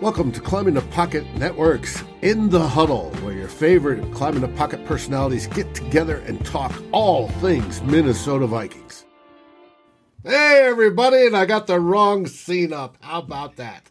Welcome 0.00 0.32
to 0.32 0.40
Climbing 0.40 0.72
the 0.72 0.80
Pocket 0.80 1.26
Networks 1.34 2.02
in 2.22 2.48
the 2.48 2.66
Huddle, 2.66 3.10
where 3.16 3.34
your 3.34 3.48
favorite 3.48 4.10
Climbing 4.14 4.40
the 4.40 4.48
Pocket 4.48 4.86
personalities 4.86 5.46
get 5.46 5.74
together 5.74 6.20
and 6.20 6.42
talk 6.46 6.72
all 6.90 7.28
things 7.28 7.82
Minnesota 7.82 8.46
Vikings. 8.46 9.04
Hey, 10.24 10.62
everybody, 10.64 11.26
and 11.26 11.36
I 11.36 11.44
got 11.44 11.66
the 11.66 11.78
wrong 11.78 12.26
scene 12.26 12.72
up. 12.72 12.96
How 13.00 13.18
about 13.18 13.56
that? 13.56 13.90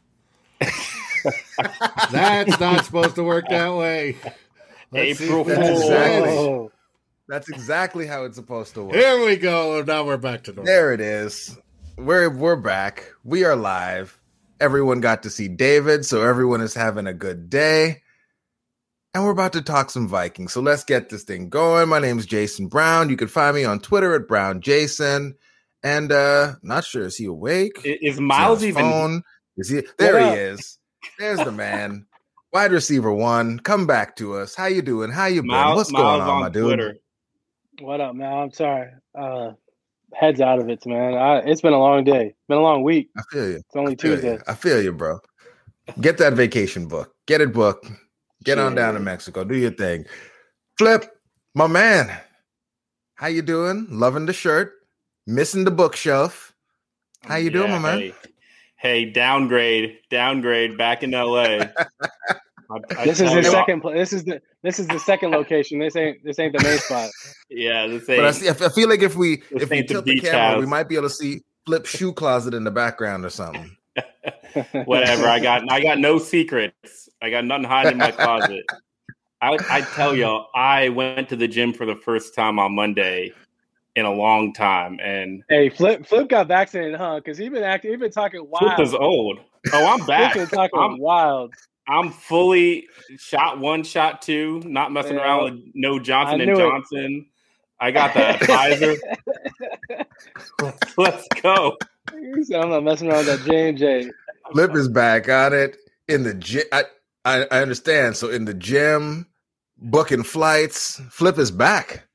That's 2.12 2.60
not 2.60 2.86
supposed 2.86 3.14
to 3.14 3.24
work 3.24 3.46
that 3.50 3.76
way. 3.76 4.18
Let's 4.92 5.22
April 5.22 5.44
that's 5.44 5.60
Fool. 5.60 5.78
exactly, 5.78 6.70
that's 7.28 7.50
exactly 7.50 8.08
how 8.08 8.24
it's 8.24 8.36
supposed 8.36 8.74
to 8.74 8.86
work. 8.86 8.96
Here 8.96 9.24
we 9.24 9.36
go. 9.36 9.84
Now 9.84 10.04
we're 10.06 10.18
back 10.18 10.44
to 10.46 10.52
normal. 10.54 10.66
There 10.66 10.92
it 10.92 11.02
is. 11.02 11.56
We're 11.98 12.32
we're 12.32 12.56
back. 12.56 13.12
We 13.24 13.44
are 13.44 13.56
live. 13.56 14.19
Everyone 14.60 15.00
got 15.00 15.24
to 15.24 15.30
see 15.30 15.48
David, 15.48 16.06
so 16.06 16.22
everyone 16.22 16.62
is 16.62 16.74
having 16.74 17.08
a 17.08 17.14
good 17.14 17.50
day. 17.50 18.02
And 19.14 19.24
we're 19.24 19.32
about 19.32 19.54
to 19.54 19.62
talk 19.62 19.90
some 19.90 20.08
Vikings. 20.08 20.54
So 20.54 20.62
let's 20.62 20.84
get 20.84 21.10
this 21.10 21.24
thing 21.24 21.50
going. 21.50 21.90
My 21.90 22.00
name 22.00 22.20
is 22.20 22.26
Jayson 22.28 22.68
Brown. 22.70 23.10
You 23.10 23.18
can 23.18 23.28
find 23.28 23.56
me 23.56 23.64
on 23.64 23.80
Twitter 23.80 24.14
at 24.14 24.28
Brown 24.28 24.62
Jason. 24.62 25.36
And 25.82 26.12
uh 26.12 26.56
not 26.62 26.84
sure 26.84 27.06
is 27.06 27.16
he 27.16 27.26
awake? 27.26 27.80
Is 27.86 27.98
Is 28.02 28.18
he 28.18 28.22
on 28.22 28.28
Myles 28.28 28.60
his 28.62 28.70
even? 28.70 28.82
phone? 28.84 29.24
Is 29.58 29.70
he 29.70 29.82
there 29.98 30.14
What 30.16 30.34
he 30.34 30.40
is. 30.40 30.78
There's 31.18 31.40
the 31.40 31.52
man. 31.54 32.06
Wide 32.52 32.72
receiver 32.72 33.14
one. 33.14 33.60
Come 33.60 33.88
back 33.88 34.16
to 34.18 34.36
us. 34.36 34.56
How 34.56 34.66
you 34.66 34.82
doing? 34.82 35.10
How 35.10 35.26
you 35.28 35.42
been? 35.42 35.52
Myles, 35.52 35.78
What's 35.78 35.92
Myles 35.92 36.04
going 36.04 36.22
on, 36.22 36.30
on 36.30 36.40
my 36.42 36.50
dude? 36.50 36.66
Twitter. 36.66 36.96
What 37.80 38.02
up, 38.02 38.14
man? 38.14 38.34
I'm 38.34 38.52
sorry. 38.52 38.90
Uh, 39.18 39.54
heads 40.14 40.42
out 40.42 40.60
of 40.60 40.70
it, 40.70 40.86
man. 40.86 41.16
I, 41.16 41.38
it's 41.40 41.62
been 41.62 41.74
a 41.74 41.80
long 41.80 42.04
day. 42.04 42.34
Been 42.48 42.58
a 42.58 42.62
long 42.62 42.84
week. 42.84 43.10
I 43.18 43.22
feel 43.32 43.50
you. 43.50 43.56
It's 43.58 43.76
only 43.76 43.94
I 43.94 43.96
feel 43.96 44.16
Tuesday. 44.16 44.34
you. 44.34 44.42
I 44.48 44.54
feel 44.54 44.82
you, 44.82 44.92
bro. 44.92 45.20
Get 46.02 46.18
that 46.20 46.34
vacation 46.34 46.88
book. 46.88 47.14
Get 47.28 47.42
it 47.42 47.54
booked. 47.54 47.90
Get 48.44 48.58
on 48.58 48.76
down 48.76 48.94
to 48.94 49.00
Mexico. 49.00 49.44
Do 49.44 49.56
your 49.56 49.72
thing. 49.72 50.06
Flip, 50.78 51.06
my 51.56 51.68
man. 51.68 52.16
How 53.16 53.28
you 53.28 53.42
doing? 53.42 53.88
Loving 53.90 54.26
the 54.26 54.34
shirt. 54.34 54.74
Missing 55.28 55.66
the 55.66 55.72
bookshelf. 55.72 56.56
How 57.24 57.36
you 57.36 57.50
doing, 57.50 57.72
my 57.72 57.80
man? 57.80 58.00
Hey, 58.00 58.14
hey, 58.78 59.06
downgrade, 59.06 59.98
downgrade. 60.10 60.78
Back 60.78 61.04
in 61.04 61.12
LA. 61.12 61.66
I, 62.70 62.78
I 62.98 63.06
This 63.06 63.20
is 63.20 63.34
the 63.34 63.44
second. 63.44 63.82
Pla- 63.82 63.94
this 63.94 64.14
is 64.14 64.24
the 64.24 64.42
this 64.62 64.80
is 64.80 64.88
the 64.88 65.00
second 65.00 65.32
location. 65.32 65.80
This 65.80 65.96
ain't 65.96 66.24
this 66.24 66.40
ain't 66.40 66.54
the 66.54 66.64
main 66.64 66.78
spot. 66.78 67.10
Yeah, 67.50 67.88
the 67.88 68.00
But 68.00 68.26
I, 68.26 68.32
see, 68.32 68.50
I 68.50 68.54
feel 68.54 68.90
like 68.90 69.02
if 69.02 69.16
we 69.16 69.42
if 69.52 69.70
we 69.70 69.78
ain't 69.78 69.88
the 69.88 69.94
tilt 69.96 70.06
the 70.06 70.16
beach 70.16 70.24
camera, 70.24 70.60
we 70.60 70.66
might 70.66 70.88
be 70.88 70.96
able 70.96 71.10
to 71.10 71.14
see 71.14 71.42
Flip 71.66 71.86
shoe 71.86 72.14
closet 72.14 72.54
in 72.54 72.64
the 72.64 72.72
background 72.72 73.26
or 73.26 73.30
something. 73.30 73.76
Whatever. 74.86 75.28
I 75.28 75.40
got. 75.40 75.72
I 75.72 75.82
got 75.82 76.00
no 76.00 76.18
secrets. 76.18 77.10
I 77.22 77.30
got 77.30 77.46
nothing 77.46 77.66
hiding 77.66 77.94
in 77.94 77.98
my 77.98 78.12
closet. 78.12 78.66
I, 79.42 79.58
I 79.70 79.82
tell 79.82 80.16
y'all, 80.16 80.48
I 80.54 80.90
went 80.90 81.30
to 81.30 81.36
the 81.36 81.48
gym 81.48 81.74
for 81.74 81.86
the 81.86 81.96
first 81.96 82.36
time 82.36 82.60
on 82.60 82.76
Monday 82.76 83.32
in 83.96 84.06
a 84.06 84.12
long 84.12 84.54
time, 84.54 85.00
and 85.02 85.44
Hey, 85.50 85.70
Flip 85.70 86.06
Flip 86.06 86.28
got 86.28 86.48
vaccinated, 86.48 86.96
huh? 86.96 87.16
Because 87.18 87.38
he 87.38 87.50
been 87.50 87.64
acting. 87.64 87.92
He 87.92 87.98
been 87.98 88.12
talking 88.12 88.46
wild. 88.50 88.76
Flip 88.76 88.88
is 88.88 88.94
old. 88.94 89.40
Oh, 89.72 89.88
I'm 89.88 90.00
Flip 90.00 90.08
back. 90.08 90.34
been 90.36 90.48
talking 90.48 90.80
I'm, 90.80 90.98
wild. 91.00 91.54
I'm 91.90 92.12
fully 92.12 92.88
shot 93.18 93.60
one, 93.60 93.84
shot 93.84 94.22
two. 94.22 94.62
Not 94.64 94.92
messing 94.92 95.16
Yeah. 95.16 95.24
around 95.24 95.44
with 95.46 95.72
no 95.74 96.00
Johnson 96.00 96.40
and 96.40 96.52
knew 96.52 96.56
it. 96.56 96.70
Johnson. 96.70 97.26
I 97.80 97.92
got 97.92 98.14
the 98.14 98.46
Pfizer. 98.46 100.06
Let's 100.98 101.28
go. 101.42 101.78
He 102.12 102.56
I'm 102.56 102.70
not 102.70 102.84
messing 102.84 103.10
around 103.10 103.26
with 103.26 103.44
that 103.44 103.52
J 103.52 103.70
and 103.70 103.78
J. 103.78 104.12
Flip 104.54 104.76
is 104.76 104.88
back 104.88 105.30
on 105.30 105.54
it 105.54 105.78
in 106.08 106.24
the 106.24 106.36
gym. 106.36 106.64
I, 106.72 106.84
I 107.26 107.44
I 107.50 107.62
understand. 107.62 108.18
So 108.18 108.30
in 108.30 108.46
the 108.46 108.54
gym, 108.54 109.26
booking 109.78 110.24
flights. 110.24 111.02
Flip 111.10 111.38
is 111.40 111.50
back. 111.50 112.08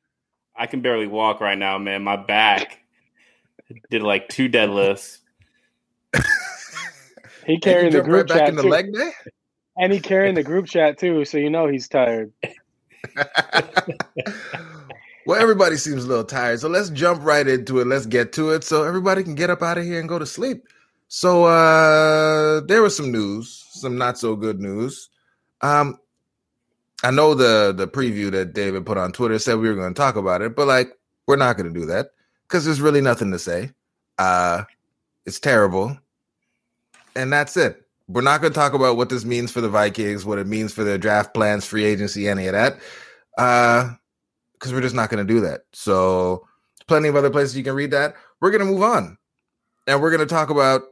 I 0.57 0.67
can 0.67 0.83
barely 0.83 1.09
walk 1.09 1.41
right 1.41 1.59
now, 1.59 1.79
man. 1.79 2.05
My 2.05 2.17
back 2.17 2.79
did 3.91 4.03
like 4.03 4.29
two 4.29 4.49
deadlifts. 4.49 5.19
He 7.47 7.59
carried 7.59 7.93
the 7.93 8.01
group 8.01 8.29
right 8.29 8.29
back 8.29 8.39
chat 8.39 8.49
in 8.49 8.57
the 8.57 8.63
too, 8.63 8.69
leg 8.71 8.93
day. 8.93 9.11
And 9.79 9.93
he 9.93 10.01
carrying 10.01 10.35
the 10.35 10.43
group 10.43 10.67
chat 10.67 10.99
too. 10.99 11.25
So 11.25 11.39
you 11.39 11.51
know 11.51 11.67
he's 11.69 11.89
tired. 11.89 12.33
well, 15.27 15.41
everybody 15.41 15.77
seems 15.77 16.05
a 16.05 16.09
little 16.09 16.25
tired, 16.25 16.61
so 16.61 16.69
let's 16.69 16.91
jump 16.91 17.23
right 17.23 17.47
into 17.47 17.81
it. 17.81 17.87
Let's 17.87 18.07
get 18.07 18.33
to 18.35 18.51
it, 18.51 18.65
so 18.65 18.85
everybody 18.85 19.23
can 19.23 19.35
get 19.35 19.51
up 19.51 19.63
out 19.63 19.79
of 19.79 19.85
here 19.85 20.01
and 20.01 20.09
go 20.09 20.19
to 20.19 20.27
sleep. 20.27 20.65
So 21.09 21.45
uh 21.45 22.61
there 22.63 22.83
was 22.83 22.97
some 22.97 23.13
news, 23.13 23.67
some 23.71 23.99
not 23.99 24.19
so 24.19 24.37
good 24.37 24.61
news. 24.61 25.11
Um, 25.61 25.99
I 27.03 27.11
know 27.11 27.35
the 27.35 27.75
the 27.77 27.87
preview 27.87 28.31
that 28.33 28.55
David 28.55 28.87
put 28.87 28.99
on 28.99 29.13
Twitter 29.13 29.39
said 29.39 29.59
we 29.59 29.69
were 29.69 29.75
going 29.75 29.95
to 29.95 29.99
talk 29.99 30.17
about 30.17 30.43
it, 30.43 30.57
but 30.57 30.67
like 30.67 30.93
we're 31.27 31.37
not 31.37 31.57
going 31.57 31.73
to 31.73 31.81
do 31.81 31.87
that 31.87 32.11
because 32.49 32.65
there's 32.65 32.81
really 32.81 33.01
nothing 33.01 33.31
to 33.33 33.39
say. 33.39 33.71
Uh, 34.19 34.65
it's 35.27 35.41
terrible, 35.41 35.99
and 37.17 37.33
that's 37.33 37.57
it. 37.57 37.84
We're 38.07 38.23
not 38.23 38.41
going 38.41 38.53
to 38.53 38.59
talk 38.59 38.75
about 38.75 38.97
what 38.97 39.09
this 39.09 39.25
means 39.25 39.51
for 39.51 39.61
the 39.61 39.69
Vikings, 39.69 40.25
what 40.25 40.39
it 40.39 40.47
means 40.47 40.73
for 40.73 40.85
their 40.85 40.99
draft 40.99 41.33
plans, 41.33 41.65
free 41.65 41.85
agency, 41.85 42.29
any 42.29 42.47
of 42.47 42.53
that, 42.53 42.79
uh, 43.39 43.95
because 44.53 44.73
we're 44.73 44.83
just 44.83 44.95
not 44.95 45.09
going 45.09 45.27
to 45.27 45.33
do 45.35 45.41
that. 45.41 45.63
So, 45.73 46.47
plenty 46.87 47.09
of 47.09 47.17
other 47.17 47.31
places 47.31 47.57
you 47.57 47.65
can 47.65 47.75
read 47.75 47.93
that. 47.93 48.15
We're 48.41 48.51
going 48.51 48.65
to 48.65 48.71
move 48.71 48.83
on, 48.83 49.17
and 49.87 50.03
we're 50.03 50.11
going 50.11 50.27
to 50.27 50.35
talk 50.35 50.51
about 50.51 50.83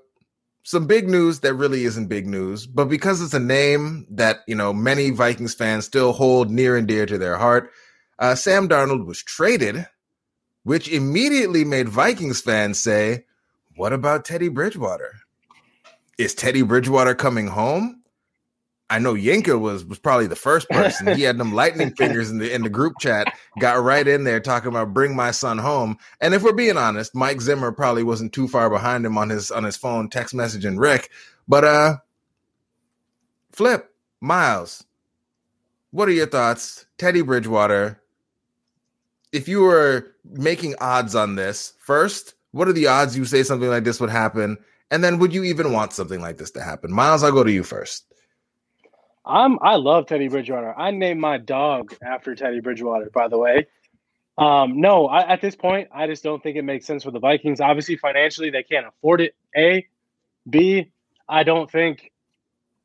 some 0.62 0.86
big 0.86 1.08
news 1.08 1.40
that 1.40 1.54
really 1.54 1.84
isn't 1.84 2.08
big 2.08 2.26
news, 2.26 2.66
but 2.66 2.86
because 2.86 3.20
it's 3.20 3.34
a 3.34 3.40
name 3.40 4.06
that 4.10 4.40
you 4.46 4.54
know 4.54 4.72
many 4.72 5.10
Vikings 5.10 5.54
fans 5.54 5.84
still 5.84 6.12
hold 6.12 6.50
near 6.50 6.76
and 6.76 6.86
dear 6.86 7.04
to 7.04 7.18
their 7.18 7.36
heart, 7.36 7.70
uh, 8.18 8.34
Sam 8.34 8.68
Darnold 8.68 9.06
was 9.06 9.22
traded, 9.22 9.86
which 10.62 10.88
immediately 10.88 11.64
made 11.64 11.88
Vikings 11.88 12.40
fans 12.40 12.80
say, 12.80 13.26
"What 13.76 13.92
about 13.92 14.24
Teddy 14.24 14.48
Bridgewater? 14.48 15.12
Is 16.18 16.34
Teddy 16.34 16.62
Bridgewater 16.62 17.14
coming 17.14 17.48
home?" 17.48 18.02
I 18.92 18.98
know 18.98 19.14
Yinka 19.14 19.58
was 19.58 19.86
was 19.86 19.98
probably 19.98 20.26
the 20.26 20.36
first 20.36 20.68
person. 20.68 21.16
He 21.16 21.22
had 21.22 21.38
them 21.38 21.54
lightning 21.54 21.94
fingers 21.94 22.30
in 22.30 22.36
the 22.36 22.52
in 22.52 22.62
the 22.62 22.68
group 22.68 22.92
chat, 23.00 23.32
got 23.58 23.82
right 23.82 24.06
in 24.06 24.24
there 24.24 24.38
talking 24.38 24.68
about 24.68 24.92
bring 24.92 25.16
my 25.16 25.30
son 25.30 25.56
home. 25.56 25.96
And 26.20 26.34
if 26.34 26.42
we're 26.42 26.52
being 26.52 26.76
honest, 26.76 27.14
Mike 27.14 27.40
Zimmer 27.40 27.72
probably 27.72 28.02
wasn't 28.02 28.34
too 28.34 28.48
far 28.48 28.68
behind 28.68 29.06
him 29.06 29.16
on 29.16 29.30
his 29.30 29.50
on 29.50 29.64
his 29.64 29.78
phone 29.78 30.10
text 30.10 30.34
messaging 30.34 30.78
Rick. 30.78 31.10
But 31.48 31.64
uh 31.64 31.96
Flip, 33.52 33.90
Myles, 34.20 34.84
what 35.90 36.08
are 36.08 36.12
your 36.12 36.26
thoughts? 36.26 36.84
Teddy 36.98 37.22
Bridgewater. 37.22 37.98
If 39.32 39.48
you 39.48 39.62
were 39.62 40.14
making 40.24 40.74
odds 40.82 41.14
on 41.14 41.36
this, 41.36 41.72
first, 41.78 42.34
what 42.50 42.68
are 42.68 42.74
the 42.74 42.88
odds 42.88 43.16
you 43.16 43.24
say 43.24 43.42
something 43.42 43.70
like 43.70 43.84
this 43.84 44.00
would 44.00 44.10
happen? 44.10 44.58
And 44.92 45.02
then 45.02 45.18
would 45.18 45.32
you 45.32 45.42
even 45.44 45.72
want 45.72 45.94
something 45.94 46.20
like 46.20 46.36
this 46.36 46.50
to 46.52 46.62
happen? 46.62 46.92
Myles, 46.92 47.24
I'll 47.24 47.32
go 47.32 47.42
to 47.42 47.50
you 47.50 47.64
first. 47.64 48.04
I'm 49.24 49.58
I 49.62 49.76
love 49.76 50.06
Teddy 50.06 50.28
Bridgewater. 50.28 50.78
I 50.78 50.90
named 50.90 51.18
my 51.18 51.38
dog 51.38 51.96
after 52.04 52.34
Teddy 52.34 52.60
Bridgewater, 52.60 53.08
by 53.08 53.28
the 53.28 53.38
way. 53.38 53.68
Um, 54.36 54.80
no, 54.82 55.06
I, 55.06 55.32
at 55.32 55.40
this 55.40 55.56
point, 55.56 55.88
I 55.94 56.06
just 56.06 56.22
don't 56.22 56.42
think 56.42 56.58
it 56.58 56.62
makes 56.62 56.86
sense 56.86 57.04
for 57.04 57.10
the 57.10 57.20
Vikings. 57.20 57.60
Obviously, 57.60 57.96
financially, 57.96 58.50
they 58.50 58.62
can't 58.62 58.86
afford 58.86 59.22
it. 59.22 59.34
A, 59.56 59.86
B, 60.48 60.90
I 61.26 61.42
don't 61.42 61.70
think 61.70 62.12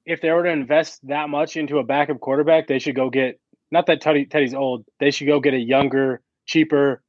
if 0.06 0.22
they 0.22 0.32
were 0.32 0.44
to 0.44 0.50
invest 0.50 1.06
that 1.08 1.28
much 1.28 1.58
into 1.58 1.80
a 1.80 1.84
backup 1.84 2.22
quarterback, 2.22 2.68
they 2.68 2.80
should 2.80 2.96
go 2.96 3.10
get 3.10 3.40
not 3.70 3.88
that 3.88 4.00
Teddy 4.00 4.26
Teddy's 4.26 4.54
old. 4.54 4.86
They 5.02 5.12
should 5.12 5.28
go 5.28 5.42
get 5.42 5.54
a 5.54 5.60
younger, 5.60 6.22
cheaper, 6.46 7.02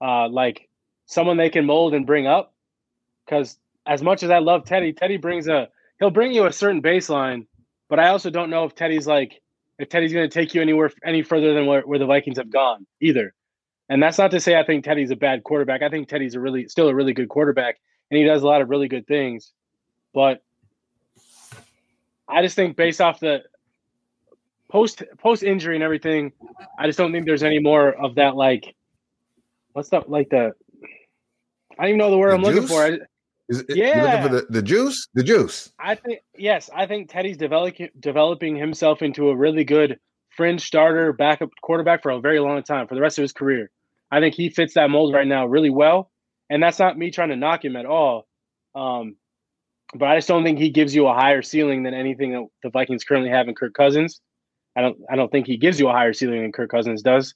uh, 0.00 0.28
like 0.28 0.68
someone 1.06 1.36
they 1.36 1.50
can 1.50 1.64
mold 1.64 1.94
and 1.94 2.04
bring 2.04 2.26
up. 2.26 2.52
Because 3.24 3.56
as 3.86 4.02
much 4.02 4.22
as 4.22 4.30
I 4.30 4.38
love 4.38 4.64
Teddy, 4.64 4.92
Teddy 4.92 5.16
brings 5.16 5.48
a 5.48 5.68
he'll 5.98 6.10
bring 6.10 6.32
you 6.32 6.46
a 6.46 6.52
certain 6.52 6.82
baseline 6.82 7.46
but 7.92 8.00
I 8.00 8.08
also 8.08 8.30
don't 8.30 8.48
know 8.48 8.64
if 8.64 8.74
Teddy's 8.74 9.06
like 9.06 9.42
if 9.78 9.90
Teddy's 9.90 10.14
going 10.14 10.26
to 10.26 10.32
take 10.32 10.54
you 10.54 10.62
anywhere 10.62 10.90
any 11.04 11.22
further 11.22 11.52
than 11.52 11.66
where, 11.66 11.82
where 11.82 11.98
the 11.98 12.06
Vikings 12.06 12.38
have 12.38 12.48
gone 12.48 12.86
either. 13.02 13.34
And 13.90 14.02
that's 14.02 14.16
not 14.16 14.30
to 14.30 14.40
say 14.40 14.58
I 14.58 14.64
think 14.64 14.82
Teddy's 14.82 15.10
a 15.10 15.16
bad 15.16 15.44
quarterback. 15.44 15.82
I 15.82 15.90
think 15.90 16.08
Teddy's 16.08 16.34
a 16.34 16.40
really 16.40 16.68
still 16.68 16.88
a 16.88 16.94
really 16.94 17.12
good 17.12 17.28
quarterback, 17.28 17.78
and 18.10 18.16
he 18.16 18.24
does 18.24 18.40
a 18.40 18.46
lot 18.46 18.62
of 18.62 18.70
really 18.70 18.88
good 18.88 19.06
things. 19.06 19.52
But 20.14 20.42
I 22.26 22.40
just 22.40 22.56
think 22.56 22.78
based 22.78 23.02
off 23.02 23.20
the 23.20 23.42
post 24.70 25.02
post 25.18 25.42
injury 25.42 25.74
and 25.74 25.84
everything, 25.84 26.32
I 26.78 26.86
just 26.86 26.96
don't 26.96 27.12
think 27.12 27.26
there's 27.26 27.42
any 27.42 27.58
more 27.58 27.90
of 27.90 28.14
that 28.14 28.36
like 28.36 28.74
what's 29.74 29.90
that 29.90 30.08
like 30.08 30.30
the 30.30 30.54
I 31.78 31.82
don't 31.82 31.88
even 31.88 31.98
know 31.98 32.10
the 32.10 32.16
word 32.16 32.30
The 32.30 32.36
I'm 32.36 32.42
looking 32.42 32.62
juice? 32.62 32.70
for. 32.70 32.98
Is 33.48 33.60
it, 33.60 33.76
Yeah. 33.76 34.22
for 34.22 34.28
the, 34.28 34.46
the 34.48 34.62
juice? 34.62 35.08
The 35.14 35.22
juice. 35.22 35.72
I 35.78 35.94
think 35.94 36.20
yes, 36.36 36.70
I 36.74 36.86
think 36.86 37.10
Teddy's 37.10 37.36
developing 37.36 37.88
developing 37.98 38.56
himself 38.56 39.02
into 39.02 39.28
a 39.30 39.36
really 39.36 39.64
good 39.64 39.98
fringe 40.30 40.62
starter, 40.62 41.12
backup 41.12 41.50
quarterback 41.62 42.02
for 42.02 42.10
a 42.10 42.20
very 42.20 42.40
long 42.40 42.62
time 42.62 42.86
for 42.86 42.94
the 42.94 43.00
rest 43.00 43.18
of 43.18 43.22
his 43.22 43.32
career. 43.32 43.70
I 44.10 44.20
think 44.20 44.34
he 44.34 44.48
fits 44.50 44.74
that 44.74 44.90
mold 44.90 45.14
right 45.14 45.26
now 45.26 45.46
really 45.46 45.70
well, 45.70 46.10
and 46.50 46.62
that's 46.62 46.78
not 46.78 46.96
me 46.96 47.10
trying 47.10 47.30
to 47.30 47.36
knock 47.36 47.64
him 47.64 47.76
at 47.76 47.86
all. 47.86 48.26
Um, 48.74 49.16
but 49.94 50.08
I 50.08 50.16
just 50.16 50.28
don't 50.28 50.44
think 50.44 50.58
he 50.58 50.70
gives 50.70 50.94
you 50.94 51.06
a 51.06 51.12
higher 51.14 51.42
ceiling 51.42 51.82
than 51.82 51.92
anything 51.94 52.32
that 52.32 52.46
the 52.62 52.70
Vikings 52.70 53.04
currently 53.04 53.30
have 53.30 53.48
in 53.48 53.54
Kirk 53.54 53.74
Cousins. 53.74 54.20
I 54.76 54.80
don't 54.80 54.96
I 55.10 55.16
don't 55.16 55.30
think 55.30 55.46
he 55.46 55.56
gives 55.58 55.78
you 55.78 55.88
a 55.88 55.92
higher 55.92 56.12
ceiling 56.14 56.40
than 56.42 56.52
Kirk 56.52 56.70
Cousins 56.70 57.02
does. 57.02 57.34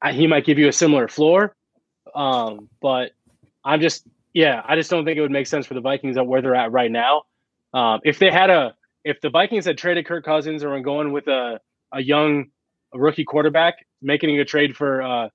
I, 0.00 0.12
he 0.12 0.26
might 0.26 0.46
give 0.46 0.58
you 0.58 0.68
a 0.68 0.72
similar 0.72 1.06
floor, 1.08 1.54
um, 2.14 2.70
but 2.80 3.10
I'm 3.64 3.80
just 3.82 4.06
yeah, 4.34 4.62
I 4.66 4.76
just 4.76 4.90
don't 4.90 5.04
think 5.04 5.18
it 5.18 5.20
would 5.20 5.30
make 5.30 5.46
sense 5.46 5.66
for 5.66 5.74
the 5.74 5.80
Vikings 5.80 6.16
at 6.16 6.26
where 6.26 6.42
they're 6.42 6.54
at 6.54 6.72
right 6.72 6.90
now. 6.90 7.22
Um, 7.74 8.00
if 8.04 8.18
they 8.18 8.30
had 8.30 8.50
a 8.50 8.74
if 9.04 9.20
the 9.20 9.30
Vikings 9.30 9.64
had 9.64 9.78
traded 9.78 10.06
Kirk 10.06 10.24
Cousins 10.24 10.62
or 10.62 10.70
were 10.70 10.80
going 10.80 11.12
with 11.12 11.26
a 11.28 11.60
a 11.92 12.00
young 12.00 12.46
a 12.94 12.98
rookie 12.98 13.24
quarterback, 13.24 13.86
making 14.00 14.38
a 14.38 14.44
trade 14.44 14.76
for 14.76 15.02
uh, 15.02 15.28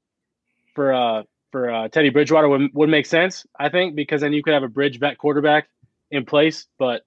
for 0.76 0.94
uh, 0.94 1.24
for 1.52 1.72
uh, 1.72 1.88
Teddy 1.88 2.10
Bridgewater 2.10 2.48
would, 2.48 2.74
would 2.74 2.90
make 2.90 3.06
sense, 3.06 3.46
I 3.60 3.70
think, 3.70 3.96
because 3.96 4.22
then 4.22 4.34
you 4.34 4.44
could 4.44 4.54
have 4.54 4.64
a 4.64 4.68
bridge 4.68 5.00
vet 5.00 5.18
quarterback 5.18 5.68
in 6.12 6.26
place. 6.26 6.68
But 6.78 7.04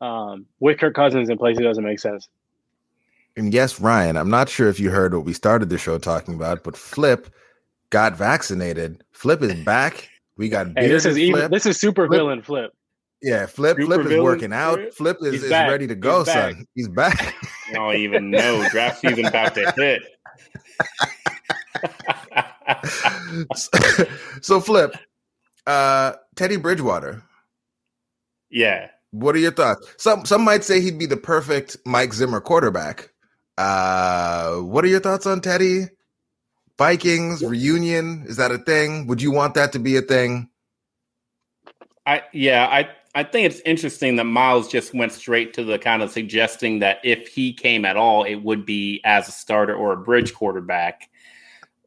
um, 0.00 0.46
with 0.60 0.78
Kirk 0.78 0.94
Cousins 0.94 1.28
in 1.28 1.38
place, 1.38 1.58
it 1.58 1.62
doesn't 1.62 1.84
make 1.84 2.00
sense. 2.00 2.28
And 3.36 3.52
yes, 3.52 3.80
Ryan, 3.80 4.16
I'm 4.16 4.30
not 4.30 4.48
sure 4.48 4.68
if 4.68 4.78
you 4.78 4.90
heard 4.90 5.14
what 5.14 5.24
we 5.24 5.32
started 5.32 5.70
the 5.70 5.78
show 5.78 5.98
talking 5.98 6.34
about, 6.34 6.62
but 6.62 6.76
Flip 6.76 7.32
got 7.90 8.16
vaccinated. 8.16 9.04
Flip 9.12 9.42
is 9.42 9.54
back. 9.64 10.10
We 10.36 10.48
got 10.48 10.68
hey, 10.76 10.88
this 10.88 11.04
is 11.04 11.14
Flip. 11.16 11.22
even, 11.28 11.50
this 11.50 11.66
is 11.66 11.78
super 11.80 12.06
Flip. 12.06 12.18
villain 12.18 12.42
Flip. 12.42 12.72
Yeah, 13.20 13.46
Flip 13.46 13.76
Super 13.78 14.02
Flip 14.02 14.12
is 14.12 14.20
working 14.20 14.52
out. 14.52 14.78
Flip. 14.78 14.94
Flip 14.94 15.16
is, 15.22 15.32
He's 15.34 15.42
is 15.44 15.50
back. 15.50 15.70
ready 15.70 15.86
to 15.86 15.94
go, 15.94 16.18
He's 16.24 16.26
back. 16.26 16.54
son. 16.54 16.66
He's 16.74 16.88
back. 16.88 17.34
I 17.70 17.72
don't 17.74 17.96
even 17.96 18.30
know. 18.30 18.66
Draft 18.70 19.00
season 19.00 19.26
about 19.26 19.54
to 19.54 19.72
hit. 19.76 20.02
so 24.40 24.60
Flip, 24.60 24.94
uh 25.66 26.12
Teddy 26.36 26.56
Bridgewater. 26.56 27.22
yeah. 28.50 28.88
What 29.10 29.34
are 29.34 29.38
your 29.40 29.52
thoughts? 29.52 29.86
Some 29.98 30.24
some 30.24 30.42
might 30.42 30.64
say 30.64 30.80
he'd 30.80 30.98
be 30.98 31.04
the 31.06 31.16
perfect 31.18 31.76
Mike 31.84 32.14
Zimmer 32.14 32.40
quarterback. 32.40 33.10
Uh 33.58 34.56
what 34.56 34.84
are 34.84 34.88
your 34.88 35.00
thoughts 35.00 35.26
on 35.26 35.40
Teddy? 35.42 35.84
Vikings 36.82 37.44
reunion 37.44 38.24
is 38.26 38.38
that 38.38 38.50
a 38.50 38.58
thing? 38.58 39.06
Would 39.06 39.22
you 39.22 39.30
want 39.30 39.54
that 39.54 39.70
to 39.70 39.78
be 39.78 39.96
a 39.96 40.02
thing? 40.02 40.48
I 42.06 42.24
yeah, 42.32 42.66
I 42.66 42.88
I 43.14 43.22
think 43.22 43.46
it's 43.46 43.60
interesting 43.60 44.16
that 44.16 44.24
Myles 44.24 44.66
just 44.66 44.92
went 44.92 45.12
straight 45.12 45.54
to 45.54 45.62
the 45.62 45.78
kind 45.78 46.02
of 46.02 46.10
suggesting 46.10 46.80
that 46.80 46.98
if 47.04 47.28
he 47.28 47.52
came 47.52 47.84
at 47.84 47.96
all, 47.96 48.24
it 48.24 48.42
would 48.42 48.66
be 48.66 49.00
as 49.04 49.28
a 49.28 49.30
starter 49.30 49.76
or 49.76 49.92
a 49.92 49.96
bridge 49.96 50.34
quarterback. 50.34 51.08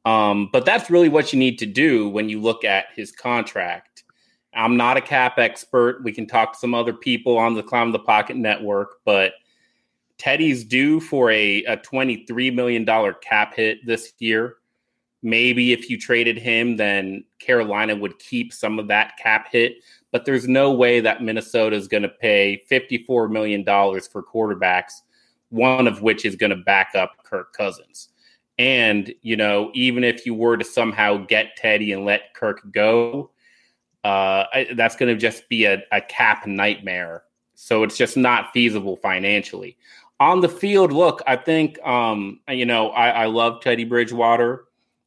Um, 0.06 0.48
but 0.54 0.64
that's 0.64 0.90
really 0.90 1.10
what 1.10 1.34
you 1.34 1.40
need 1.40 1.60
to 1.60 1.66
do 1.66 2.08
when 2.08 2.30
you 2.30 2.40
look 2.40 2.64
at 2.64 2.86
his 2.96 3.12
contract. 3.12 4.06
I'm 4.54 4.78
not 4.78 4.96
a 4.96 5.02
cap 5.02 5.38
expert. 5.38 6.06
We 6.06 6.14
can 6.14 6.26
talk 6.26 6.54
to 6.54 6.60
some 6.60 6.74
other 6.74 6.94
people 6.94 7.38
on 7.38 7.54
the 7.54 7.64
Climb 7.64 7.92
the 7.92 8.00
Pocket 8.00 8.38
network, 8.38 9.00
but 9.04 9.34
Teddy's 10.18 10.64
due 10.64 11.02
for 11.02 11.32
a, 11.32 11.66
a 11.66 11.76
$23 11.76 12.56
million 12.56 12.86
cap 13.22 13.56
hit 13.56 13.86
this 13.86 14.14
year. 14.20 14.56
Maybe 15.26 15.74
if 15.74 15.90
you 15.90 15.98
traded 16.00 16.38
him, 16.38 16.78
then 16.78 17.24
Carolina 17.40 17.96
would 17.96 18.18
keep 18.20 18.54
some 18.54 18.80
of 18.80 18.88
that 18.88 19.18
cap 19.18 19.48
hit 19.52 19.78
but 20.16 20.24
there's 20.24 20.48
no 20.48 20.72
way 20.72 21.02
that 21.02 21.22
Minnesota 21.22 21.76
is 21.76 21.90
going 21.90 22.04
to 22.04 22.08
pay 22.08 22.64
$54 22.72 23.30
million 23.30 23.66
for 23.66 24.24
quarterbacks, 24.24 25.02
one 25.50 25.88
of 25.88 26.04
which 26.04 26.24
is 26.24 26.38
going 26.38 26.52
to 26.52 26.56
back 26.56 26.96
up 26.96 27.18
Kirk 27.26 27.52
Cousins. 27.52 28.08
And, 28.58 29.14
you 29.24 29.36
know, 29.36 29.72
even 29.74 30.06
if 30.06 30.26
you 30.26 30.34
were 30.34 30.56
to 30.56 30.64
somehow 30.64 31.18
get 31.18 31.58
Teddy 31.58 31.92
and 31.92 32.06
let 32.06 32.34
Kirk 32.34 32.62
go, 32.72 33.32
uh, 34.06 34.46
I, 34.54 34.68
that's 34.78 34.96
going 34.96 35.14
to 35.14 35.20
just 35.20 35.50
be 35.50 35.66
a, 35.66 35.84
a 35.92 36.00
cap 36.00 36.48
nightmare. 36.48 37.24
So 37.56 37.84
it's 37.84 37.98
just 37.98 38.16
not 38.16 38.54
feasible 38.54 38.96
financially. 38.96 39.76
On 40.22 40.40
the 40.40 40.48
field, 40.48 40.94
look, 40.94 41.24
I 41.28 41.36
think, 41.36 41.78
um, 41.86 42.40
you 42.48 42.66
know, 42.66 42.92
I, 42.92 43.10
I 43.10 43.26
love 43.26 43.60
Teddy 43.60 43.84
Bridgewater. 43.84 44.64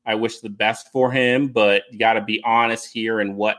I 0.09 0.15
wish 0.15 0.41
the 0.41 0.49
best 0.49 0.91
for 0.91 1.13
him, 1.13 1.49
but 1.49 1.83
you 1.93 1.99
got 1.99 2.15
to 2.15 2.23
be 2.23 2.43
honest 2.45 2.91
here 2.91 3.21
and 3.21 3.37
what 3.37 3.59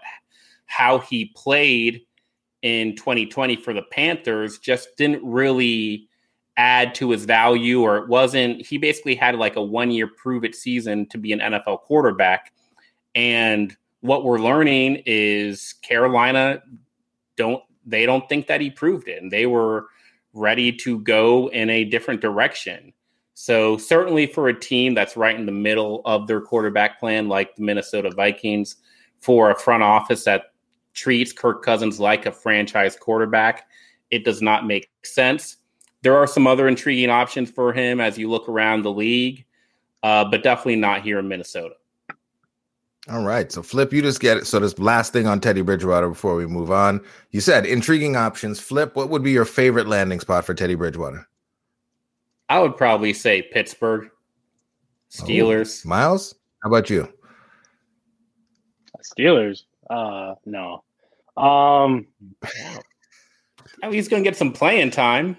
how 0.65 0.97
he 0.97 1.31
played 1.35 2.01
in 2.63 2.95
2020 2.95 3.55
for 3.57 3.73
the 3.73 3.83
Panthers 3.83 4.57
just 4.57 4.89
didn't 4.97 5.23
really 5.23 6.07
add 6.57 6.93
to 6.95 7.11
his 7.11 7.23
value, 7.25 7.81
or 7.81 7.97
it 7.97 8.09
wasn't. 8.09 8.65
He 8.65 8.77
basically 8.77 9.15
had 9.15 9.35
like 9.35 9.55
a 9.55 9.61
one 9.61 9.91
year 9.91 10.07
prove 10.07 10.43
it 10.43 10.55
season 10.55 11.05
to 11.09 11.17
be 11.17 11.31
an 11.31 11.39
NFL 11.39 11.81
quarterback. 11.81 12.51
And 13.15 13.75
what 14.01 14.25
we're 14.25 14.39
learning 14.39 15.03
is 15.05 15.75
Carolina 15.81 16.61
don't 17.37 17.63
they 17.85 18.05
don't 18.05 18.27
think 18.27 18.47
that 18.47 18.59
he 18.59 18.71
proved 18.71 19.07
it, 19.07 19.21
and 19.21 19.31
they 19.31 19.45
were 19.45 19.85
ready 20.33 20.71
to 20.71 20.99
go 20.99 21.47
in 21.51 21.69
a 21.69 21.85
different 21.85 22.21
direction. 22.21 22.93
So 23.41 23.77
certainly 23.77 24.27
for 24.27 24.49
a 24.49 24.53
team 24.59 24.93
that's 24.93 25.15
right 25.15 25.33
in 25.33 25.45
the 25.45 25.51
middle 25.53 26.01
of 26.03 26.27
their 26.27 26.41
quarterback 26.41 26.99
plan, 26.99 27.29
like 27.29 27.55
the 27.55 27.63
Minnesota 27.63 28.11
Vikings, 28.13 28.75
for 29.21 29.49
a 29.49 29.57
front 29.57 29.81
office 29.81 30.25
that 30.25 30.51
treats 30.93 31.31
Kirk 31.31 31.63
Cousins 31.63 32.01
like 32.01 32.25
a 32.25 32.33
franchise 32.33 32.97
quarterback, 32.97 33.69
it 34.11 34.25
does 34.25 34.41
not 34.41 34.67
make 34.67 34.89
sense. 35.05 35.55
There 36.01 36.17
are 36.17 36.27
some 36.27 36.47
other 36.47 36.67
intriguing 36.67 37.09
options 37.09 37.49
for 37.49 37.71
him 37.71 38.01
as 38.01 38.17
you 38.17 38.29
look 38.29 38.49
around 38.49 38.81
the 38.81 38.91
league, 38.91 39.45
uh, 40.03 40.25
but 40.25 40.43
definitely 40.43 40.75
not 40.75 41.03
here 41.03 41.17
in 41.17 41.29
Minnesota. 41.29 41.75
All 43.09 43.23
right. 43.23 43.49
So 43.53 43.63
Flip, 43.63 43.93
you 43.93 44.01
just 44.01 44.19
get 44.19 44.35
it. 44.35 44.47
So 44.47 44.59
this 44.59 44.77
last 44.79 45.13
thing 45.13 45.27
on 45.27 45.39
Teddy 45.39 45.61
Bridgewater 45.61 46.09
before 46.09 46.35
we 46.35 46.45
move 46.45 46.71
on. 46.71 46.99
You 47.31 47.39
said 47.39 47.65
intriguing 47.65 48.17
options. 48.17 48.59
Flip, 48.59 48.97
what 48.97 49.09
would 49.09 49.23
be 49.23 49.31
your 49.31 49.45
favorite 49.45 49.87
landing 49.87 50.19
spot 50.19 50.43
for 50.43 50.53
Teddy 50.53 50.75
Bridgewater? 50.75 51.25
I 52.49 52.59
would 52.59 52.75
probably 52.75 53.13
say 53.13 53.41
Pittsburgh, 53.43 54.09
Steelers. 55.11 55.83
Oh, 55.85 55.89
Myles, 55.89 56.35
how 56.63 56.69
about 56.69 56.89
you? 56.89 57.07
Steelers. 59.03 59.63
Uh, 59.89 60.35
no. 60.45 60.83
Um, 61.37 62.07
Oh, 63.81 63.91
he's 63.91 64.09
going 64.09 64.21
to 64.23 64.29
get 64.29 64.35
some 64.37 64.51
playing 64.51 64.91
time. 64.91 65.37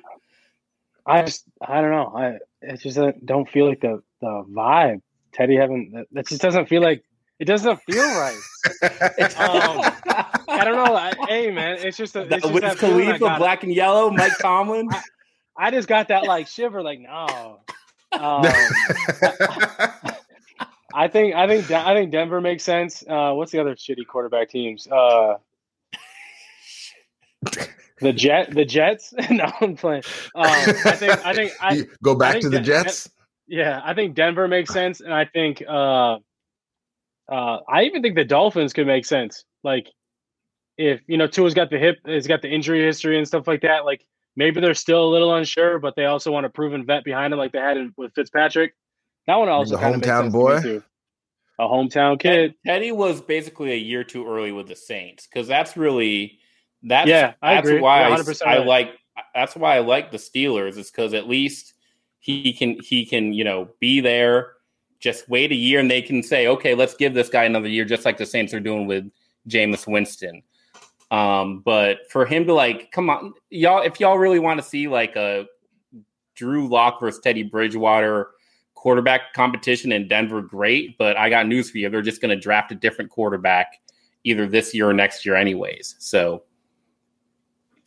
I 1.05 1.23
just 1.23 1.45
I 1.61 1.83
don't 1.83 1.91
know. 1.91 2.13
I 2.17 2.39
it 2.63 2.81
just 2.81 2.97
uh, 2.97 3.13
don't 3.25 3.47
feel 3.49 3.69
like 3.69 3.81
the 3.81 4.03
the 4.21 4.45
vibe. 4.51 5.03
Teddy 5.35 5.57
haven't. 5.57 6.07
that 6.13 6.27
just 6.27 6.41
doesn't 6.41 6.67
feel 6.67 6.81
like 6.81 7.05
it 7.39 7.45
doesn't 7.45 7.79
feel 7.83 8.03
right. 8.03 8.39
Um, 9.39 9.93
I 10.49 10.65
don't 10.65 10.77
know. 10.77 10.95
I, 10.95 11.13
hey 11.29 11.51
man, 11.51 11.77
it's 11.81 11.97
just 11.97 12.17
a, 12.17 12.23
it's 12.23 12.43
just 12.43 12.53
With 12.53 12.63
that 12.63 12.77
Khalifa, 12.79 13.19
got. 13.19 13.39
black 13.39 13.63
and 13.63 13.75
yellow, 13.75 14.11
Mike 14.11 14.37
Tomlin. 14.41 14.89
I 14.91 15.03
just 15.71 15.89
got 15.89 16.09
that 16.09 16.25
like 16.25 16.47
shiver. 16.47 16.83
Like 16.83 17.01
no. 17.01 17.61
Um, 18.13 18.43
I 20.93 21.09
think 21.09 21.35
I 21.35 21.47
think 21.47 21.71
I 21.71 21.95
think 21.95 22.11
Denver 22.11 22.41
makes 22.41 22.65
sense. 22.65 23.05
Uh, 23.09 23.33
what's 23.35 23.53
the 23.53 23.61
other 23.61 23.75
shitty 23.75 24.07
quarterback 24.07 24.49
teams? 24.49 24.89
Uh, 24.91 25.37
the 28.01 28.13
Jet, 28.13 28.51
the 28.53 28.65
Jets. 28.65 29.13
no, 29.31 29.51
I'm 29.61 29.77
playing. 29.77 30.03
Um, 30.35 30.45
I 30.47 30.73
think 30.93 31.27
I 31.27 31.35
think 31.35 31.53
I 31.61 31.83
Go 32.03 32.15
back 32.15 32.33
think 32.33 32.45
to 32.45 32.49
the 32.51 32.57
that- 32.59 32.65
Jets. 32.65 33.11
yeah, 33.47 33.81
I 33.85 33.95
think 33.95 34.15
Denver 34.15 34.49
makes 34.49 34.73
sense, 34.73 35.01
and 35.01 35.13
I 35.13 35.25
think 35.27 35.63
uh, 35.69 36.19
uh, 37.31 37.59
I 37.69 37.83
even 37.85 38.03
think 38.03 38.17
the 38.17 38.25
Dolphins 38.25 38.73
could 38.73 38.87
make 38.87 39.05
sense. 39.07 39.45
Like 39.63 39.87
if 40.77 41.01
you 41.07 41.19
know 41.19 41.27
Tua's 41.27 41.55
got 41.55 41.71
the 41.71 41.79
hip, 41.79 41.99
has 42.07 42.27
got 42.27 42.43
the 42.43 42.49
injury 42.49 42.83
history 42.85 43.19
and 43.19 43.27
stuff 43.29 43.47
like 43.47 43.63
that. 43.63 43.85
Like 43.85 44.05
maybe 44.37 44.61
they're 44.61 44.75
still 44.75 45.05
a 45.05 45.11
little 45.11 45.35
unsure, 45.35 45.79
but 45.79 45.97
they 45.97 46.05
also 46.07 46.31
want 46.33 46.47
a 46.47 46.51
proven 46.51 46.85
vet 46.87 47.05
behind 47.05 47.33
them, 47.33 47.39
like 47.39 47.53
they 47.53 47.59
had 47.59 47.77
in, 47.77 47.93
with 47.97 48.15
Fitzpatrick. 48.15 48.75
That 49.27 49.37
one 49.37 49.49
also 49.49 49.77
The 49.77 49.81
kind 49.83 50.03
hometown 50.03 50.33
sense 50.33 50.65
to 50.65 50.81
boy? 50.81 50.83
a 51.59 51.69
hometown 51.69 52.19
kid. 52.19 52.55
Teddy 52.67 52.91
was 52.93 53.21
basically 53.21 53.73
a 53.73 53.77
year 53.77 54.03
too 54.03 54.27
early 54.27 54.51
with 54.53 54.67
the 54.69 54.77
Saints 54.77 55.27
because 55.27 55.47
that's 55.47 55.77
really 55.77 56.39
that's 56.83 57.09
Yeah, 57.09 57.35
I 57.43 57.55
that's 57.55 57.69
agree. 57.69 57.81
why 57.81 58.09
You're 58.09 58.17
I, 58.47 58.55
I 58.55 58.57
right. 58.59 58.67
like 58.67 58.99
that's 59.35 59.55
why 59.55 59.77
I 59.77 59.81
like 59.81 60.11
the 60.11 60.17
Steelers 60.17 60.79
is 60.79 60.91
because 60.91 61.13
at 61.13 61.29
least 61.29 61.75
he 62.19 62.53
can 62.53 62.79
he 62.83 63.05
can 63.05 63.33
you 63.35 63.45
know 63.45 63.69
be 63.79 64.01
there. 64.01 64.53
Just 65.01 65.29
wait 65.29 65.51
a 65.53 65.55
year 65.55 65.81
and 65.81 65.91
they 65.91 66.03
can 66.03 66.23
say, 66.23 66.47
okay, 66.47 66.75
let's 66.75 66.95
give 66.95 67.15
this 67.15 67.29
guy 67.31 67.45
another 67.45 67.69
year, 67.69 67.85
just 67.87 68.05
like 68.05 68.19
the 68.19 68.27
Saints 68.27 68.53
are 68.53 68.61
doing 68.61 68.87
with 68.87 69.11
Jameis 69.49 69.87
Winston. 69.87 70.43
Um, 71.11 71.61
but 71.65 72.11
for 72.11 72.25
him 72.25 72.47
to 72.47 72.55
like, 72.55 72.93
come 72.93 73.11
on, 73.11 73.33
y'all, 73.51 73.83
if 73.83 73.99
y'all 73.99 74.19
really 74.19 74.39
want 74.39 74.61
to 74.61 74.67
see 74.67 74.89
like 74.89 75.17
a 75.17 75.47
Drew 76.35 76.69
Lock 76.69 77.01
versus 77.01 77.21
Teddy 77.21 77.43
Bridgewater 77.43 78.31
quarterback 78.75 79.33
competition 79.35 79.93
in 79.93 80.09
Denver, 80.09 80.41
great. 80.41 80.97
But 80.99 81.17
I 81.17 81.29
got 81.29 81.47
news 81.47 81.71
for 81.71 81.79
you. 81.79 81.91
They're 81.91 82.03
just 82.03 82.21
going 82.21 82.35
to 82.35 82.41
draft 82.41 82.73
a 82.73 82.75
different 82.75 83.11
quarterback 83.11 83.81
either 84.25 84.47
this 84.47 84.75
year 84.75 84.89
or 84.89 84.93
next 84.93 85.27
year, 85.27 85.35
anyways. 85.35 85.97
So 85.99 86.45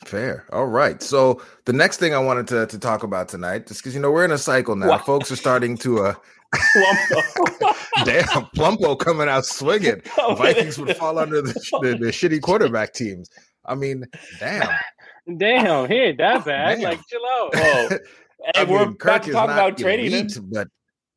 Fair. 0.04 0.44
All 0.52 0.66
right. 0.66 1.02
So 1.02 1.40
the 1.64 1.72
next 1.72 1.98
thing 1.98 2.14
I 2.14 2.18
wanted 2.18 2.46
to, 2.48 2.66
to 2.66 2.78
talk 2.78 3.02
about 3.02 3.28
tonight, 3.28 3.66
just 3.66 3.80
because 3.80 3.94
you 3.94 4.00
know 4.00 4.10
we're 4.10 4.24
in 4.24 4.32
a 4.32 4.38
cycle 4.38 4.76
now, 4.76 4.88
What? 4.88 5.06
folks 5.06 5.32
are 5.32 5.36
starting 5.36 5.76
to 5.78 6.00
uh 6.04 6.14
damn 8.04 8.46
Plumpo 8.54 8.98
coming 8.98 9.28
out 9.28 9.44
swinging. 9.44 10.02
Vikings 10.36 10.78
would 10.78 10.96
fall 10.96 11.18
under 11.18 11.42
the, 11.42 11.52
the, 11.82 11.96
the 11.98 12.06
shitty 12.06 12.40
quarterback 12.40 12.92
teams. 12.92 13.30
I 13.64 13.74
mean, 13.74 14.04
damn. 14.38 14.68
Damn, 15.38 15.88
he 15.88 15.94
ain't 15.94 16.18
that 16.18 16.44
bad. 16.44 16.74
Damn. 16.74 16.82
Like, 16.82 17.00
chill 17.08 17.22
out. 17.24 17.50
Oh, 17.54 17.88
I 18.54 18.64
we're 18.64 18.80
mean, 18.80 18.88
about 19.00 19.22
to 19.22 19.32
talk 19.32 19.50
about 19.50 19.78
trading 19.78 20.28
him. 20.28 20.50
but 20.52 20.68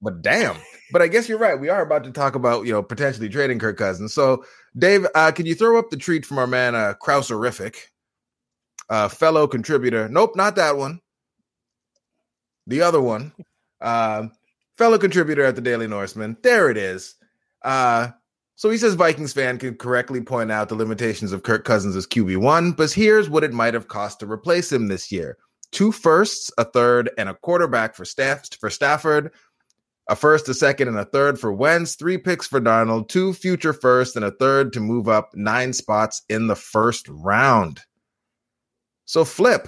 but 0.02 0.22
damn. 0.22 0.56
But 0.94 1.02
I 1.02 1.08
guess 1.08 1.28
you're 1.28 1.38
right. 1.38 1.60
We 1.60 1.68
are 1.68 1.82
about 1.82 2.06
to 2.06 2.12
talk 2.12 2.36
about 2.36 2.66
you 2.66 2.72
know 2.72 2.82
potentially 2.82 3.28
trading 3.28 3.60
Kirk 3.60 3.78
Cousins. 3.78 4.14
So, 4.14 4.46
Dave, 4.78 5.06
uh, 5.14 5.32
can 5.34 5.46
you 5.46 5.56
throw 5.56 5.78
up 5.78 5.90
the 5.90 5.98
treat 5.98 6.26
from 6.26 6.38
our 6.38 6.48
man 6.48 6.74
uh, 6.74 6.94
Krauserific, 7.02 7.76
uh, 8.90 9.10
fellow 9.10 9.46
contributor? 9.46 10.08
Nope, 10.08 10.38
not 10.38 10.56
that 10.56 10.78
one. 10.78 11.02
The 12.68 12.82
other 12.82 13.02
one, 13.02 13.34
um, 13.82 14.32
fellow 14.78 14.98
contributor 14.98 15.44
at 15.44 15.56
the 15.56 15.62
Daily 15.62 15.88
Norseman. 15.88 16.38
There 16.44 16.70
it 16.70 16.78
is. 16.78 17.16
Uh, 17.64 18.10
so 18.56 18.70
he 18.70 18.78
says 18.78 18.96
Vikings 18.96 19.34
fan 19.34 19.60
can 19.60 19.76
correctly 19.76 20.22
point 20.22 20.52
out 20.52 20.70
the 20.70 20.76
limitations 20.76 21.32
of 21.32 21.44
Kirk 21.44 21.64
Cousins 21.64 21.96
as 21.96 22.08
QB 22.08 22.38
one, 22.38 22.72
but 22.72 22.92
here's 22.92 23.30
what 23.30 23.44
it 23.44 23.54
might 23.54 23.74
have 23.74 23.88
cost 23.88 24.20
to 24.20 24.32
replace 24.32 24.72
him 24.72 24.88
this 24.88 25.12
year: 25.12 25.38
two 25.72 25.92
firsts, 25.92 26.50
a 26.58 26.64
third, 26.64 27.10
and 27.18 27.30
a 27.30 27.36
quarterback 27.36 27.96
for 27.96 28.04
staff 28.04 28.48
for 28.60 28.70
Stafford, 28.70 29.32
a 30.10 30.16
first, 30.16 30.50
a 30.50 30.54
second, 30.54 30.88
and 30.88 30.98
a 30.98 31.06
third 31.06 31.40
for 31.40 31.52
Wentz, 31.54 31.96
three 31.96 32.18
picks 32.18 32.48
for 32.48 32.60
Darnold, 32.60 33.10
two 33.10 33.34
future 33.34 33.74
firsts, 33.74 34.16
and 34.16 34.26
a 34.26 34.32
third 34.32 34.74
to 34.74 34.80
move 34.80 35.08
up 35.08 35.32
nine 35.36 35.74
spots 35.74 36.24
in 36.30 36.48
the 36.48 36.56
first 36.56 37.08
round. 37.10 37.82
So 39.06 39.24
flip, 39.24 39.68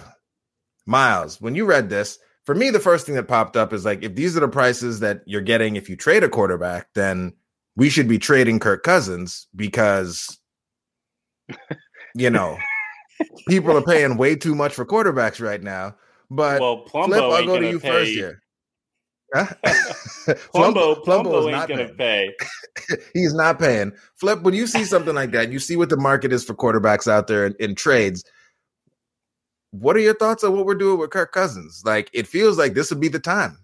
Myles, 0.87 1.39
when 1.39 1.53
you 1.53 1.65
read 1.65 1.89
this, 1.89 2.17
for 2.46 2.55
me, 2.55 2.69
the 2.69 2.79
first 2.79 3.05
thing 3.05 3.15
that 3.15 3.27
popped 3.27 3.55
up 3.55 3.74
is 3.74 3.86
like, 3.86 4.03
if 4.03 4.15
these 4.15 4.36
are 4.36 4.39
the 4.39 4.48
prices 4.48 5.00
that 5.01 5.22
you're 5.25 5.41
getting 5.41 5.75
if 5.75 5.89
you 5.89 5.96
trade 5.96 6.24
a 6.24 6.29
quarterback, 6.29 6.88
then 6.96 7.34
we 7.75 7.89
should 7.89 8.08
be 8.08 8.17
trading 8.17 8.60
Kirk 8.60 8.84
Cousins 8.84 9.48
because, 9.55 10.39
you 12.15 12.29
know, 12.29 12.58
people 13.48 13.77
are 13.77 13.81
paying 13.81 14.17
way 14.17 14.36
too 14.36 14.55
much 14.55 14.74
for 14.74 14.86
quarterbacks 14.86 15.41
right 15.41 15.62
now. 15.62 15.96
But 16.29 16.62
well, 16.62 16.79
Plumbo 16.79 17.15
Flip, 17.15 17.24
I'll 17.24 17.46
go 17.46 17.60
to 17.60 17.69
you 17.69 17.79
pay. 17.79 17.89
first 17.89 18.12
here. 18.12 18.41
Huh? 19.36 19.46
Plumbo, 20.51 20.96
Plumbo 20.96 21.03
Plumbo 21.03 21.39
is 21.39 21.46
ain't 21.46 21.55
not 21.55 21.69
gonna 21.69 21.89
pay. 21.89 22.34
He's 23.13 23.36
not 23.36 23.60
paying. 23.60 23.91
Flip, 24.15 24.41
when 24.41 24.55
you 24.55 24.65
see 24.65 24.84
something 24.84 25.13
like 25.13 25.29
that, 25.34 25.51
you 25.51 25.60
see 25.60 25.75
what 25.75 25.89
the 25.89 25.98
market 25.98 26.34
is 26.34 26.43
for 26.43 26.55
quarterbacks 26.55 27.08
out 27.08 27.27
there 27.27 27.46
in, 27.46 27.55
in 27.60 27.75
trades. 27.75 28.24
What 29.71 29.95
are 29.95 29.99
your 29.99 30.15
thoughts 30.15 30.43
on 30.43 30.55
what 30.55 30.65
we're 30.65 30.75
doing 30.75 30.99
with 30.99 31.11
Kirk 31.11 31.31
Cousins? 31.31 31.83
Like, 31.85 32.09
it 32.13 32.27
feels 32.27 32.57
like 32.57 32.73
this 32.73 32.89
would 32.89 32.99
be 32.99 33.07
the 33.07 33.19
time. 33.19 33.63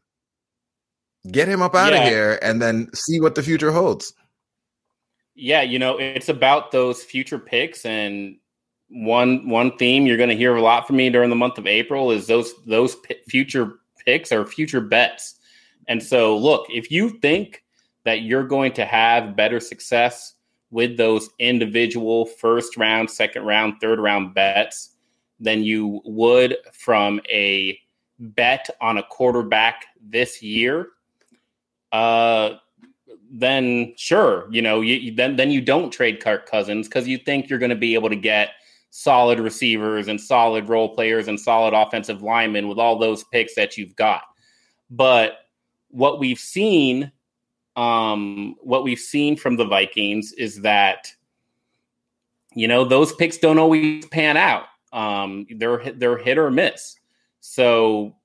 Get 1.31 1.47
him 1.47 1.61
up 1.61 1.73
out 1.73 1.93
of 1.93 2.03
here 2.03 2.37
and 2.43 2.61
then 2.61 2.89
see 2.93 3.19
what 3.19 3.33
the 3.33 3.41
future 3.41 3.71
holds. 3.71 4.13
Yeah, 5.33 5.63
you 5.63 5.79
know, 5.79 5.97
it's 5.97 6.29
about 6.29 6.71
those 6.71 7.03
future 7.03 7.39
picks 7.39 7.85
and 7.85 8.37
one 8.89 9.49
one 9.49 9.75
theme 9.77 10.05
you're 10.05 10.17
going 10.17 10.29
to 10.29 10.35
hear 10.35 10.55
a 10.55 10.61
lot 10.61 10.85
from 10.85 10.97
me 10.97 11.09
during 11.09 11.31
the 11.31 11.35
month 11.35 11.57
of 11.57 11.65
April 11.65 12.11
is 12.11 12.27
those 12.27 12.53
those 12.65 12.95
p- 12.97 13.15
future 13.27 13.79
picks 14.05 14.31
or 14.31 14.45
future 14.45 14.79
bets. 14.79 15.35
And 15.87 16.01
so, 16.01 16.37
look, 16.37 16.67
if 16.69 16.91
you 16.91 17.09
think 17.09 17.63
that 18.03 18.21
you're 18.21 18.47
going 18.47 18.73
to 18.73 18.85
have 18.85 19.35
better 19.35 19.59
success 19.59 20.35
with 20.69 20.97
those 20.97 21.29
individual 21.39 22.25
first 22.25 22.77
round, 22.77 23.09
second 23.09 23.43
round, 23.43 23.75
third 23.81 23.99
round 23.99 24.35
bets 24.35 24.94
than 25.39 25.63
you 25.63 26.01
would 26.05 26.57
from 26.73 27.19
a 27.29 27.79
bet 28.19 28.69
on 28.81 28.97
a 28.97 29.03
quarterback 29.03 29.85
this 30.01 30.41
year, 30.41 30.89
uh, 31.91 32.55
then 33.31 33.93
sure, 33.97 34.47
you 34.51 34.61
know, 34.61 34.81
you, 34.81 35.13
then 35.13 35.35
then 35.35 35.51
you 35.51 35.61
don't 35.61 35.91
trade 35.91 36.21
Kirk 36.21 36.49
Cousins 36.49 36.87
because 36.87 37.07
you 37.07 37.17
think 37.17 37.49
you're 37.49 37.59
going 37.59 37.69
to 37.69 37.75
be 37.75 37.93
able 37.95 38.09
to 38.09 38.15
get 38.15 38.49
solid 38.91 39.39
receivers 39.39 40.07
and 40.07 40.19
solid 40.19 40.69
role 40.69 40.95
players 40.95 41.27
and 41.27 41.39
solid 41.39 41.73
offensive 41.73 42.21
linemen 42.21 42.67
with 42.67 42.77
all 42.77 42.97
those 42.97 43.25
picks 43.25 43.53
that 43.55 43.77
you've 43.77 43.95
got. 43.95 44.21
But 44.89 45.39
what 45.89 46.19
we've 46.19 46.39
seen, 46.39 47.11
um, 47.75 48.55
what 48.61 48.83
we've 48.85 48.99
seen 48.99 49.35
from 49.35 49.57
the 49.57 49.65
Vikings 49.65 50.31
is 50.33 50.61
that 50.61 51.11
you 52.53 52.67
know 52.67 52.85
those 52.85 53.13
picks 53.13 53.37
don't 53.37 53.59
always 53.59 54.05
pan 54.07 54.37
out. 54.37 54.65
Um, 54.95 55.45
they're 55.57 55.91
they're 55.91 56.17
hit 56.17 56.39
or 56.39 56.49
miss. 56.49 56.95
So 57.41 58.15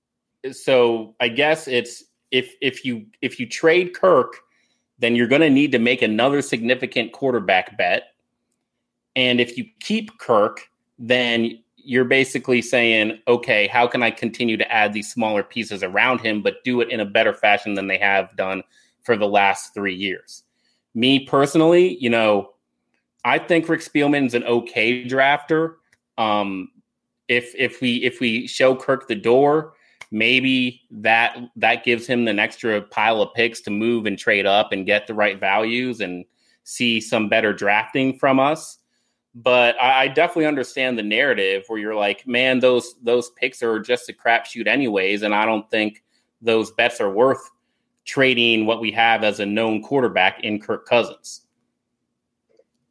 so 0.53 1.15
I 1.21 1.29
guess 1.29 1.69
it's 1.69 2.05
if 2.31 2.55
if 2.63 2.85
you 2.85 3.07
if 3.21 3.39
you 3.39 3.47
trade 3.47 3.95
Kirk, 3.95 4.37
then 4.99 5.17
you're 5.17 5.27
going 5.27 5.43
to 5.43 5.51
need 5.51 5.73
to 5.73 5.79
make 5.79 6.01
another 6.01 6.41
significant 6.41 7.13
quarterback 7.13 7.77
bet. 7.77 8.15
And 9.17 9.41
if 9.41 9.59
you 9.59 9.67
keep 9.81 10.19
Kirk, 10.19 10.69
then 10.99 11.59
you're 11.77 12.05
basically 12.05 12.63
saying, 12.63 13.19
okay, 13.27 13.67
how 13.67 13.87
can 13.87 14.03
I 14.03 14.11
continue 14.11 14.57
to 14.57 14.73
add 14.73 14.93
these 14.93 15.11
smaller 15.11 15.43
pieces 15.43 15.83
around 15.83 16.21
him, 16.21 16.43
but 16.43 16.63
do 16.63 16.81
it 16.81 16.91
in 16.91 17.01
a 17.01 17.05
better 17.05 17.33
fashion 17.33 17.75
than 17.75 17.89
they 17.89 17.99
have 17.99 18.37
done 18.37 18.63
for 19.03 19.17
the 19.17 19.27
last 19.27 19.75
three 19.75 19.95
years? 19.95 20.45
Me 20.95 21.27
personally, 21.27 21.97
you 21.99 22.11
know, 22.11 22.51
I 23.25 23.39
think 23.39 23.69
Rick 23.69 23.81
Spielman's 23.81 24.35
an 24.35 24.45
okay 24.45 25.05
drafter. 25.05 25.77
Um, 26.21 26.69
if 27.29 27.55
if 27.57 27.81
we 27.81 27.97
if 28.05 28.21
we 28.21 28.47
show 28.47 28.77
Kirk 28.77 29.09
the 29.09 29.15
door, 29.15 29.73
maybe 30.11 30.83
that 30.91 31.39
that 31.57 31.85
gives 31.85 32.07
him 32.07 32.29
an 32.29 32.39
extra 32.39 32.83
pile 32.83 33.23
of 33.23 33.33
picks 33.35 33.61
to 33.63 33.71
move 33.71 34.05
and 34.05 34.19
trade 34.19 34.45
up 34.45 34.73
and 34.73 34.85
get 34.85 35.07
the 35.07 35.15
right 35.15 35.41
values 35.41 36.01
and 36.01 36.25
see 36.65 37.01
some 37.01 37.29
better 37.29 37.53
drafting 37.55 38.19
from 38.19 38.39
us. 38.39 38.79
But 39.35 39.81
I, 39.81 40.03
I 40.03 40.09
definitely 40.09 40.47
understand 40.47 40.99
the 40.99 41.05
narrative 41.05 41.65
where 41.69 41.79
you're 41.79 41.95
like, 41.95 42.27
man, 42.27 42.59
those 42.59 42.97
those 43.03 43.31
picks 43.31 43.63
are 43.63 43.79
just 43.79 44.11
a 44.11 44.13
crapshoot 44.13 44.67
anyways, 44.67 45.23
and 45.23 45.35
I 45.35 45.47
don't 45.47 45.71
think 45.71 46.03
those 46.43 46.71
bets 46.73 47.01
are 47.01 47.11
worth 47.11 47.51
trading 48.05 48.67
what 48.67 48.81
we 48.81 48.91
have 48.91 49.25
as 49.25 49.41
a 49.41 49.47
known 49.47 49.83
quarterback 49.83 50.43
in 50.43 50.61
Kirk 50.61 50.87
Cousins. 50.87 51.47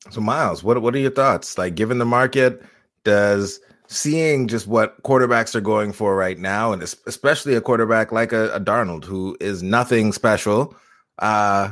So, 0.10 0.22
Myles, 0.22 0.64
what 0.64 0.82
what 0.82 0.96
are 0.96 1.00
your 1.00 1.12
thoughts? 1.12 1.58
Like, 1.58 1.76
given 1.76 1.98
the 1.98 2.06
market, 2.06 2.64
does 3.10 3.60
seeing 3.88 4.48
just 4.48 4.68
what 4.68 5.02
quarterbacks 5.02 5.56
are 5.56 5.62
going 5.62 5.92
for 5.92 6.16
right 6.16 6.38
now, 6.38 6.72
and 6.72 6.84
especially 6.84 7.56
a 7.56 7.62
quarterback 7.62 8.12
like 8.12 8.32
a, 8.32 8.54
a 8.54 8.60
Darnold, 8.60 9.04
who 9.04 9.36
is 9.40 9.64
nothing 9.64 10.14
special, 10.14 10.76
uh, 11.18 11.72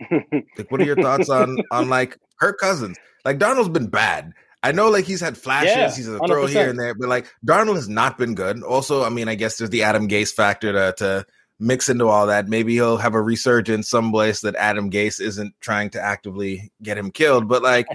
like, 0.10 0.70
what 0.70 0.80
are 0.80 0.84
your 0.84 0.96
thoughts 0.96 1.28
on 1.28 1.58
on 1.70 1.88
like 1.90 2.18
Kirk 2.40 2.58
Cousins? 2.58 2.96
Like, 3.24 3.38
Darnold's 3.38 3.68
been 3.68 3.88
bad. 3.88 4.32
I 4.64 4.72
know, 4.72 4.88
like 4.88 5.04
he's 5.04 5.20
had 5.20 5.36
flashes, 5.36 5.76
Yeah, 5.76 5.94
he's 5.94 6.08
a 6.08 6.18
throw 6.26 6.46
100%. 6.46 6.48
here 6.48 6.70
and 6.70 6.78
there, 6.78 6.94
but 6.94 7.08
like 7.08 7.26
Darnold 7.46 7.74
has 7.74 7.88
not 7.88 8.16
been 8.16 8.34
good. 8.34 8.62
Also, 8.62 9.04
I 9.04 9.10
mean, 9.10 9.28
I 9.28 9.34
guess 9.34 9.56
there's 9.58 9.70
the 9.70 9.82
Adam 9.82 10.08
Gase 10.08 10.32
factor 10.32 10.72
to 10.72 10.94
to 10.98 11.26
mix 11.60 11.88
into 11.88 12.08
all 12.08 12.26
that. 12.28 12.48
Maybe 12.48 12.74
he'll 12.74 12.96
have 12.96 13.14
a 13.14 13.22
resurgence 13.22 13.88
someplace 13.88 14.40
that 14.40 14.56
Adam 14.56 14.90
Gase 14.90 15.20
isn't 15.20 15.54
trying 15.60 15.90
to 15.90 16.00
actively 16.00 16.72
get 16.82 16.96
him 16.96 17.10
killed. 17.10 17.46
But 17.48 17.62
like, 17.62 17.86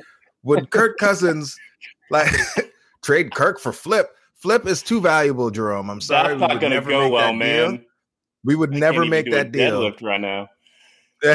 would 0.43 0.69
Kirk 0.69 0.97
Cousins 0.99 1.55
like 2.09 2.31
trade 3.07 3.33
Kirk 3.33 3.59
for 3.59 3.71
Flip? 3.71 4.09
Flip 4.35 4.67
is 4.67 4.83
too 4.83 4.99
valuable, 4.99 5.49
Jerome. 5.49 5.89
I'm 5.89 6.01
sorry, 6.01 6.29
That's 6.29 6.35
we 6.35 6.39
not 6.41 6.51
would 6.51 6.61
going 6.61 6.71
to 6.71 6.77
never 6.77 6.89
go 6.89 7.03
make 7.03 7.13
well, 7.13 7.31
that 7.31 7.37
man. 7.37 7.71
deal. 7.71 7.79
We 8.43 8.55
would 8.55 8.75
I 8.75 8.79
never 8.79 9.05
make 9.05 9.31
that 9.31 9.51
deal. 9.51 9.91
Right 10.01 10.21
now. 10.21 10.49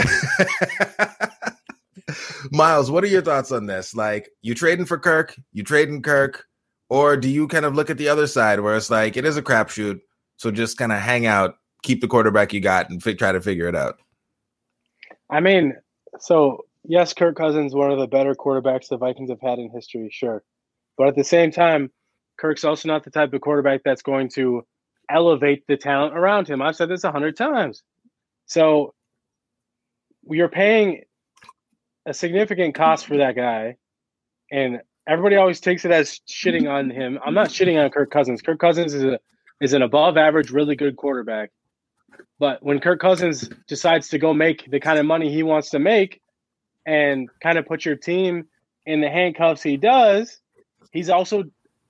Myles, 2.52 2.90
what 2.90 3.02
are 3.02 3.08
your 3.08 3.22
thoughts 3.22 3.50
on 3.50 3.66
this? 3.66 3.94
Like, 3.94 4.28
you 4.42 4.54
trading 4.54 4.84
for 4.84 4.98
Kirk, 4.98 5.34
you 5.52 5.64
trading 5.64 6.02
Kirk, 6.02 6.44
or 6.90 7.16
do 7.16 7.28
you 7.28 7.48
kind 7.48 7.64
of 7.64 7.74
look 7.74 7.88
at 7.88 7.96
the 7.96 8.08
other 8.08 8.26
side 8.26 8.60
where 8.60 8.76
it's 8.76 8.90
like 8.90 9.16
it 9.16 9.24
is 9.24 9.36
a 9.36 9.42
crapshoot, 9.42 10.00
so 10.36 10.50
just 10.50 10.76
kind 10.76 10.92
of 10.92 11.00
hang 11.00 11.26
out, 11.26 11.54
keep 11.82 12.02
the 12.02 12.08
quarterback 12.08 12.52
you 12.52 12.60
got, 12.60 12.90
and 12.90 13.02
fi- 13.02 13.14
try 13.14 13.32
to 13.32 13.40
figure 13.40 13.66
it 13.66 13.74
out. 13.74 13.98
I 15.30 15.40
mean, 15.40 15.74
so 16.20 16.66
yes, 16.84 17.14
Kirk 17.14 17.36
Cousins 17.36 17.74
one 17.74 17.90
of 17.90 17.98
the 17.98 18.06
better 18.06 18.34
quarterbacks 18.34 18.88
the 18.88 18.98
Vikings 18.98 19.30
have 19.30 19.40
had 19.40 19.58
in 19.58 19.70
history, 19.70 20.10
sure. 20.12 20.44
But 20.96 21.08
at 21.08 21.16
the 21.16 21.24
same 21.24 21.50
time, 21.50 21.90
Kirk's 22.38 22.64
also 22.64 22.88
not 22.88 23.04
the 23.04 23.10
type 23.10 23.32
of 23.32 23.40
quarterback 23.40 23.82
that's 23.84 24.02
going 24.02 24.30
to 24.30 24.62
elevate 25.10 25.64
the 25.66 25.76
talent 25.76 26.16
around 26.16 26.48
him. 26.48 26.62
I've 26.62 26.76
said 26.76 26.88
this 26.88 27.04
a 27.04 27.12
hundred 27.12 27.36
times. 27.36 27.82
So 28.46 28.94
you're 30.28 30.48
paying 30.48 31.02
a 32.06 32.14
significant 32.14 32.74
cost 32.74 33.06
for 33.06 33.18
that 33.18 33.36
guy, 33.36 33.76
and 34.50 34.80
everybody 35.08 35.36
always 35.36 35.60
takes 35.60 35.84
it 35.84 35.90
as 35.90 36.20
shitting 36.28 36.70
on 36.70 36.90
him. 36.90 37.18
I'm 37.24 37.34
not 37.34 37.48
shitting 37.48 37.82
on 37.82 37.90
Kirk 37.90 38.10
Cousins. 38.10 38.42
Kirk 38.42 38.58
Cousins 38.58 38.94
is 38.94 39.04
a 39.04 39.18
is 39.60 39.72
an 39.72 39.82
above 39.82 40.16
average, 40.16 40.50
really 40.50 40.74
good 40.74 40.96
quarterback. 40.96 41.50
But 42.40 42.62
when 42.62 42.80
Kirk 42.80 43.00
Cousins 43.00 43.48
decides 43.68 44.08
to 44.08 44.18
go 44.18 44.34
make 44.34 44.68
the 44.68 44.80
kind 44.80 44.98
of 44.98 45.06
money 45.06 45.32
he 45.32 45.44
wants 45.44 45.70
to 45.70 45.78
make 45.78 46.20
and 46.84 47.28
kind 47.40 47.56
of 47.56 47.66
put 47.66 47.84
your 47.84 47.94
team 47.94 48.46
in 48.84 49.00
the 49.00 49.08
handcuffs 49.08 49.62
he 49.62 49.76
does, 49.76 50.40
he's 50.92 51.10
also 51.10 51.44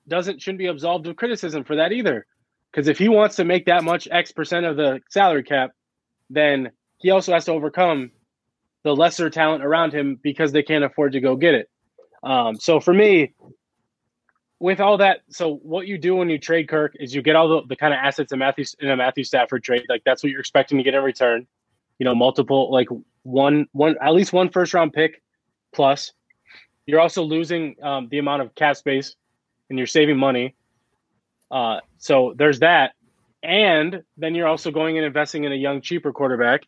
doesn't 0.07 0.41
shouldn't 0.41 0.59
be 0.59 0.67
absolved 0.67 1.07
of 1.07 1.15
criticism 1.15 1.63
for 1.63 1.75
that 1.75 1.91
either. 1.91 2.25
Because 2.71 2.87
if 2.87 2.97
he 2.97 3.07
wants 3.07 3.35
to 3.35 3.45
make 3.45 3.67
that 3.67 3.83
much 3.83 4.07
X 4.09 4.31
percent 4.31 4.65
of 4.65 4.75
the 4.75 4.99
salary 5.09 5.43
cap, 5.43 5.71
then 6.29 6.71
he 6.97 7.11
also 7.11 7.33
has 7.33 7.45
to 7.45 7.51
overcome 7.51 8.11
the 8.83 8.95
lesser 8.95 9.29
talent 9.29 9.63
around 9.63 9.93
him 9.93 10.19
because 10.21 10.51
they 10.51 10.63
can't 10.63 10.83
afford 10.83 11.13
to 11.13 11.21
go 11.21 11.35
get 11.35 11.53
it. 11.53 11.69
Um, 12.23 12.55
so 12.59 12.79
for 12.79 12.93
me, 12.93 13.33
with 14.59 14.79
all 14.79 14.97
that, 14.97 15.21
so 15.29 15.55
what 15.55 15.87
you 15.87 15.97
do 15.97 16.15
when 16.15 16.29
you 16.29 16.39
trade 16.39 16.69
Kirk 16.69 16.95
is 16.99 17.13
you 17.13 17.21
get 17.21 17.35
all 17.35 17.49
the, 17.49 17.67
the 17.67 17.75
kind 17.75 17.93
of 17.93 17.97
assets 18.01 18.31
in 18.31 18.39
Matthew 18.39 18.65
in 18.79 18.89
a 18.89 18.95
Matthew 18.95 19.23
Stafford 19.23 19.63
trade. 19.63 19.83
Like 19.89 20.03
that's 20.05 20.23
what 20.23 20.31
you're 20.31 20.39
expecting 20.39 20.77
to 20.77 20.83
get 20.83 20.93
in 20.93 21.03
return. 21.03 21.45
You 21.99 22.05
know, 22.05 22.15
multiple 22.15 22.71
like 22.71 22.87
one 23.23 23.67
one 23.73 23.95
at 24.01 24.13
least 24.13 24.33
one 24.33 24.49
first 24.49 24.73
round 24.73 24.93
pick 24.93 25.21
plus. 25.73 26.13
You're 26.85 26.99
also 26.99 27.23
losing 27.23 27.75
um, 27.81 28.07
the 28.09 28.17
amount 28.17 28.41
of 28.41 28.53
cap 28.55 28.75
space, 28.75 29.15
and 29.69 29.77
you're 29.77 29.87
saving 29.87 30.17
money. 30.17 30.55
Uh, 31.49 31.79
so 31.97 32.33
there's 32.37 32.59
that, 32.59 32.93
and 33.41 34.03
then 34.17 34.35
you're 34.35 34.47
also 34.47 34.71
going 34.71 34.97
and 34.97 35.05
investing 35.05 35.43
in 35.43 35.51
a 35.51 35.55
young, 35.55 35.81
cheaper 35.81 36.11
quarterback, 36.11 36.63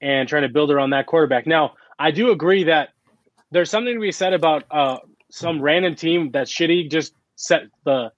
and 0.00 0.28
trying 0.28 0.42
to 0.42 0.48
build 0.48 0.70
around 0.70 0.90
that 0.90 1.06
quarterback. 1.06 1.46
Now, 1.46 1.74
I 1.98 2.10
do 2.10 2.30
agree 2.30 2.64
that 2.64 2.90
there's 3.50 3.70
something 3.70 3.94
to 3.94 4.00
be 4.00 4.12
said 4.12 4.32
about 4.32 4.64
uh, 4.70 4.98
some 5.30 5.60
random 5.60 5.94
team 5.94 6.30
that's 6.30 6.52
shitty 6.52 6.90
just 6.90 7.14
set 7.36 7.62
the 7.84 8.12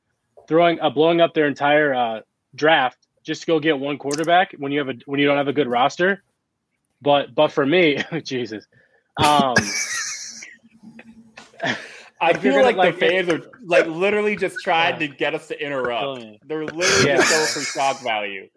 throwing 0.48 0.80
uh, 0.80 0.90
blowing 0.90 1.20
up 1.20 1.34
their 1.34 1.46
entire 1.46 1.94
uh, 1.94 2.20
draft 2.54 2.98
just 3.24 3.42
to 3.42 3.46
go 3.46 3.60
get 3.60 3.78
one 3.78 3.98
quarterback 3.98 4.52
when 4.58 4.72
you 4.72 4.78
have 4.78 4.88
a 4.88 4.94
when 5.06 5.18
you 5.18 5.26
don't 5.26 5.38
have 5.38 5.48
a 5.48 5.52
good 5.52 5.68
roster. 5.68 6.22
But 7.00 7.34
but 7.34 7.52
for 7.52 7.64
me, 7.64 7.98
Jesus, 8.24 8.66
um, 9.22 9.54
I 12.20 12.30
If 12.30 12.38
feel 12.42 12.62
like, 12.62 12.76
like, 12.76 12.94
the 12.94 13.00
fans 13.00 13.28
are 13.28 13.40
like 13.64 13.86
literally 13.86 14.36
just 14.36 14.56
trying 14.62 14.98
to 15.00 15.08
get 15.08 15.34
us 15.34 15.48
to 15.48 15.60
interrupt. 15.60 16.24
They're 16.46 16.64
literally 16.64 17.06
Yeah. 17.08 17.16
just 17.16 17.30
going 17.30 17.64
for 17.64 17.70
shock 17.70 18.02
value. 18.02 18.48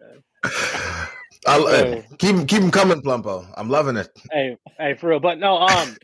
I'll, 1.46 1.66
uh, 1.66 2.02
keep 2.18 2.34
'em- 2.36 2.46
keep 2.46 2.60
them 2.60 2.70
coming, 2.70 3.00
Plumpo. 3.00 3.46
I'm 3.56 3.68
loving 3.68 3.96
it. 3.96 4.08
hey, 4.32 4.56
hey, 4.78 4.94
for 4.94 5.08
real. 5.10 5.20
But 5.20 5.38
no, 5.38 5.58
um, 5.58 5.96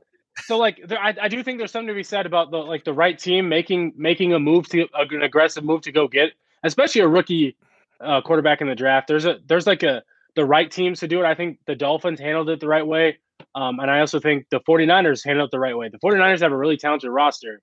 so 0.45 0.57
like, 0.59 0.81
there, 0.87 0.99
I, 0.99 1.15
I 1.23 1.29
do 1.29 1.43
think 1.43 1.59
there's 1.59 1.71
something 1.73 1.89
to 1.89 1.95
be 1.95 2.03
said 2.03 2.27
about 2.27 2.51
the 2.51 2.59
like 2.59 2.85
the 2.85 2.93
right 2.93 3.19
team 3.19 3.49
making 3.49 3.93
making 3.97 4.33
a 4.33 4.39
move 4.39 4.69
to 4.71 4.87
an 4.95 5.23
aggressive 5.23 5.65
move 5.65 5.83
to 5.83 5.93
go 5.93 6.09
get, 6.09 6.33
especially 6.63 7.01
a 7.03 7.09
rookie 7.09 7.57
uh, 8.01 8.21
quarterback 8.21 8.61
in 8.61 8.69
the 8.69 8.75
draft. 8.75 9.09
There's 9.09 9.25
a 9.27 9.39
there's 9.47 9.67
like 9.67 9.83
a 9.83 10.03
the 10.37 10.45
right 10.45 10.71
teams 10.71 11.01
to 11.01 11.09
do 11.09 11.21
it. 11.21 11.25
I 11.27 11.35
think 11.35 11.59
the 11.67 11.75
Dolphins 11.77 12.21
handled 12.21 12.49
it 12.51 12.61
the 12.61 12.69
right 12.69 12.87
way, 12.87 13.19
um, 13.55 13.79
and 13.81 13.91
I 13.91 14.01
also 14.01 14.21
think 14.21 14.47
the 14.51 14.61
49ers 14.61 15.25
handled 15.25 15.49
it 15.49 15.51
the 15.53 15.59
right 15.59 15.77
way. 15.77 15.89
The 15.89 15.99
49ers 15.99 16.41
have 16.41 16.53
a 16.53 16.57
really 16.57 16.77
talented 16.77 17.11
roster, 17.11 17.61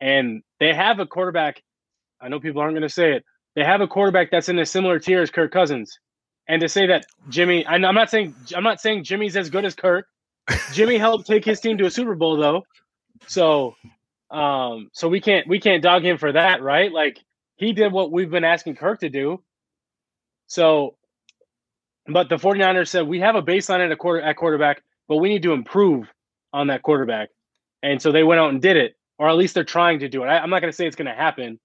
and 0.00 0.42
they 0.60 0.74
have 0.74 0.98
a 0.98 1.06
quarterback. 1.06 1.62
I 2.20 2.28
know 2.28 2.40
people 2.40 2.60
aren't 2.62 2.74
going 2.74 2.82
to 2.82 2.88
say 2.88 3.12
it. 3.12 3.24
They 3.54 3.64
have 3.64 3.80
a 3.80 3.86
quarterback 3.86 4.30
that's 4.30 4.48
in 4.48 4.58
a 4.58 4.66
similar 4.66 4.98
tier 4.98 5.22
as 5.22 5.30
Kirk 5.30 5.52
Cousins. 5.52 5.98
And 6.48 6.60
to 6.60 6.68
say 6.68 6.86
that 6.86 7.06
Jimmy, 7.28 7.66
I'm 7.66 7.80
not 7.80 8.10
saying 8.10 8.34
I'm 8.54 8.62
not 8.62 8.80
saying 8.80 9.04
Jimmy's 9.04 9.36
as 9.36 9.50
good 9.50 9.64
as 9.64 9.74
Kirk. 9.74 10.06
Jimmy 10.72 10.96
helped 10.98 11.26
take 11.26 11.44
his 11.44 11.60
team 11.60 11.78
to 11.78 11.86
a 11.86 11.90
Super 11.90 12.14
Bowl 12.14 12.36
though, 12.36 12.62
so 13.26 13.74
um, 14.30 14.90
so 14.92 15.08
we 15.08 15.20
can't 15.20 15.48
we 15.48 15.58
can't 15.58 15.82
dog 15.82 16.04
him 16.04 16.18
for 16.18 16.32
that, 16.32 16.62
right? 16.62 16.92
Like 16.92 17.18
he 17.56 17.72
did 17.72 17.92
what 17.92 18.12
we've 18.12 18.30
been 18.30 18.44
asking 18.44 18.76
Kirk 18.76 19.00
to 19.00 19.08
do. 19.08 19.42
So, 20.46 20.96
but 22.08 22.28
the 22.28 22.36
49ers 22.36 22.88
said 22.88 23.06
we 23.06 23.20
have 23.20 23.34
a 23.34 23.42
baseline 23.42 23.84
at 23.84 23.92
a 23.92 23.96
quarter 23.96 24.22
at 24.22 24.36
quarterback, 24.36 24.82
but 25.08 25.16
we 25.16 25.28
need 25.28 25.42
to 25.42 25.52
improve 25.52 26.12
on 26.52 26.68
that 26.68 26.82
quarterback, 26.82 27.30
and 27.82 28.00
so 28.00 28.12
they 28.12 28.22
went 28.22 28.40
out 28.40 28.50
and 28.50 28.62
did 28.62 28.76
it, 28.76 28.96
or 29.18 29.28
at 29.28 29.36
least 29.36 29.54
they're 29.54 29.64
trying 29.64 29.98
to 30.00 30.08
do 30.08 30.22
it. 30.22 30.26
I, 30.26 30.38
I'm 30.38 30.50
not 30.50 30.60
going 30.60 30.72
to 30.72 30.76
say 30.76 30.86
it's 30.86 30.96
going 30.96 31.06
to 31.06 31.14
happen, 31.14 31.58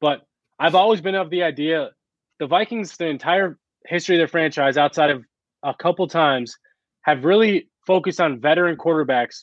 but 0.00 0.26
I've 0.58 0.74
always 0.74 1.00
been 1.00 1.14
of 1.14 1.30
the 1.30 1.42
idea 1.42 1.90
the 2.38 2.46
Vikings, 2.46 2.96
the 2.96 3.06
entire 3.06 3.58
history 3.86 4.16
of 4.16 4.20
their 4.20 4.28
franchise, 4.28 4.76
outside 4.76 5.10
of 5.10 5.24
a 5.62 5.74
couple 5.74 6.06
times, 6.06 6.56
have 7.02 7.24
really 7.24 7.68
focused 7.86 8.20
on 8.20 8.40
veteran 8.40 8.76
quarterbacks 8.76 9.40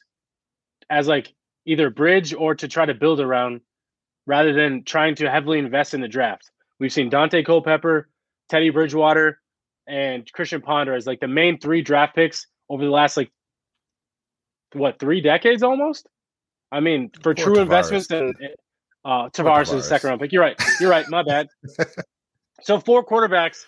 as 0.90 1.08
like 1.08 1.34
either 1.66 1.90
bridge 1.90 2.34
or 2.34 2.56
to 2.56 2.68
try 2.68 2.86
to 2.86 2.94
build 2.94 3.20
around 3.20 3.62
rather 4.26 4.54
than 4.54 4.84
trying 4.84 5.16
to 5.16 5.30
heavily 5.30 5.60
invest 5.60 5.94
in 5.94 6.02
the 6.02 6.08
draft. 6.08 6.52
We've 6.80 6.94
seen 6.94 7.10
Daunte 7.10 7.46
Culpepper, 7.46 8.10
Teddy 8.50 8.70
Bridgewater, 8.70 9.40
and 9.88 10.32
Christian 10.32 10.62
Ponder 10.62 10.94
as 10.96 11.06
like 11.08 11.20
the 11.20 11.28
main 11.28 11.60
three 11.60 11.82
draft 11.82 12.16
picks 12.16 12.48
over 12.70 12.84
the 12.84 12.92
last 12.92 13.18
like 13.18 13.32
what 14.74 15.00
three 15.00 15.22
decades 15.22 15.64
almost. 15.64 16.08
I 16.72 16.80
mean, 16.80 17.12
for 17.22 17.32
Or 17.32 17.36
true 17.36 17.56
Tarvaris. 17.56 17.62
investments 17.62 18.12
and 18.12 18.36
uh, 19.06 19.30
Tarvaris 19.30 19.74
is 19.74 19.84
Tarvaris. 19.84 19.84
second 19.84 20.10
round 20.10 20.22
pick. 20.22 20.32
You're 20.32 20.42
right. 20.42 20.56
You're 20.80 20.90
right. 20.90 21.08
My 21.10 21.24
bad. 21.24 21.48
so 22.62 22.80
four 22.80 23.06
quarterbacks. 23.06 23.66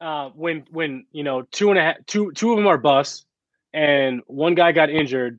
Uh, 0.00 0.30
when 0.34 0.64
when 0.70 1.06
you 1.12 1.22
know 1.22 1.42
two 1.52 1.70
and 1.70 1.78
a 1.78 1.82
half, 1.82 1.96
two 2.06 2.32
two 2.32 2.50
of 2.50 2.56
them 2.56 2.66
are 2.66 2.76
busts, 2.78 3.24
and 3.72 4.20
one 4.26 4.54
guy 4.54 4.72
got 4.72 4.90
injured. 4.90 5.38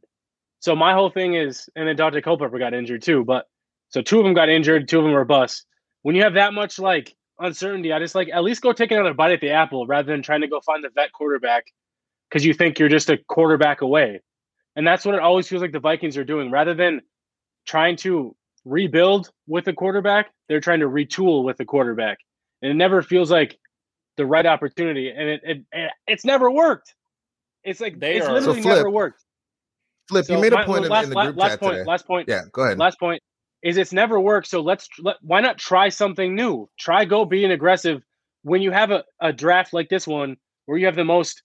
So 0.62 0.76
my 0.76 0.93
whole 0.93 1.10
thing 1.10 1.34
is, 1.34 1.69
and 1.76 1.86
then 1.88 1.98
Daunte 1.98 2.24
Culpepper 2.24 2.58
got 2.58 2.74
injured 2.74 3.02
too. 3.02 3.26
But 3.26 3.45
so 3.89 4.02
two 4.02 4.19
of 4.19 4.24
them 4.24 4.34
got 4.34 4.48
injured, 4.50 4.88
two 4.88 5.00
of 5.00 5.04
them 5.04 5.12
were 5.13 5.26
busts. 5.26 5.65
When 6.04 6.15
you 6.15 6.24
have 6.24 6.36
that 6.36 6.54
much 6.54 6.80
like 6.80 7.13
uncertainty, 7.39 7.91
I 7.93 8.00
just 8.00 8.15
like 8.15 8.30
at 8.34 8.43
least 8.43 8.62
go 8.62 8.74
take 8.74 8.91
another 8.91 9.13
bite 9.13 9.32
at 9.32 9.41
the 9.41 9.52
apple 9.52 9.86
rather 9.88 10.12
than 10.12 10.22
trying 10.22 10.41
to 10.41 10.48
go 10.48 10.62
find 10.62 10.84
the 10.84 10.89
vet 10.93 11.12
quarterback 11.13 11.65
because 12.30 12.46
you 12.46 12.54
think 12.54 12.80
you're 12.80 12.89
just 12.89 13.10
a 13.10 13.17
quarterback 13.28 13.82
away. 13.82 14.22
And 14.76 14.86
that's 14.88 15.06
what 15.06 15.15
it 15.15 15.22
always 15.22 15.48
feels 15.48 15.62
like 15.62 15.72
the 15.72 15.80
Vikings 15.80 16.17
are 16.17 16.24
doing. 16.24 16.50
Rather 16.50 16.74
than 16.74 17.02
trying 17.65 17.96
to 17.98 18.36
rebuild 18.65 19.30
with 19.48 19.67
a 19.67 19.74
quarterback, 19.74 20.32
they're 20.50 20.60
trying 20.62 20.80
to 20.80 20.88
retool 20.88 21.43
with 21.43 21.60
a 21.60 21.65
quarterback. 21.65 22.17
And 22.62 22.72
it 22.72 22.76
never 22.76 23.02
feels 23.04 23.30
like 23.30 23.60
the 24.17 24.26
right 24.26 24.46
opportunity. 24.46 25.10
And 25.10 25.30
it, 25.30 25.41
it, 25.43 25.58
it 25.72 25.91
it's 26.08 26.26
never 26.26 26.50
worked. 26.50 26.96
It's 27.63 27.80
like 27.80 28.00
They 28.00 28.17
it's 28.17 28.26
are- 28.26 28.34
literally 28.34 28.62
So, 28.62 28.63
Flip, 28.69 28.76
never 28.78 28.89
worked. 28.89 29.24
Flip, 30.10 30.26
So 30.26 30.36
you 30.36 30.41
made 30.41 30.54
a 30.54 30.56
my- 30.58 30.65
point 30.65 30.86
in, 30.86 30.91
last, 30.91 31.04
in 31.06 31.10
the 31.12 31.22
group 31.22 31.38
last 31.38 31.50
chat 31.52 31.60
point, 31.60 31.74
today. 31.76 31.86
Last 31.88 32.08
point. 32.08 32.30
Yeah, 32.30 32.41
go 32.52 32.63
ahead. 32.63 32.78
Last 32.80 33.00
point 33.00 33.22
is 33.63 33.78
it's 33.78 33.93
never 33.93 34.19
worked. 34.19 34.47
So 34.47 34.62
let's 34.62 34.88
let, 34.99 35.15
why 35.21 35.41
not 35.41 35.58
try 35.58 35.89
something 35.89 36.36
new? 36.36 36.69
Try 36.78 37.06
go 37.06 37.26
being 37.26 37.52
aggressive 37.52 38.04
when 38.43 38.62
you 38.62 38.71
have 38.71 38.91
a, 38.91 39.04
a 39.21 39.32
draft 39.32 39.73
like 39.73 39.89
this 39.89 40.06
one 40.06 40.38
where 40.65 40.78
you 40.78 40.86
have 40.86 40.95
the 40.95 41.06
most 41.06 41.41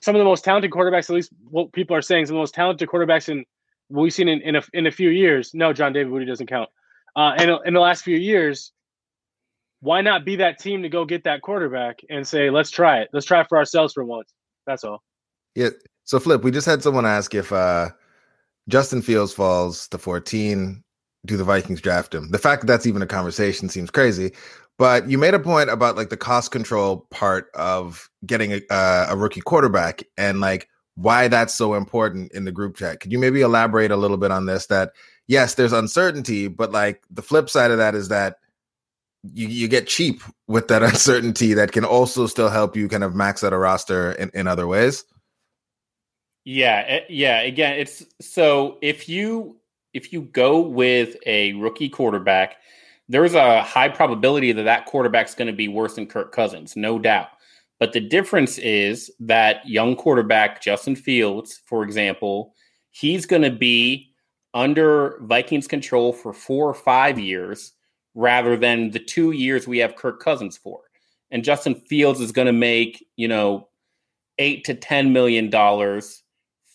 some 0.00 0.14
of 0.14 0.20
the 0.20 0.24
most 0.24 0.44
talented 0.44 0.70
quarterbacks. 0.70 1.10
At 1.10 1.16
least 1.16 1.32
what 1.50 1.72
people 1.72 1.96
are 1.96 2.02
saying, 2.02 2.26
some 2.26 2.34
of 2.34 2.38
the 2.38 2.42
most 2.42 2.54
talented 2.54 2.88
quarterbacks 2.88 3.28
in 3.28 3.44
we've 3.88 4.14
seen 4.14 4.28
in, 4.28 4.40
in 4.42 4.56
a 4.56 4.62
in 4.72 4.86
a 4.86 4.92
few 4.92 5.10
years. 5.10 5.52
No, 5.52 5.72
John 5.72 5.92
David 5.92 6.10
Booty 6.10 6.24
doesn't 6.24 6.46
count. 6.46 6.70
Uh, 7.16 7.34
in 7.38 7.50
in 7.66 7.74
the 7.74 7.80
last 7.80 8.02
few 8.02 8.16
years, 8.16 8.72
why 9.80 10.00
not 10.00 10.24
be 10.24 10.36
that 10.36 10.60
team 10.60 10.82
to 10.82 10.88
go 10.88 11.04
get 11.04 11.24
that 11.24 11.42
quarterback 11.42 12.00
and 12.08 12.26
say, 12.26 12.50
let's 12.50 12.70
try 12.70 13.00
it. 13.00 13.08
Let's 13.12 13.26
try 13.26 13.40
it 13.40 13.48
for 13.48 13.58
ourselves 13.58 13.92
for 13.92 14.04
once. 14.04 14.32
That's 14.66 14.84
all. 14.84 15.02
Yeah. 15.56 15.70
So 16.04 16.20
Flip, 16.20 16.42
we 16.44 16.52
just 16.52 16.66
had 16.66 16.82
someone 16.82 17.06
ask 17.06 17.34
if 17.34 17.52
uh 17.52 17.90
Justin 18.68 19.02
Fields 19.02 19.32
falls 19.32 19.88
to 19.88 19.98
14, 19.98 20.83
do 21.24 21.36
the 21.36 21.44
Vikings 21.44 21.80
draft 21.80 22.14
him? 22.14 22.30
The 22.30 22.38
fact 22.38 22.62
that 22.62 22.66
that's 22.66 22.86
even 22.86 23.02
a 23.02 23.06
conversation 23.06 23.68
seems 23.68 23.90
crazy. 23.90 24.32
But 24.76 25.08
you 25.08 25.18
made 25.18 25.34
a 25.34 25.38
point 25.38 25.70
about 25.70 25.96
like 25.96 26.10
the 26.10 26.16
cost 26.16 26.50
control 26.50 27.06
part 27.10 27.48
of 27.54 28.10
getting 28.26 28.52
a, 28.52 28.60
uh, 28.70 29.06
a 29.10 29.16
rookie 29.16 29.40
quarterback 29.40 30.02
and 30.16 30.40
like 30.40 30.68
why 30.96 31.28
that's 31.28 31.54
so 31.54 31.74
important 31.74 32.32
in 32.32 32.44
the 32.44 32.52
group 32.52 32.76
chat. 32.76 33.00
Could 33.00 33.12
you 33.12 33.18
maybe 33.18 33.40
elaborate 33.40 33.90
a 33.90 33.96
little 33.96 34.16
bit 34.16 34.32
on 34.32 34.46
this? 34.46 34.66
That 34.66 34.92
yes, 35.28 35.54
there's 35.54 35.72
uncertainty, 35.72 36.48
but 36.48 36.72
like 36.72 37.02
the 37.10 37.22
flip 37.22 37.48
side 37.48 37.70
of 37.70 37.78
that 37.78 37.94
is 37.94 38.08
that 38.08 38.38
you, 39.32 39.46
you 39.48 39.68
get 39.68 39.86
cheap 39.86 40.22
with 40.48 40.68
that 40.68 40.82
uncertainty 40.82 41.54
that 41.54 41.72
can 41.72 41.84
also 41.84 42.26
still 42.26 42.48
help 42.48 42.76
you 42.76 42.88
kind 42.88 43.04
of 43.04 43.14
max 43.14 43.44
out 43.44 43.52
a 43.52 43.58
roster 43.58 44.12
in, 44.12 44.30
in 44.34 44.48
other 44.48 44.66
ways. 44.66 45.04
Yeah, 46.44 46.84
eh, 46.86 47.00
yeah. 47.08 47.40
Again, 47.40 47.78
it's 47.78 48.04
so 48.20 48.78
if 48.82 49.08
you 49.08 49.56
if 49.94 50.12
you 50.12 50.22
go 50.22 50.60
with 50.60 51.16
a 51.26 51.54
rookie 51.54 51.88
quarterback, 51.88 52.56
there's 53.08 53.34
a 53.34 53.62
high 53.62 53.88
probability 53.88 54.52
that 54.52 54.64
that 54.64 54.86
quarterback's 54.86 55.34
going 55.34 55.46
to 55.46 55.54
be 55.54 55.68
worse 55.68 55.94
than 55.94 56.06
Kirk 56.06 56.32
Cousins, 56.32 56.76
no 56.76 56.98
doubt. 56.98 57.28
But 57.78 57.92
the 57.92 58.00
difference 58.00 58.58
is 58.58 59.10
that 59.20 59.66
young 59.66 59.96
quarterback 59.96 60.62
Justin 60.62 60.96
Fields, 60.96 61.60
for 61.66 61.82
example, 61.82 62.54
he's 62.90 63.26
going 63.26 63.42
to 63.42 63.50
be 63.50 64.12
under 64.52 65.18
Vikings 65.22 65.66
control 65.66 66.12
for 66.12 66.32
four 66.32 66.68
or 66.68 66.74
five 66.74 67.18
years 67.18 67.72
rather 68.14 68.56
than 68.56 68.90
the 68.90 69.00
two 69.00 69.32
years 69.32 69.66
we 69.66 69.78
have 69.78 69.96
Kirk 69.96 70.20
Cousins 70.20 70.56
for. 70.56 70.80
And 71.30 71.44
Justin 71.44 71.74
Fields 71.74 72.20
is 72.20 72.32
going 72.32 72.46
to 72.46 72.52
make, 72.52 73.04
you 73.16 73.26
know, 73.26 73.68
eight 74.38 74.64
to 74.64 74.74
ten 74.74 75.12
million 75.12 75.50
dollars 75.50 76.22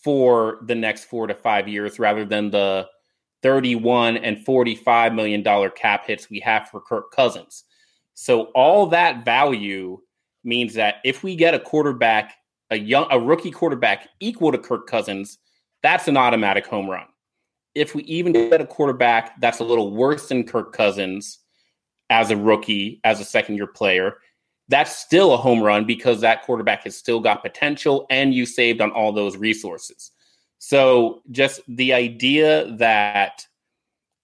for 0.04 0.58
the 0.66 0.74
next 0.74 1.04
four 1.04 1.26
to 1.26 1.34
five 1.34 1.68
years 1.68 1.98
rather 1.98 2.24
than 2.24 2.50
the 2.50 2.86
31 3.42 4.18
and 4.18 4.44
45 4.44 5.14
million 5.14 5.42
dollar 5.42 5.70
cap 5.70 6.06
hits 6.06 6.28
we 6.30 6.40
have 6.40 6.68
for 6.68 6.80
Kirk 6.80 7.10
Cousins. 7.12 7.64
So 8.14 8.44
all 8.54 8.86
that 8.88 9.24
value 9.24 10.00
means 10.44 10.74
that 10.74 10.96
if 11.04 11.22
we 11.22 11.36
get 11.36 11.54
a 11.54 11.60
quarterback, 11.60 12.34
a 12.70 12.76
young 12.76 13.06
a 13.10 13.18
rookie 13.18 13.50
quarterback 13.50 14.08
equal 14.20 14.52
to 14.52 14.58
Kirk 14.58 14.86
Cousins, 14.86 15.38
that's 15.82 16.08
an 16.08 16.16
automatic 16.16 16.66
home 16.66 16.88
run. 16.88 17.06
If 17.74 17.94
we 17.94 18.02
even 18.02 18.32
get 18.32 18.60
a 18.60 18.66
quarterback 18.66 19.40
that's 19.40 19.60
a 19.60 19.64
little 19.64 19.92
worse 19.94 20.28
than 20.28 20.44
Kirk 20.44 20.72
Cousins 20.72 21.38
as 22.10 22.30
a 22.30 22.36
rookie, 22.36 23.00
as 23.04 23.20
a 23.20 23.24
second 23.24 23.56
year 23.56 23.68
player, 23.68 24.16
that's 24.68 24.96
still 24.96 25.32
a 25.32 25.36
home 25.36 25.62
run 25.62 25.84
because 25.84 26.20
that 26.20 26.42
quarterback 26.42 26.84
has 26.84 26.96
still 26.96 27.20
got 27.20 27.42
potential 27.42 28.06
and 28.10 28.34
you 28.34 28.46
saved 28.46 28.80
on 28.80 28.92
all 28.92 29.12
those 29.12 29.36
resources. 29.36 30.12
So 30.60 31.22
just 31.30 31.62
the 31.66 31.94
idea 31.94 32.70
that 32.76 33.46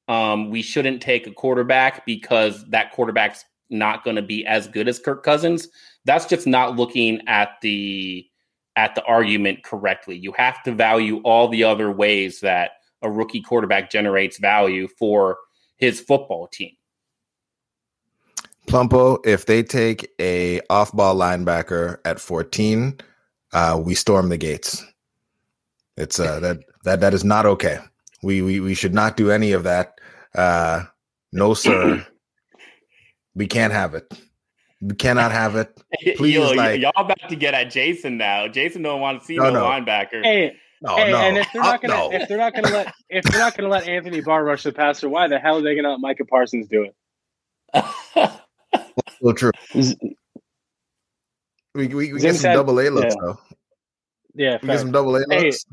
um, 0.06 0.50
we 0.50 0.60
shouldn't 0.60 1.00
take 1.00 1.26
a 1.26 1.32
quarterback 1.32 2.04
because 2.04 2.64
that 2.66 2.92
quarterback's 2.92 3.44
not 3.70 4.04
going 4.04 4.16
to 4.16 4.22
be 4.22 4.46
as 4.46 4.68
good 4.68 4.86
as 4.86 4.98
Kirk 4.98 5.24
Cousins. 5.24 5.68
That's 6.04 6.26
just 6.26 6.46
not 6.46 6.76
looking 6.76 7.26
at 7.26 7.56
the 7.62 8.28
at 8.76 8.94
the 8.94 9.02
argument 9.04 9.64
correctly. 9.64 10.16
You 10.16 10.32
have 10.32 10.62
to 10.64 10.72
value 10.72 11.22
all 11.24 11.48
the 11.48 11.64
other 11.64 11.90
ways 11.90 12.40
that 12.40 12.72
a 13.00 13.10
rookie 13.10 13.40
quarterback 13.40 13.90
generates 13.90 14.38
value 14.38 14.88
for 14.98 15.38
his 15.78 16.00
football 16.00 16.48
team. 16.48 16.72
Plumpo, 18.66 19.24
if 19.24 19.46
they 19.46 19.62
take 19.62 20.10
a 20.20 20.60
off-ball 20.68 21.16
linebacker 21.16 21.98
at 22.04 22.20
14, 22.20 22.98
uh, 23.54 23.80
we 23.82 23.94
storm 23.94 24.28
the 24.28 24.36
gates. 24.36 24.84
It's 25.96 26.20
uh, 26.20 26.40
that 26.40 26.58
that 26.84 27.00
that 27.00 27.14
is 27.14 27.24
not 27.24 27.46
okay. 27.46 27.78
We 28.22 28.42
we 28.42 28.60
we 28.60 28.74
should 28.74 28.94
not 28.94 29.16
do 29.16 29.30
any 29.30 29.52
of 29.52 29.62
that. 29.64 29.94
Uh, 30.34 30.84
no, 31.32 31.54
sir. 31.54 32.06
we 33.34 33.46
can't 33.46 33.72
have 33.72 33.94
it. 33.94 34.04
We 34.82 34.94
cannot 34.94 35.32
have 35.32 35.56
it. 35.56 35.82
Please, 36.16 36.34
Yo, 36.34 36.50
like, 36.52 36.80
y'all 36.80 36.92
about 36.96 37.18
to 37.30 37.36
get 37.36 37.54
at 37.54 37.68
Jayson 37.72 38.18
now. 38.18 38.46
Jayson 38.46 38.82
don't 38.82 39.00
want 39.00 39.20
to 39.20 39.24
see 39.26 39.36
No, 39.36 39.44
no, 39.44 39.52
no. 39.54 39.64
linebacker. 39.64 40.22
Hey, 40.22 40.54
no, 40.82 40.96
hey, 40.96 41.10
no, 41.12 41.16
and 41.18 41.38
if 41.38 41.48
they're 41.52 41.62
not 41.62 41.82
Uh, 41.82 41.88
gonna 41.88 41.94
no. 41.94 42.12
if 42.12 42.28
they're 42.28 42.36
not 42.36 42.54
gonna 42.54 42.68
let 42.68 42.94
if 43.08 43.24
they're 43.24 43.40
not 43.40 43.56
gonna 43.56 43.70
let 43.70 43.88
Anthony 43.88 44.20
Barr 44.20 44.44
rush 44.44 44.64
the 44.64 44.72
passer, 44.72 45.08
why 45.08 45.28
the 45.28 45.38
hell 45.38 45.56
are 45.56 45.62
they 45.62 45.74
gonna 45.74 45.92
let 45.92 46.00
Micah 46.00 46.26
Parsons 46.26 46.68
do 46.68 46.82
it? 46.82 46.94
so 49.22 49.32
true. 49.32 49.52
We 51.74 51.88
we, 51.88 52.12
we 52.12 52.18
Zim 52.18 52.18
get 52.18 52.34
some 52.34 52.40
said- 52.42 52.54
double 52.54 52.78
A 52.80 52.88
looks 52.90 53.14
yeah. 53.14 53.20
though. 53.22 53.38
Yeah, 54.34 54.58
We 54.60 54.66
fair. 54.68 54.76
get 54.76 54.80
some 54.80 54.92
double 54.92 55.16
A 55.16 55.24
Hey, 55.30 55.44
looks. 55.46 55.64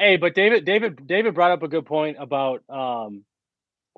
Hey, 0.00 0.16
but 0.16 0.34
David, 0.34 0.64
David, 0.64 1.06
David 1.06 1.34
brought 1.34 1.50
up 1.50 1.62
a 1.62 1.68
good 1.68 1.84
point 1.84 2.16
about 2.18 2.62
um, 2.70 3.22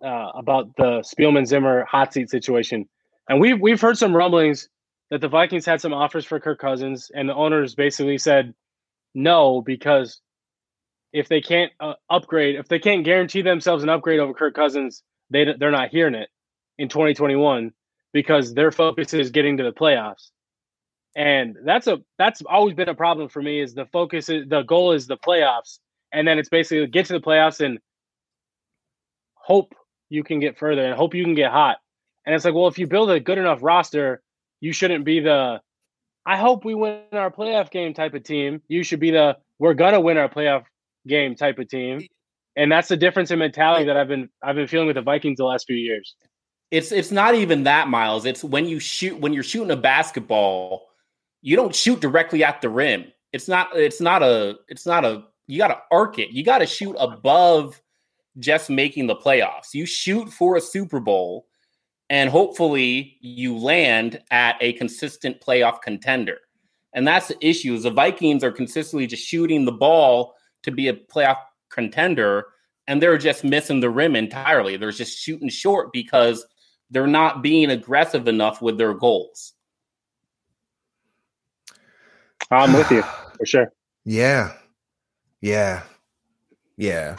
uh, 0.04 0.32
about 0.34 0.74
the 0.76 1.04
Spielman 1.04 1.46
Zimmer 1.46 1.84
hot 1.84 2.12
seat 2.12 2.28
situation, 2.28 2.88
and 3.28 3.40
we've 3.40 3.60
we've 3.60 3.80
heard 3.80 3.96
some 3.96 4.14
rumblings 4.14 4.68
that 5.10 5.20
the 5.20 5.28
Vikings 5.28 5.64
had 5.64 5.80
some 5.80 5.94
offers 5.94 6.24
for 6.24 6.40
Kirk 6.40 6.58
Cousins, 6.58 7.12
and 7.14 7.28
the 7.28 7.34
owners 7.36 7.76
basically 7.76 8.18
said 8.18 8.52
no 9.14 9.62
because 9.62 10.20
if 11.12 11.28
they 11.28 11.40
can't 11.40 11.70
uh, 11.78 11.94
upgrade, 12.10 12.56
if 12.56 12.66
they 12.66 12.80
can't 12.80 13.04
guarantee 13.04 13.42
themselves 13.42 13.84
an 13.84 13.88
upgrade 13.88 14.18
over 14.18 14.34
Kirk 14.34 14.56
Cousins, 14.56 15.04
they 15.30 15.46
they're 15.56 15.70
not 15.70 15.90
hearing 15.90 16.16
it 16.16 16.30
in 16.78 16.88
2021 16.88 17.70
because 18.12 18.54
their 18.54 18.72
focus 18.72 19.14
is 19.14 19.30
getting 19.30 19.58
to 19.58 19.62
the 19.62 19.72
playoffs. 19.72 20.30
And 21.14 21.58
that's 21.64 21.86
a 21.86 21.98
that's 22.18 22.42
always 22.42 22.74
been 22.74 22.88
a 22.88 22.94
problem 22.96 23.28
for 23.28 23.40
me 23.40 23.60
is 23.60 23.72
the 23.72 23.86
focus 23.86 24.28
is 24.28 24.48
the 24.48 24.62
goal 24.62 24.90
is 24.90 25.06
the 25.06 25.16
playoffs 25.16 25.78
and 26.12 26.26
then 26.26 26.38
it's 26.38 26.48
basically 26.48 26.86
get 26.86 27.06
to 27.06 27.14
the 27.14 27.20
playoffs 27.20 27.64
and 27.64 27.78
hope 29.34 29.74
you 30.08 30.22
can 30.22 30.40
get 30.40 30.58
further 30.58 30.84
and 30.84 30.94
hope 30.94 31.14
you 31.14 31.24
can 31.24 31.34
get 31.34 31.50
hot. 31.50 31.78
And 32.26 32.34
it's 32.34 32.44
like, 32.44 32.54
well, 32.54 32.68
if 32.68 32.78
you 32.78 32.86
build 32.86 33.10
a 33.10 33.18
good 33.18 33.38
enough 33.38 33.60
roster, 33.62 34.22
you 34.60 34.72
shouldn't 34.72 35.04
be 35.04 35.20
the 35.20 35.60
I 36.24 36.36
hope 36.36 36.64
we 36.64 36.74
win 36.74 37.00
our 37.12 37.30
playoff 37.30 37.70
game 37.70 37.94
type 37.94 38.14
of 38.14 38.22
team. 38.22 38.62
You 38.68 38.84
should 38.84 39.00
be 39.00 39.10
the 39.10 39.36
we're 39.58 39.74
gonna 39.74 40.00
win 40.00 40.18
our 40.18 40.28
playoff 40.28 40.64
game 41.06 41.34
type 41.34 41.58
of 41.58 41.68
team. 41.68 42.06
And 42.54 42.70
that's 42.70 42.88
the 42.88 42.96
difference 42.96 43.30
in 43.30 43.38
mentality 43.38 43.86
that 43.86 43.96
I've 43.96 44.08
been 44.08 44.28
I've 44.42 44.56
been 44.56 44.68
feeling 44.68 44.86
with 44.86 44.96
the 44.96 45.02
Vikings 45.02 45.38
the 45.38 45.44
last 45.44 45.66
few 45.66 45.76
years. 45.76 46.14
It's 46.70 46.92
it's 46.92 47.10
not 47.10 47.34
even 47.34 47.64
that, 47.64 47.88
Myles. 47.88 48.24
It's 48.24 48.44
when 48.44 48.66
you 48.66 48.78
shoot 48.78 49.18
when 49.18 49.32
you're 49.32 49.42
shooting 49.42 49.70
a 49.70 49.76
basketball, 49.76 50.88
you 51.40 51.56
don't 51.56 51.74
shoot 51.74 52.00
directly 52.00 52.44
at 52.44 52.60
the 52.60 52.68
rim. 52.68 53.06
It's 53.32 53.48
not 53.48 53.74
it's 53.74 54.00
not 54.00 54.22
a 54.22 54.58
it's 54.68 54.86
not 54.86 55.04
a 55.04 55.24
you 55.52 55.58
got 55.58 55.68
to 55.68 55.78
arc 55.90 56.18
it. 56.18 56.30
You 56.30 56.42
got 56.42 56.58
to 56.58 56.66
shoot 56.66 56.96
above 56.98 57.78
just 58.38 58.70
making 58.70 59.06
the 59.06 59.14
playoffs. 59.14 59.74
You 59.74 59.84
shoot 59.84 60.30
for 60.30 60.56
a 60.56 60.62
Super 60.62 60.98
Bowl 60.98 61.46
and 62.08 62.30
hopefully 62.30 63.18
you 63.20 63.58
land 63.58 64.22
at 64.30 64.56
a 64.62 64.72
consistent 64.72 65.42
playoff 65.42 65.82
contender. 65.82 66.38
And 66.94 67.06
that's 67.06 67.28
the 67.28 67.46
issue. 67.46 67.74
Is 67.74 67.82
the 67.82 67.90
Vikings 67.90 68.42
are 68.42 68.50
consistently 68.50 69.06
just 69.06 69.26
shooting 69.26 69.66
the 69.66 69.72
ball 69.72 70.34
to 70.62 70.70
be 70.70 70.88
a 70.88 70.94
playoff 70.94 71.36
contender 71.68 72.46
and 72.88 73.02
they're 73.02 73.18
just 73.18 73.44
missing 73.44 73.80
the 73.80 73.90
rim 73.90 74.16
entirely. 74.16 74.78
They're 74.78 74.90
just 74.90 75.18
shooting 75.18 75.50
short 75.50 75.92
because 75.92 76.46
they're 76.90 77.06
not 77.06 77.42
being 77.42 77.68
aggressive 77.68 78.26
enough 78.26 78.62
with 78.62 78.78
their 78.78 78.94
goals. 78.94 79.52
I'm 82.50 82.72
with 82.72 82.90
you 82.90 83.02
for 83.36 83.44
sure. 83.44 83.72
Yeah. 84.06 84.54
Yeah. 85.42 85.82
Yeah. 86.78 87.16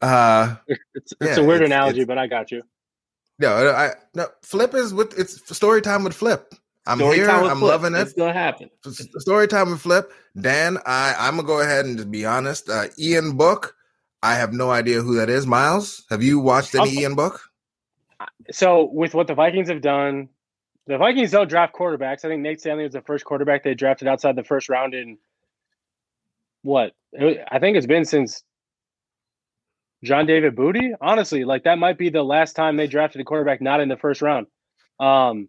Uh 0.00 0.56
It's, 0.94 1.12
it's 1.20 1.36
Yeah, 1.36 1.42
a 1.42 1.46
weird 1.46 1.60
it's- 1.62 1.68
analogy, 1.68 2.00
it's- 2.00 2.06
but 2.06 2.16
I 2.18 2.26
got 2.26 2.50
you. 2.50 2.62
no, 3.38 3.70
I 3.70 3.90
no 4.14 4.28
flip 4.42 4.74
is 4.74 4.94
with 4.94 5.18
it's 5.18 5.54
story 5.54 5.82
time 5.82 6.04
with 6.04 6.14
flip. 6.14 6.54
I'm 6.86 6.98
Story 6.98 7.16
here. 7.16 7.30
I'm 7.30 7.58
Flip. 7.58 7.62
loving 7.70 7.94
it. 7.94 8.00
It's 8.02 8.12
gonna 8.12 8.32
happen. 8.34 8.68
Story 9.18 9.48
time 9.48 9.70
with 9.70 9.80
Flip. 9.80 10.12
Dan, 10.38 10.76
I, 10.84 11.14
I'm 11.18 11.36
gonna 11.36 11.46
go 11.46 11.60
ahead 11.60 11.86
and 11.86 11.96
just 11.96 12.10
be 12.10 12.26
honest. 12.26 12.68
Uh, 12.68 12.88
Ian 12.98 13.38
Book, 13.38 13.74
I 14.22 14.34
have 14.34 14.52
no 14.52 14.70
idea 14.70 15.00
who 15.00 15.14
that 15.16 15.30
is. 15.30 15.46
Myles, 15.46 16.04
have 16.10 16.22
you 16.22 16.38
watched 16.40 16.74
any 16.74 16.88
Okay. 16.90 17.00
Ian 17.00 17.14
Book? 17.14 17.40
So 18.52 18.84
with 18.92 19.14
what 19.14 19.28
the 19.28 19.34
Vikings 19.34 19.68
have 19.70 19.80
done, 19.80 20.28
the 20.86 20.98
Vikings 20.98 21.30
don't 21.30 21.48
draft 21.48 21.74
quarterbacks. 21.74 22.22
I 22.26 22.28
think 22.28 22.42
Nate 22.42 22.60
Stanley 22.60 22.84
was 22.84 22.92
the 22.92 23.00
first 23.00 23.24
quarterback 23.24 23.64
they 23.64 23.74
drafted 23.74 24.06
outside 24.06 24.36
the 24.36 24.44
first 24.44 24.68
round 24.68 24.92
in 24.92 25.16
what? 26.64 26.92
I 27.16 27.60
think 27.60 27.76
it's 27.76 27.86
been 27.86 28.04
since 28.04 28.42
John 30.02 30.26
David 30.26 30.56
Booty. 30.56 30.92
Honestly, 31.00 31.44
like 31.44 31.64
that 31.64 31.78
might 31.78 31.96
be 31.96 32.10
the 32.10 32.24
last 32.24 32.54
time 32.54 32.76
they 32.76 32.88
drafted 32.88 33.20
a 33.20 33.24
quarterback 33.24 33.62
not 33.62 33.80
in 33.80 33.88
the 33.88 33.96
first 33.96 34.20
round. 34.20 34.48
Um. 34.98 35.48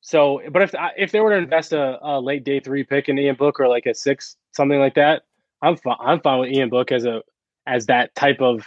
So, 0.00 0.40
but 0.50 0.62
if 0.62 0.74
if 0.96 1.12
they 1.12 1.20
were 1.20 1.30
to 1.30 1.36
invest 1.36 1.72
a, 1.72 1.98
a 2.02 2.20
late 2.20 2.44
day 2.44 2.60
three 2.60 2.84
pick 2.84 3.08
in 3.08 3.18
Ian 3.18 3.36
Book 3.36 3.60
or 3.60 3.68
like 3.68 3.86
a 3.86 3.94
six 3.94 4.36
something 4.52 4.78
like 4.80 4.94
that, 4.94 5.22
I'm 5.60 5.76
fine. 5.76 5.96
I'm 6.00 6.20
fine 6.20 6.40
with 6.40 6.50
Ian 6.50 6.70
Book 6.70 6.90
as 6.90 7.04
a 7.04 7.22
as 7.66 7.86
that 7.86 8.14
type 8.14 8.40
of 8.40 8.64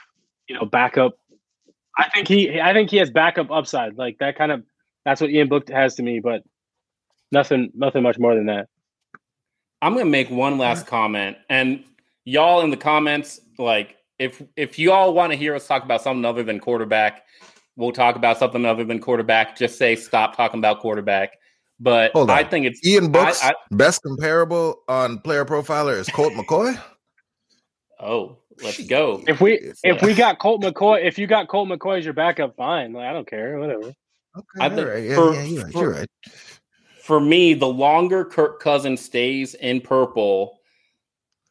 you 0.48 0.56
know 0.56 0.66
backup 0.66 1.18
I 1.98 2.10
think 2.10 2.28
he 2.28 2.60
I 2.60 2.74
think 2.74 2.90
he 2.90 2.98
has 2.98 3.10
backup 3.10 3.52
upside. 3.52 3.98
Like 3.98 4.18
that 4.20 4.38
kind 4.38 4.52
of 4.52 4.64
that's 5.06 5.22
what 5.22 5.30
Ian 5.30 5.48
Book 5.50 5.70
has 5.70 5.96
to 5.96 6.04
me, 6.04 6.20
but 6.20 6.44
nothing 7.32 7.72
nothing 7.74 8.04
much 8.04 8.20
more 8.20 8.36
than 8.36 8.48
that. 8.48 8.68
I'm 9.86 9.94
gonna 9.94 10.06
make 10.06 10.32
one 10.32 10.58
last 10.58 10.88
comment, 10.88 11.38
and 11.48 11.84
y'all 12.24 12.62
in 12.62 12.72
the 12.72 12.78
comments, 12.78 13.40
like 13.60 13.98
if 14.18 14.42
if 14.56 14.80
y'all 14.80 15.14
want 15.14 15.32
to 15.32 15.38
hear 15.38 15.54
us 15.54 15.68
talk 15.68 15.84
about 15.84 16.02
something 16.02 16.26
other 16.26 16.42
than 16.42 16.60
quarterback, 16.60 17.24
we'll 17.76 17.92
talk 17.92 18.16
about 18.16 18.40
something 18.40 18.66
other 18.66 18.84
than 18.84 18.98
quarterback. 19.00 19.56
Just 19.56 19.78
say 19.78 19.96
stop 19.96 20.36
talking 20.36 20.58
about 20.60 20.80
quarterback. 20.80 21.34
But 21.80 22.14
Hold 22.14 22.32
on. 22.32 22.38
I 22.40 22.44
think 22.44 22.66
it's 22.66 22.84
Ian 22.84 23.12
Book's 23.12 23.44
I- 23.44 23.54
best 23.70 24.02
comparable 24.02 24.82
on 24.88 25.20
player 25.20 25.46
profiler 25.46 25.96
is 26.00 26.10
Colt 26.10 26.34
McCoy. 26.34 26.82
oh, 28.00 28.38
let's 28.64 28.84
go. 28.88 29.24
If 29.28 29.40
we 29.40 29.60
It's, 29.60 29.82
if 29.84 30.02
we 30.02 30.16
got 30.16 30.40
Colt 30.40 30.64
McCoy, 30.64 31.06
if 31.06 31.20
you 31.20 31.28
got 31.28 31.48
Colt 31.48 31.70
McCoy 31.70 32.00
as 32.00 32.06
your 32.06 32.16
backup, 32.16 32.56
fine. 32.56 32.92
Like 32.92 33.06
I 33.06 33.14
don't 33.14 33.28
care, 33.30 33.60
whatever. 33.60 33.94
Okay, 34.36 34.46
I 34.60 34.66
you're 34.68 34.76
think 34.76 34.88
right. 34.88 35.04
Yeah, 35.04 35.16
for- 35.16 35.34
yeah, 35.36 35.44
you're 35.44 35.64
right. 35.64 35.74
You're 35.76 35.92
right. 35.92 36.10
For 37.06 37.20
me, 37.20 37.54
the 37.54 37.68
longer 37.68 38.26
Kirk 38.26 38.60
Cousins 38.60 39.00
stays 39.00 39.54
in 39.54 39.80
purple, 39.80 40.58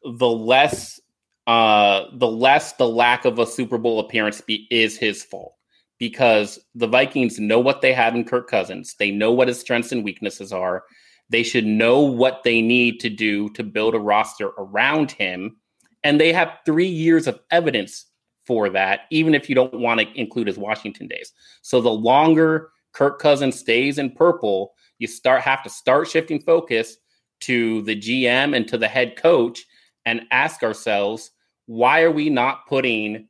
the 0.03 0.29
less 0.29 1.01
uh 1.47 2.07
the 2.15 2.27
less 2.27 2.73
the 2.73 2.89
lack 2.89 3.25
of 3.25 3.39
a 3.39 3.47
Super 3.47 3.79
Bowl 3.79 4.01
appearance 4.01 4.41
be, 4.41 4.67
is 4.71 4.97
his 4.97 5.23
fault 5.23 5.55
because 5.99 6.59
the 6.75 6.89
Vikings 6.89 7.39
know 7.39 7.61
what 7.61 7.83
they 7.83 7.93
have 7.93 8.17
in 8.17 8.25
Kirk 8.25 8.51
Cousins. 8.51 8.97
They 8.99 9.13
know 9.13 9.31
what 9.31 9.47
his 9.47 9.61
strengths 9.61 9.93
and 9.93 10.03
weaknesses 10.03 10.53
are. 10.53 10.83
They 11.29 11.45
should 11.45 11.67
know 11.67 12.01
what 12.01 12.43
they 12.43 12.61
need 12.61 12.99
to 13.01 13.09
do 13.09 13.49
to 13.51 13.63
build 13.63 13.95
a 13.95 14.01
roster 14.01 14.49
around 14.59 15.13
him 15.13 15.57
and 16.03 16.21
they 16.21 16.33
have 16.33 16.59
3 16.67 16.85
years 16.85 17.29
of 17.29 17.39
evidence 17.53 18.07
for 18.45 18.69
that 18.71 19.03
even 19.11 19.37
if 19.37 19.49
you 19.49 19.55
don't 19.55 19.79
want 19.79 20.01
to 20.01 20.21
include 20.21 20.49
his 20.49 20.59
Washington 20.59 21.07
days. 21.07 21.33
So 21.63 21.81
the 21.81 21.91
longer 21.93 22.71
Kirk 22.93 23.21
Cousins 23.21 23.59
stays 23.59 23.99
in 23.99 24.11
purple, 24.13 24.73
you 24.99 25.07
start 25.07 25.43
have 25.43 25.63
to 25.63 25.71
start 25.71 26.09
shifting 26.09 26.41
focus 26.41 26.97
to 27.41 27.83
the 27.83 27.97
GM 27.97 28.57
and 28.57 28.67
to 28.69 28.79
the 28.79 28.89
head 28.89 29.17
coach 29.17 29.65
and 30.07 30.23
ask 30.31 30.63
ourselves 30.63 31.31
why 31.67 32.03
are 32.03 32.11
we 32.11 32.29
not 32.31 32.67
putting 32.67 33.29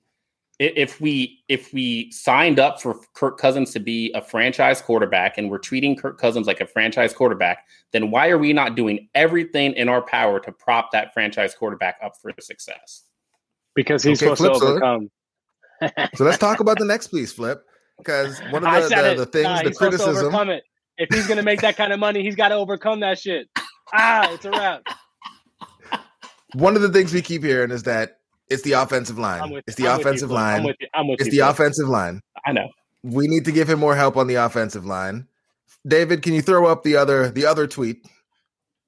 if 0.61 1.00
we 1.00 1.42
if 1.48 1.72
we 1.72 2.11
signed 2.12 2.61
up 2.61 2.81
for 2.81 3.00
Kirk 3.14 3.38
Cousins 3.38 3.72
to 3.72 3.81
be 3.81 4.12
a 4.14 4.22
franchise 4.22 4.81
quarterback 4.81 5.37
and 5.37 5.50
we're 5.50 5.59
treating 5.59 5.96
Kirk 5.96 6.18
Cousins 6.18 6.46
like 6.46 6.61
a 6.61 6.66
franchise 6.66 7.12
quarterback, 7.12 7.66
then 7.92 8.11
why 8.11 8.29
are 8.29 8.38
we 8.38 8.53
not 8.53 8.77
doing 8.77 9.09
everything 9.14 9.72
in 9.72 9.88
our 9.88 10.03
power 10.03 10.38
to 10.40 10.53
prop 10.53 10.92
that 10.92 11.12
franchise 11.12 11.55
quarterback 11.55 11.96
up 12.05 12.12
for 12.22 12.33
success? 12.40 13.03
Because 13.74 14.05
he's 14.05 14.22
Okay, 14.22 14.37
supposed 14.37 14.42
to 14.42 14.48
flip 14.48 14.57
side. 14.57 14.68
overcome. 14.68 15.11
So 16.14 16.24
let's 16.24 16.38
talk 16.38 16.61
about 16.61 16.79
the 16.79 16.85
next 16.85 17.09
piece, 17.09 17.33
Flip. 17.33 17.61
Because 17.98 18.40
one 18.50 18.64
of 18.64 18.70
the, 18.88 18.94
the, 18.94 19.14
the 19.14 19.27
things, 19.27 19.48
Nah, 19.48 19.57
the 19.57 19.62
he's 19.64 19.77
supposed 19.77 19.98
to 19.98 20.05
criticism. 20.05 20.33
Overcome 20.98 21.07
it. 21.09 21.09
If 21.11 21.16
he's 21.16 21.26
gonna 21.28 21.42
make 21.42 21.61
that 21.62 21.76
kind 21.76 21.92
of 21.92 22.00
money, 22.00 22.22
he's 22.22 22.37
got 22.37 22.48
to 22.48 22.54
overcome 22.57 23.00
that 23.00 23.18
shit. 23.18 23.48
Ah, 23.92 24.30
it's 24.33 24.44
a 24.44 24.50
wrap. 24.50 24.83
one 26.54 26.76
of 26.76 26.83
the 26.83 26.88
things 26.90 27.12
we 27.12 27.22
keep 27.22 27.42
hearing 27.42 27.70
is 27.70 27.83
that 27.85 28.18
It's 28.50 28.62
the 28.62 28.72
offensive 28.72 29.18
line. 29.18 29.62
It's 29.66 29.76
the 29.76 29.88
I'm 29.88 29.98
with 29.98 30.07
you, 30.07 30.09
offensive 30.09 30.30
I'm 30.30 30.35
line. 30.35 30.64
with 30.64 30.76
you. 30.80 30.88
I'm 30.94 31.09
with 31.09 31.20
It's 31.20 31.26
you, 31.26 31.33
the 31.33 31.38
Flip. 31.38 31.50
offensive 31.50 31.88
line. 31.88 32.20
I 32.46 32.52
know. 32.52 32.68
We 33.02 33.26
need 33.28 33.44
to 33.46 33.52
give 33.52 33.68
him 33.68 33.78
more 33.80 33.94
help 33.96 34.16
on 34.16 34.26
the 34.26 34.37
offensive 34.37 34.85
line. 34.87 35.26
David, 35.87 36.22
can 36.22 36.33
you 36.33 36.42
throw 36.42 36.66
up 36.66 36.83
the 36.83 36.96
other 36.96 37.30
the 37.30 37.44
other 37.46 37.66
tweet 37.66 38.07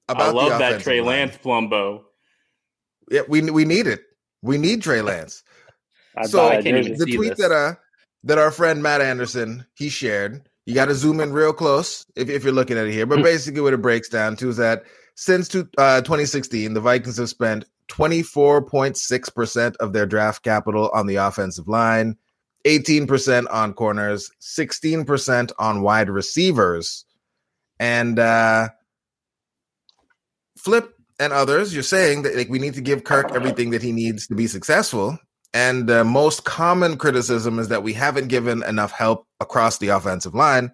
about 0.09 0.29
I 0.29 0.31
love 0.31 0.51
the 0.53 0.57
that 0.59 0.81
Trey 0.81 0.99
line? 1.01 1.19
Lance 1.29 1.37
plumbo. 1.37 2.05
Yeah, 3.11 3.21
we 3.27 3.41
we 3.51 3.65
need 3.65 3.87
it. 3.87 4.01
We 4.41 4.57
need 4.57 4.81
Trey 4.81 5.01
Lance. 5.01 5.43
I 6.17 6.25
So, 6.25 6.39
buy 6.49 6.61
can't 6.61 6.65
jersey. 6.65 6.79
even 6.79 6.97
the 6.97 7.05
see 7.05 7.15
tweet 7.15 7.29
this. 7.37 7.39
that 7.47 7.51
uh 7.51 7.75
that 8.23 8.37
our 8.39 8.51
friend 8.51 8.81
Matt 8.81 9.01
Anderson 9.01 9.65
he 9.75 9.89
shared. 9.89 10.47
You 10.67 10.73
got 10.73 10.87
to 10.87 10.95
zoom 10.95 11.21
in 11.21 11.31
real 11.31 11.53
close 11.53 12.05
if, 12.17 12.29
if 12.29 12.43
you're 12.43 12.51
looking 12.51 12.77
at 12.77 12.87
it 12.87 12.91
here. 12.91 13.05
But 13.05 13.23
basically, 13.23 13.61
what 13.61 13.73
it 13.73 13.81
breaks 13.81 14.09
down 14.09 14.35
to 14.35 14.49
is 14.49 14.57
that 14.57 14.83
since 15.15 15.47
two, 15.47 15.69
uh, 15.77 16.01
2016, 16.01 16.73
the 16.73 16.81
Vikings 16.81 17.17
have 17.17 17.29
spent 17.29 17.63
24.6 17.87 19.33
percent 19.33 19.77
of 19.77 19.93
their 19.93 20.05
draft 20.05 20.43
capital 20.43 20.89
on 20.93 21.07
the 21.07 21.15
offensive 21.15 21.69
line, 21.69 22.17
18 22.65 23.07
percent 23.07 23.47
on 23.47 23.73
corners, 23.73 24.29
16 24.39 25.05
percent 25.05 25.53
on 25.57 25.83
wide 25.83 26.09
receivers, 26.09 27.05
and 27.79 28.19
uh, 28.19 28.67
Flip 30.57 30.93
and 31.17 31.31
others. 31.31 31.73
You're 31.73 31.81
saying 31.81 32.23
that 32.23 32.35
like 32.35 32.49
we 32.49 32.59
need 32.59 32.73
to 32.73 32.81
give 32.81 33.05
Kirk 33.05 33.31
everything 33.33 33.69
that 33.69 33.81
he 33.81 33.93
needs 33.93 34.27
to 34.27 34.35
be 34.35 34.47
successful. 34.47 35.17
And 35.53 35.87
the 35.87 36.03
most 36.03 36.43
common 36.43 36.97
criticism 36.97 37.57
is 37.57 37.69
that 37.69 37.83
we 37.83 37.93
haven't 37.93 38.27
given 38.27 38.63
enough 38.63 38.91
help 38.91 39.26
across 39.39 39.77
the 39.77 39.89
offensive 39.89 40.35
line. 40.35 40.71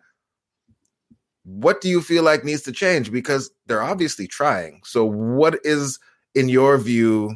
What 1.44 1.82
do 1.82 1.90
you 1.90 2.02
feel 2.02 2.24
like 2.24 2.44
needs 2.44 2.62
to 2.64 2.72
change? 2.72 3.12
Because 3.12 3.52
they're 3.66 3.84
obviously 3.84 4.28
trying. 4.28 4.82
So, 4.86 5.04
what 5.06 5.60
is, 5.64 6.00
in 6.36 6.48
your 6.48 6.78
view, 6.78 7.36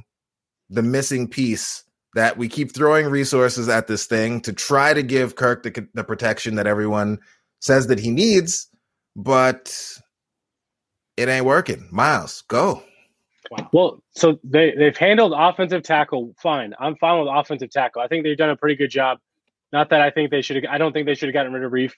the 0.70 0.82
missing 0.82 1.28
piece 1.28 1.84
that 2.16 2.38
we 2.38 2.48
keep 2.48 2.74
throwing 2.74 3.08
resources 3.08 3.70
at 3.70 3.88
this 3.88 4.06
thing 4.06 4.42
to 4.42 4.54
try 4.54 4.94
to 4.94 5.04
give 5.04 5.36
Kirk 5.36 5.64
the, 5.64 5.88
the 5.94 6.04
protection 6.04 6.56
that 6.56 6.68
everyone 6.68 7.20
says 7.60 7.88
that 7.88 8.00
he 8.00 8.12
needs, 8.12 8.68
but 9.16 10.00
it 11.18 11.28
ain't 11.28 11.46
working? 11.46 11.90
Miles, 11.92 12.44
go. 12.48 12.84
Well, 13.72 14.04
so 14.12 14.40
they 14.44 14.74
they've 14.78 14.98
handled 14.98 15.34
offensive 15.36 15.84
tackle 15.84 16.34
fine. 16.42 16.74
I'm 16.80 16.96
fine 16.98 17.20
with 17.20 17.30
offensive 17.32 17.70
tackle. 17.70 18.02
I 18.02 18.08
think 18.08 18.24
they've 18.24 18.38
done 18.38 18.50
a 18.50 18.58
pretty 18.58 18.76
good 18.76 18.90
job. 18.92 19.20
Not 19.72 19.90
that 19.90 20.02
I 20.02 20.12
think 20.12 20.32
they 20.32 20.42
should. 20.42 20.66
I 20.66 20.78
don't 20.78 20.94
think 20.94 21.06
they 21.06 21.16
should 21.16 21.30
have 21.30 21.34
gotten 21.34 21.54
rid 21.54 21.64
of 21.64 21.72
Reiff. 21.72 21.94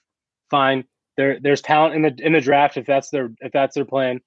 Fine. 0.50 0.84
There 1.16 1.38
there's 1.40 1.60
talent 1.60 1.94
in 1.94 2.02
the 2.02 2.14
in 2.18 2.32
the 2.32 2.40
draft 2.40 2.76
if 2.76 2.86
that's 2.86 3.10
their 3.10 3.30
if 3.40 3.52
that's 3.52 3.74
their 3.74 3.84
plan. 3.84 4.20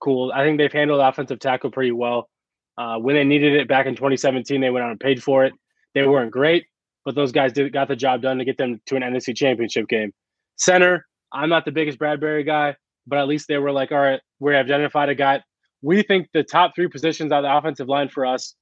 Cool. 0.00 0.32
I 0.34 0.44
think 0.44 0.58
they've 0.58 0.72
handled 0.72 1.00
offensive 1.00 1.38
tackle 1.38 1.70
pretty 1.70 1.92
well. 1.92 2.28
Uh, 2.76 2.98
when 2.98 3.14
they 3.14 3.24
needed 3.24 3.54
it 3.54 3.68
back 3.68 3.86
in 3.86 3.94
2017, 3.94 4.60
they 4.60 4.70
went 4.70 4.84
out 4.84 4.90
and 4.90 5.00
paid 5.00 5.22
for 5.22 5.44
it. 5.44 5.52
They 5.94 6.06
weren't 6.06 6.32
great, 6.32 6.66
but 7.04 7.14
those 7.14 7.32
guys 7.32 7.52
did 7.52 7.72
got 7.72 7.88
the 7.88 7.96
job 7.96 8.20
done 8.20 8.38
to 8.38 8.44
get 8.44 8.58
them 8.58 8.80
to 8.86 8.96
an 8.96 9.02
NFC 9.02 9.34
Championship 9.34 9.88
game. 9.88 10.12
Center. 10.56 11.06
I'm 11.32 11.48
not 11.48 11.64
the 11.64 11.72
biggest 11.72 11.98
Bradbury 11.98 12.44
guy, 12.44 12.76
but 13.08 13.18
at 13.18 13.26
least 13.26 13.48
they 13.48 13.58
were 13.58 13.72
like, 13.72 13.90
all 13.90 13.98
right, 13.98 14.20
we 14.38 14.54
identified 14.54 15.08
a 15.08 15.14
guy 15.14 15.42
we 15.84 16.02
think 16.02 16.28
the 16.32 16.42
top 16.42 16.74
three 16.74 16.88
positions 16.88 17.30
on 17.30 17.42
the 17.42 17.54
offensive 17.54 17.88
line 17.88 18.08
for 18.08 18.24
us 18.24 18.54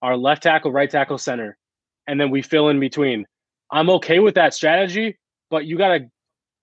are 0.00 0.16
left 0.16 0.44
tackle, 0.44 0.70
right 0.70 0.88
tackle, 0.88 1.18
center, 1.18 1.58
and 2.06 2.20
then 2.20 2.30
we 2.30 2.40
fill 2.40 2.68
in 2.68 2.78
between. 2.78 3.26
I'm 3.70 3.90
okay 3.90 4.18
with 4.18 4.34
that 4.36 4.54
strategy, 4.54 5.18
but 5.50 5.66
you 5.66 5.76
got 5.76 5.98
to 5.98 6.10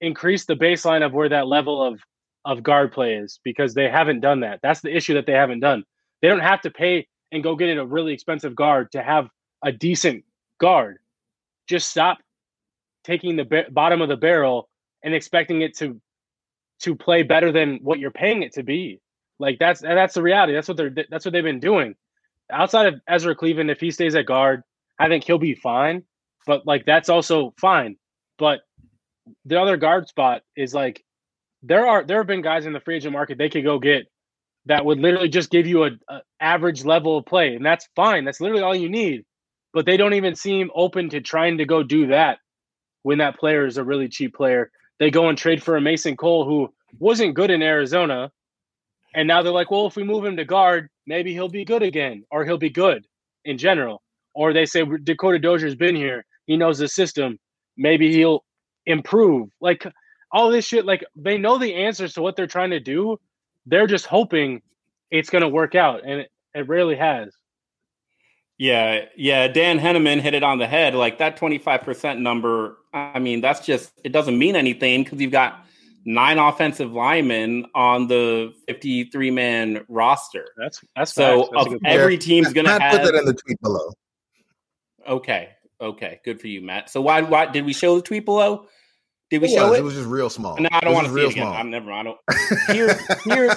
increase 0.01 0.45
the 0.45 0.55
baseline 0.55 1.05
of 1.05 1.13
where 1.13 1.29
that 1.29 1.47
level 1.47 1.83
of 1.83 2.01
of 2.45 2.61
guard 2.61 2.91
play 2.91 3.15
is 3.15 3.39
because 3.43 3.73
they 3.73 3.89
haven't 3.89 4.19
done 4.19 4.41
that. 4.41 4.59
That's 4.61 4.81
the 4.81 4.95
issue 4.95 5.15
that 5.15 5.25
they 5.25 5.33
haven't 5.33 5.61
done. 5.61 5.83
They 6.21 6.27
don't 6.27 6.39
have 6.39 6.61
to 6.61 6.69
pay 6.69 7.07
and 7.31 7.43
go 7.43 7.55
get 7.55 7.75
a 7.77 7.85
really 7.85 8.13
expensive 8.13 8.55
guard 8.55 8.91
to 8.91 9.01
have 9.01 9.29
a 9.63 9.71
decent 9.71 10.23
guard. 10.59 10.97
Just 11.67 11.89
stop 11.89 12.19
taking 13.03 13.35
the 13.35 13.45
ba- 13.45 13.65
bottom 13.71 14.01
of 14.01 14.09
the 14.09 14.17
barrel 14.17 14.69
and 15.03 15.13
expecting 15.13 15.61
it 15.61 15.75
to 15.77 15.99
to 16.81 16.95
play 16.95 17.23
better 17.23 17.51
than 17.51 17.79
what 17.81 17.99
you're 17.99 18.11
paying 18.11 18.43
it 18.43 18.53
to 18.53 18.63
be. 18.63 18.99
Like 19.39 19.57
that's 19.59 19.81
that's 19.81 20.13
the 20.13 20.21
reality. 20.21 20.53
That's 20.53 20.67
what 20.67 20.77
they're 20.77 20.93
that's 21.09 21.25
what 21.25 21.31
they've 21.31 21.43
been 21.43 21.59
doing. 21.59 21.95
Outside 22.51 22.87
of 22.87 23.01
Ezra 23.07 23.35
Cleveland, 23.35 23.71
if 23.71 23.79
he 23.79 23.91
stays 23.91 24.15
at 24.15 24.25
guard, 24.27 24.61
I 24.99 25.07
think 25.07 25.23
he'll 25.23 25.39
be 25.39 25.55
fine. 25.55 26.03
But 26.45 26.65
like 26.65 26.85
that's 26.85 27.09
also 27.09 27.53
fine. 27.59 27.97
But 28.37 28.61
the 29.45 29.59
other 29.59 29.77
guard 29.77 30.07
spot 30.07 30.43
is 30.55 30.73
like 30.73 31.03
there 31.63 31.87
are 31.87 32.03
there 32.03 32.17
have 32.17 32.27
been 32.27 32.41
guys 32.41 32.65
in 32.65 32.73
the 32.73 32.79
free 32.79 32.97
agent 32.97 33.13
market 33.13 33.37
they 33.37 33.49
could 33.49 33.63
go 33.63 33.79
get 33.79 34.07
that 34.65 34.85
would 34.85 34.99
literally 34.99 35.29
just 35.29 35.51
give 35.51 35.67
you 35.67 35.85
a, 35.85 35.91
average 36.39 36.83
level 36.83 37.17
of 37.17 37.25
play, 37.25 37.55
and 37.55 37.65
that's 37.65 37.87
fine. 37.95 38.25
That's 38.25 38.41
literally 38.41 38.63
all 38.63 38.75
you 38.75 38.89
need. 38.89 39.23
But 39.73 39.85
they 39.85 39.97
don't 39.97 40.13
even 40.13 40.35
seem 40.35 40.69
open 40.73 41.09
to 41.09 41.21
trying 41.21 41.57
to 41.57 41.65
go 41.65 41.83
do 41.83 42.07
that 42.07 42.39
when 43.03 43.19
that 43.19 43.37
player 43.37 43.65
is 43.65 43.77
a 43.77 43.83
really 43.83 44.07
cheap 44.07 44.35
player. 44.35 44.71
They 44.99 45.11
go 45.11 45.29
and 45.29 45.37
trade 45.37 45.61
for 45.61 45.75
a 45.75 45.81
Mason 45.81 46.15
Cole 46.17 46.45
who 46.45 46.73
wasn't 46.97 47.35
good 47.35 47.51
in 47.51 47.61
Arizona, 47.61 48.31
and 49.13 49.27
now 49.27 49.41
they're 49.43 49.51
like, 49.51 49.71
well, 49.71 49.87
if 49.87 49.95
we 49.95 50.03
move 50.03 50.25
him 50.25 50.37
to 50.37 50.45
guard, 50.45 50.89
maybe 51.05 51.33
he'll 51.33 51.49
be 51.49 51.65
good 51.65 51.83
again, 51.83 52.23
or 52.31 52.45
he'll 52.45 52.57
be 52.57 52.69
good 52.69 53.05
in 53.43 53.57
general. 53.57 54.01
Or 54.33 54.53
they 54.53 54.65
say 54.65 54.83
Dakota 55.03 55.39
Dozier's 55.39 55.75
been 55.75 55.95
here, 55.95 56.25
he 56.45 56.57
knows 56.57 56.77
the 56.77 56.87
system, 56.87 57.39
maybe 57.77 58.11
he'll 58.11 58.43
improve. 58.85 59.49
Like 59.61 59.85
all 60.31 60.49
this 60.49 60.65
shit, 60.65 60.85
like 60.85 61.03
they 61.15 61.37
know 61.37 61.57
the 61.57 61.73
answers 61.73 62.13
to 62.13 62.21
what 62.21 62.35
they're 62.35 62.47
trying 62.47 62.71
to 62.71 62.79
do. 62.79 63.19
They're 63.65 63.87
just 63.87 64.05
hoping 64.05 64.61
it's 65.09 65.29
going 65.29 65.41
to 65.41 65.47
work 65.47 65.75
out, 65.75 66.01
and 66.03 66.21
it, 66.21 66.31
it 66.53 66.67
rarely 66.67 66.95
has. 66.95 67.33
Yeah, 68.57 69.05
yeah. 69.17 69.47
Dan 69.47 69.79
Henneman 69.79 70.21
hit 70.21 70.33
it 70.33 70.43
on 70.43 70.59
the 70.59 70.67
head. 70.67 70.95
Like 70.95 71.17
that 71.17 71.37
25% 71.37 72.19
number, 72.19 72.77
I 72.93 73.19
mean, 73.19 73.41
that's 73.41 73.65
just, 73.65 73.91
it 74.03 74.13
doesn't 74.13 74.37
mean 74.37 74.55
anything 74.55 75.03
because 75.03 75.19
you've 75.19 75.31
got 75.31 75.65
nine 76.05 76.37
offensive 76.37 76.93
linemen 76.93 77.65
on 77.75 78.07
the 78.07 78.53
53 78.67 79.31
man 79.31 79.85
roster. 79.89 80.47
That's 80.57 80.81
that's 80.95 81.13
So. 81.13 81.49
That's 81.53 81.67
of 81.67 81.79
every 81.85 82.17
team's 82.17 82.53
going 82.53 82.65
to 82.65 82.77
Matt 82.77 82.91
put 82.93 83.03
that 83.03 83.15
in 83.15 83.25
the 83.25 83.33
tweet 83.33 83.59
below. 83.61 83.91
Okay, 85.07 85.49
okay. 85.81 86.19
Good 86.25 86.39
for 86.41 86.47
you, 86.47 86.61
Matt. 86.61 86.89
So 86.89 87.01
why, 87.01 87.21
why 87.21 87.45
did 87.47 87.65
we 87.65 87.73
show 87.73 87.95
the 87.95 88.01
tweet 88.01 88.25
below? 88.25 88.67
Did 89.29 89.41
we 89.41 89.47
It 89.47 89.51
show 89.55 89.69
was, 89.69 89.77
it? 89.77 89.81
it 89.81 89.83
was 89.83 89.93
just 89.95 90.07
real 90.07 90.29
small. 90.29 90.57
no, 90.57 90.69
I 90.71 90.79
don't 90.81 90.93
want 90.93 91.07
to 91.07 91.13
see 91.13 91.19
it 91.19 91.21
real 91.21 91.29
again. 91.31 91.43
small. 91.43 91.53
I'm 91.53 91.69
never, 91.69 91.91
I 91.91 92.03
don't. 92.03 92.17
Here, 92.71 92.97
here, 93.23 93.55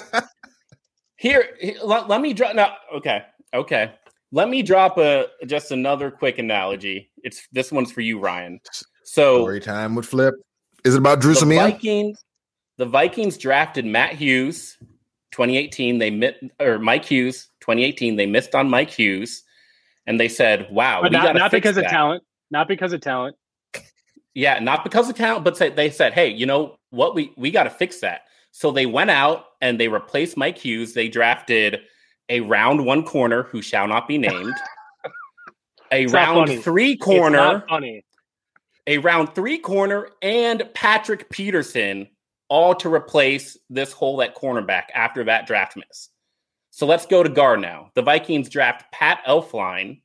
here, 1.16 1.44
here 1.60 1.74
let, 1.84 2.08
let 2.08 2.20
me 2.20 2.32
drop. 2.32 2.54
No, 2.54 2.72
okay, 2.96 3.22
okay. 3.52 3.92
Let 4.32 4.48
me 4.48 4.62
drop 4.62 4.98
a 4.98 5.26
just 5.46 5.70
another 5.70 6.10
quick 6.10 6.38
analogy. 6.38 7.10
It's 7.22 7.46
this 7.52 7.72
one's 7.72 7.90
for 7.92 8.00
you, 8.02 8.18
Ryan. 8.18 8.60
So 9.04 9.38
Story 9.42 9.60
time 9.60 9.94
with 9.94 10.06
Flip. 10.06 10.34
Is 10.84 10.94
it 10.94 10.98
about 10.98 11.20
Drew 11.20 11.34
the? 11.34 11.44
Vikings, 11.70 12.24
the 12.76 12.86
Vikings 12.86 13.36
drafted 13.38 13.84
Matt 13.84 14.12
Hughes, 14.14 14.76
2018. 15.32 15.98
They 15.98 16.10
mit, 16.10 16.36
or 16.60 16.78
Mike 16.78 17.04
Hughes, 17.04 17.48
2018. 17.60 18.16
They 18.16 18.26
missed 18.26 18.54
on 18.54 18.68
Mike 18.70 18.90
Hughes, 18.90 19.42
and 20.08 20.18
they 20.18 20.28
said, 20.28 20.66
"Wow, 20.70 21.02
but 21.02 21.12
we 21.12 21.18
not, 21.18 21.36
not 21.36 21.50
because 21.52 21.76
of 21.76 21.84
talent. 21.84 22.24
Not 22.50 22.66
because 22.66 22.92
of 22.94 23.00
talent. 23.02 23.36
Yeah, 24.34 24.58
not 24.58 24.82
because 24.82 25.08
of 25.10 25.16
talent, 25.16 25.44
but 25.44 25.56
say, 25.56 25.68
they 25.68 25.90
said, 25.90 26.14
"Hey, 26.14 26.28
you 26.28 26.46
know 26.46 26.78
what? 26.90 27.14
We 27.14 27.32
we 27.36 27.50
got 27.50 27.64
to 27.64 27.70
fix 27.70 28.00
that." 28.00 28.22
So 28.50 28.72
they 28.72 28.86
went 28.86 29.10
out 29.10 29.44
and 29.60 29.78
they 29.78 29.88
replaced 29.88 30.36
Mike 30.36 30.56
Hughes. 30.56 30.94
They 30.94 31.08
drafted 31.08 31.80
a 32.30 32.40
round 32.40 32.84
one 32.86 33.04
corner 33.04 33.42
who 33.44 33.60
shall 33.60 33.86
not 33.86 34.08
be 34.08 34.16
named, 34.16 34.54
a 35.92 36.04
It's 36.04 36.12
round 36.12 36.62
three 36.64 36.92
It's 36.92 37.04
corner, 37.04 37.36
not 37.36 37.68
funny. 37.68 38.02
a 38.86 38.96
round 38.98 39.34
three 39.34 39.58
corner, 39.58 40.08
and 40.22 40.66
Patrick 40.74 41.28
Peterson, 41.28 42.08
all 42.48 42.74
to 42.76 42.92
replace 42.92 43.58
this 43.68 43.92
hole 43.92 44.22
at 44.22 44.34
cornerback 44.34 44.84
after 44.94 45.22
that 45.24 45.46
draft 45.46 45.76
miss. 45.76 46.08
So 46.78 46.86
let's 46.86 47.06
go 47.06 47.24
to 47.24 47.28
guard 47.28 47.58
now. 47.60 47.90
The 47.96 48.02
Vikings 48.02 48.48
draft 48.48 48.84
Pat 48.92 49.18
Elflein. 49.26 50.00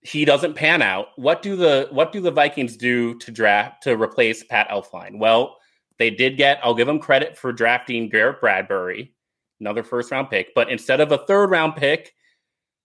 He 0.00 0.24
doesn't 0.24 0.54
pan 0.54 0.82
out. 0.82 1.06
What 1.14 1.40
do 1.40 1.54
the 1.54 1.86
what 1.92 2.10
do 2.10 2.20
the 2.20 2.32
Vikings 2.32 2.76
do 2.76 3.16
to 3.20 3.30
draft 3.30 3.84
to 3.84 3.96
replace 3.96 4.42
Pat 4.42 4.68
Elflein? 4.70 5.20
Well, 5.20 5.56
they 6.00 6.10
did 6.10 6.36
get. 6.36 6.58
I'll 6.64 6.74
give 6.74 6.88
them 6.88 6.98
credit 6.98 7.38
for 7.38 7.52
drafting 7.52 8.08
Garrett 8.08 8.40
Bradbury, 8.40 9.14
another 9.60 9.84
first 9.84 10.10
round 10.10 10.30
pick. 10.30 10.52
But 10.52 10.68
instead 10.68 11.00
of 11.00 11.12
a 11.12 11.18
third 11.18 11.48
round 11.48 11.76
pick, 11.76 12.12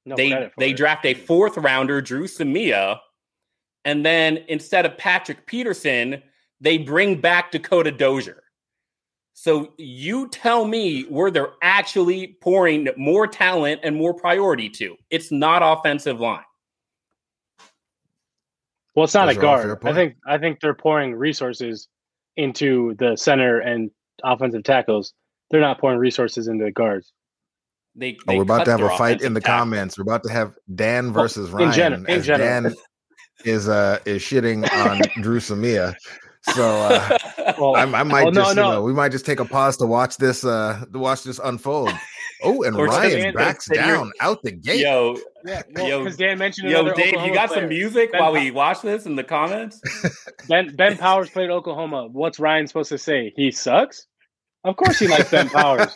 No 0.05 0.15
they 0.15 0.51
they 0.59 0.69
it. 0.69 0.77
draft 0.77 1.07
a 1.07 1.15
fourth 1.15 1.57
rounder, 1.57 1.99
Dru 1.99 2.25
Samia, 2.25 2.99
and 3.85 4.05
then 4.05 4.45
instead 4.49 4.85
of 4.85 4.99
Patrick 4.99 5.47
Peterson, 5.47 6.21
they 6.61 6.77
bring 6.77 7.19
back 7.19 7.49
Dakota 7.49 7.91
Dozier. 7.91 8.43
So 9.41 9.71
you 9.77 10.27
tell 10.27 10.65
me 10.65 11.03
where 11.03 11.31
they're 11.31 11.53
actually 11.61 12.35
pouring 12.41 12.89
more 12.97 13.25
talent 13.25 13.79
and 13.85 13.95
more 13.95 14.13
priority 14.13 14.67
to. 14.71 14.97
It's 15.09 15.31
not 15.31 15.61
offensive 15.63 16.19
line. 16.19 16.43
Well, 18.93 19.05
it's 19.05 19.13
not 19.13 19.27
Those 19.27 19.37
a 19.37 19.39
are 19.39 19.45
all 19.45 19.57
fair 19.59 19.75
guard. 19.75 19.85
I 19.85 19.93
think 19.93 20.15
I 20.27 20.37
think 20.39 20.59
they're 20.59 20.73
pouring 20.73 21.15
resources 21.15 21.87
into 22.35 22.95
the 22.99 23.15
center 23.15 23.59
and 23.61 23.91
offensive 24.25 24.63
tackles. 24.63 25.13
They're 25.51 25.61
not 25.61 25.79
pouring 25.79 25.99
resources 25.99 26.49
into 26.49 26.65
the 26.65 26.71
guards. 26.71 27.13
They, 27.95 28.17
Oh, 28.27 28.35
we're 28.35 28.43
about 28.43 28.65
to 28.65 28.71
have 28.71 28.81
a 28.81 28.89
fight 28.97 29.21
in 29.21 29.33
the 29.33 29.39
tackle. 29.39 29.59
comments. 29.59 29.97
We're 29.97 30.01
about 30.01 30.23
to 30.23 30.33
have 30.33 30.53
Dan 30.75 31.07
Oh, 31.07 31.11
versus 31.13 31.47
in 31.49 31.55
Ryan. 31.55 31.71
gen- 31.71 31.93
in 31.93 32.09
as 32.09 32.25
general. 32.25 32.49
Dan 32.49 32.75
is 33.45 33.69
uh 33.69 33.99
is 34.05 34.21
shitting 34.21 34.69
on 34.73 34.99
Dru 35.23 35.39
Samia. 35.39 35.95
So 36.43 36.63
uh 36.67 37.17
Well, 37.59 37.75
I, 37.75 37.81
I 37.81 38.03
might 38.03 38.25
no, 38.33 38.43
just 38.43 38.55
no. 38.55 38.65
you 38.67 38.71
know 38.75 38.81
we 38.83 38.93
might 38.93 39.11
just 39.11 39.25
take 39.25 39.39
a 39.39 39.45
pause 39.45 39.75
to 39.77 39.85
watch 39.85 40.17
this 40.17 40.45
uh 40.45 40.83
to 40.93 40.99
watch 40.99 41.23
this 41.23 41.39
unfold. 41.43 41.91
Oh, 42.41 42.63
and 42.63 42.75
Ryan 42.77 43.19
Dan- 43.19 43.33
backs 43.33 43.65
then 43.67 43.85
you're- 43.85 43.97
down 43.97 44.11
out 44.21 44.41
the 44.43 44.51
gate. 44.53 44.79
Yo, 44.79 45.17
yeah, 45.45 45.61
Yo- 45.77 45.99
because 46.03 46.15
Dan 46.17 46.37
mentioned 46.37 46.69
yo, 46.69 46.79
another 46.81 46.95
Dave, 46.95 47.13
you 47.25 47.33
got 47.33 47.49
player. 47.49 47.61
some 47.63 47.69
music 47.69 48.11
Ben 48.13 48.21
while 48.21 48.31
Pa- 48.33 48.39
we 48.39 48.51
watch 48.51 48.81
this 48.81 49.05
in 49.05 49.15
the 49.17 49.23
comments? 49.25 49.81
Ben 50.47 50.73
Ben 50.75 50.97
Powers 50.97 51.29
played 51.29 51.49
Oklahoma. 51.49 52.07
What's 52.07 52.39
Ryan 52.39 52.65
supposed 52.67 52.89
to 52.89 52.97
say? 52.97 53.33
He 53.35 53.51
sucks. 53.51 54.07
Of 54.63 54.77
course, 54.77 54.99
he 54.99 55.07
likes 55.07 55.29
Ben 55.31 55.49
Powers. 55.49 55.95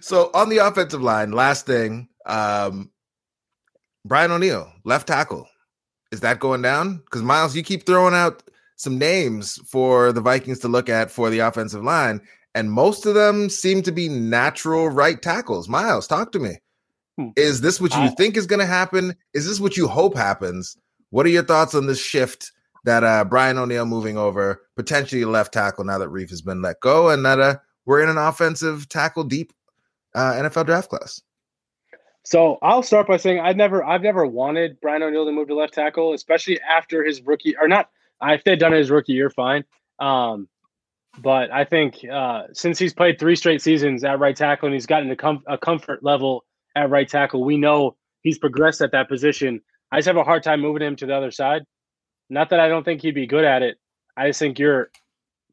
So 0.00 0.30
on 0.34 0.48
the 0.48 0.58
offensive 0.58 1.02
line, 1.02 1.32
last 1.32 1.66
thing, 1.66 2.08
um, 2.26 2.90
Brian 4.04 4.30
O'Neill, 4.32 4.72
left 4.84 5.06
tackle. 5.06 5.46
Is 6.12 6.20
that 6.20 6.38
going 6.38 6.62
down? 6.62 6.98
Because 6.98 7.22
Myles, 7.22 7.56
you 7.56 7.62
keep 7.62 7.84
throwing 7.86 8.14
out 8.14 8.42
some 8.76 8.98
names 8.98 9.58
for 9.66 10.12
the 10.12 10.20
Vikings 10.20 10.58
to 10.60 10.68
look 10.68 10.88
at 10.88 11.10
for 11.10 11.30
the 11.30 11.38
offensive 11.40 11.82
line, 11.82 12.20
and 12.54 12.70
most 12.70 13.06
of 13.06 13.14
them 13.14 13.48
seem 13.48 13.82
to 13.82 13.92
be 13.92 14.08
natural 14.08 14.88
right 14.88 15.20
tackles. 15.20 15.68
Myles, 15.68 16.06
talk 16.06 16.32
to 16.32 16.38
me. 16.38 16.58
Hmm. 17.18 17.28
Is 17.36 17.62
this 17.62 17.80
what 17.80 17.92
you 17.94 18.02
I- 18.02 18.08
think 18.10 18.36
is 18.36 18.46
going 18.46 18.60
to 18.60 18.66
happen? 18.66 19.16
Is 19.34 19.46
this 19.48 19.58
what 19.58 19.76
you 19.76 19.88
hope 19.88 20.16
happens? 20.16 20.76
What 21.10 21.26
are 21.26 21.30
your 21.30 21.44
thoughts 21.44 21.74
on 21.74 21.86
this 21.86 22.00
shift 22.00 22.52
that 22.84 23.04
uh, 23.04 23.24
Brian 23.24 23.58
O'Neill 23.58 23.86
moving 23.86 24.18
over, 24.18 24.60
potentially 24.76 25.24
left 25.24 25.52
tackle 25.52 25.84
now 25.84 25.98
that 25.98 26.08
Reiff 26.08 26.30
has 26.30 26.42
been 26.42 26.62
let 26.62 26.80
go, 26.80 27.08
and 27.08 27.24
that 27.24 27.40
uh, 27.40 27.56
we're 27.86 28.02
in 28.02 28.08
an 28.08 28.18
offensive 28.18 28.88
tackle 28.88 29.24
deep 29.24 29.52
uh, 30.14 30.32
NFL 30.32 30.66
draft 30.66 30.90
class? 30.90 31.22
So 32.24 32.58
I'll 32.62 32.82
start 32.82 33.08
by 33.08 33.16
saying 33.16 33.40
I've 33.40 33.56
never 33.56 33.84
I've 33.84 34.02
never 34.02 34.24
wanted 34.26 34.80
Brian 34.80 35.02
O'Neill 35.02 35.26
to 35.26 35.32
move 35.32 35.48
to 35.48 35.54
left 35.54 35.74
tackle, 35.74 36.12
especially 36.12 36.60
after 36.60 37.04
his 37.04 37.20
rookie 37.22 37.56
or 37.60 37.68
not. 37.68 37.88
If 38.22 38.44
they'd 38.44 38.58
done 38.58 38.72
it 38.72 38.78
his 38.78 38.90
rookie 38.90 39.14
year, 39.14 39.30
fine. 39.30 39.64
Um, 39.98 40.48
but 41.18 41.50
I 41.50 41.64
think 41.64 42.04
uh, 42.10 42.44
since 42.52 42.78
he's 42.78 42.94
played 42.94 43.18
three 43.18 43.36
straight 43.36 43.60
seasons 43.60 44.04
at 44.04 44.18
right 44.20 44.36
tackle 44.36 44.66
and 44.66 44.74
he's 44.74 44.86
gotten 44.86 45.10
a, 45.10 45.16
com- 45.16 45.42
a 45.46 45.58
comfort 45.58 46.02
level 46.02 46.44
at 46.74 46.88
right 46.88 47.08
tackle, 47.08 47.44
we 47.44 47.56
know 47.56 47.96
he's 48.22 48.38
progressed 48.38 48.80
at 48.80 48.92
that 48.92 49.08
position. 49.08 49.60
I 49.90 49.98
just 49.98 50.06
have 50.06 50.16
a 50.16 50.24
hard 50.24 50.42
time 50.42 50.60
moving 50.60 50.82
him 50.82 50.96
to 50.96 51.06
the 51.06 51.14
other 51.14 51.30
side. 51.30 51.64
Not 52.30 52.50
that 52.50 52.60
I 52.60 52.68
don't 52.68 52.84
think 52.84 53.02
he'd 53.02 53.14
be 53.14 53.26
good 53.26 53.44
at 53.44 53.62
it. 53.62 53.76
I 54.16 54.28
just 54.28 54.38
think 54.38 54.58
you're 54.58 54.90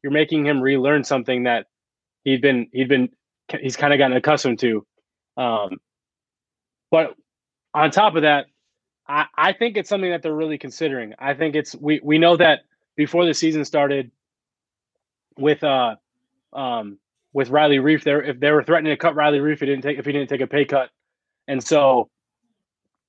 you're 0.02 0.12
making 0.12 0.46
him 0.46 0.60
relearn 0.60 1.04
something 1.04 1.42
that 1.42 1.66
he'd 2.24 2.40
been 2.40 2.68
he'd 2.72 2.88
been 2.88 3.10
he's 3.60 3.76
kind 3.76 3.92
of 3.92 3.98
gotten 3.98 4.16
accustomed 4.16 4.60
to. 4.60 4.86
Um, 5.36 5.78
but 6.90 7.14
on 7.74 7.90
top 7.90 8.16
of 8.16 8.22
that, 8.22 8.46
I, 9.08 9.26
I 9.36 9.52
think 9.52 9.76
it's 9.76 9.88
something 9.88 10.10
that 10.10 10.22
they're 10.22 10.34
really 10.34 10.58
considering. 10.58 11.14
I 11.18 11.34
think 11.34 11.54
it's 11.56 11.74
we 11.74 12.00
we 12.02 12.18
know 12.18 12.36
that 12.36 12.60
before 12.96 13.26
the 13.26 13.34
season 13.34 13.64
started 13.64 14.10
with 15.38 15.64
uh 15.64 15.96
um 16.52 16.98
with 17.32 17.50
Riley 17.50 17.78
Reiff 17.78 18.02
there 18.04 18.22
if 18.22 18.40
they 18.40 18.50
were 18.50 18.62
threatening 18.62 18.92
to 18.92 18.96
cut 18.96 19.14
Riley 19.14 19.38
Reiff 19.38 19.60
he 19.60 19.66
didn't 19.66 19.82
take 19.82 19.98
if 19.98 20.06
he 20.06 20.12
didn't 20.12 20.28
take 20.28 20.40
a 20.40 20.46
pay 20.46 20.64
cut. 20.64 20.90
And 21.48 21.62
so 21.62 22.10